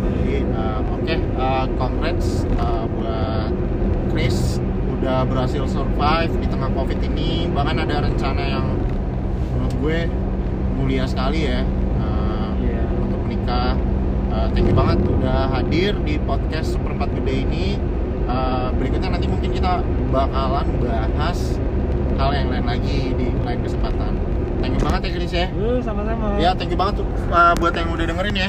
Jadi 0.05 0.41
uh, 0.57 0.81
oke, 0.89 1.15
uh, 1.37 1.65
congrats 1.77 2.49
uh, 2.57 2.85
buat 2.97 3.53
Chris 4.11 4.59
udah 4.99 5.29
berhasil 5.29 5.69
survive 5.69 6.33
di 6.41 6.47
tengah 6.49 6.73
covid 6.73 6.97
ini. 7.05 7.45
Bahkan 7.53 7.77
ada 7.77 8.09
rencana 8.09 8.41
yang 8.41 8.67
menurut 9.53 9.75
gue 9.85 9.99
mulia 10.81 11.05
sekali 11.05 11.45
ya 11.45 11.61
uh, 12.01 12.51
Iya. 12.57 12.85
untuk 13.05 13.21
menikah. 13.29 13.77
Uh, 14.33 14.49
thank 14.57 14.67
you 14.67 14.75
banget 14.75 14.99
udah 15.05 15.53
hadir 15.53 15.93
di 16.03 16.17
podcast 16.25 16.75
seperempat 16.75 17.13
gede 17.21 17.45
ini. 17.45 17.67
Uh, 18.25 18.73
berikutnya 18.81 19.13
nanti 19.13 19.29
mungkin 19.29 19.53
kita 19.53 19.85
bakalan 20.09 20.65
bahas 20.81 21.61
hal 22.17 22.33
yang 22.33 22.49
lain 22.49 22.65
lagi 22.65 23.13
di 23.13 23.29
lain 23.45 23.61
kesempatan. 23.61 24.24
Thank 24.65 24.81
you 24.81 24.89
banget 24.89 25.01
ya 25.05 25.11
Chris 25.13 25.33
ya. 25.37 25.47
Eh, 25.53 25.79
sama-sama 25.85 26.41
Ya, 26.41 26.57
thank 26.57 26.73
you 26.73 26.81
banget 26.81 27.05
tuh 27.05 27.07
uh, 27.29 27.53
buat 27.61 27.77
yang 27.77 27.93
udah 27.93 28.09
dengerin 28.09 28.49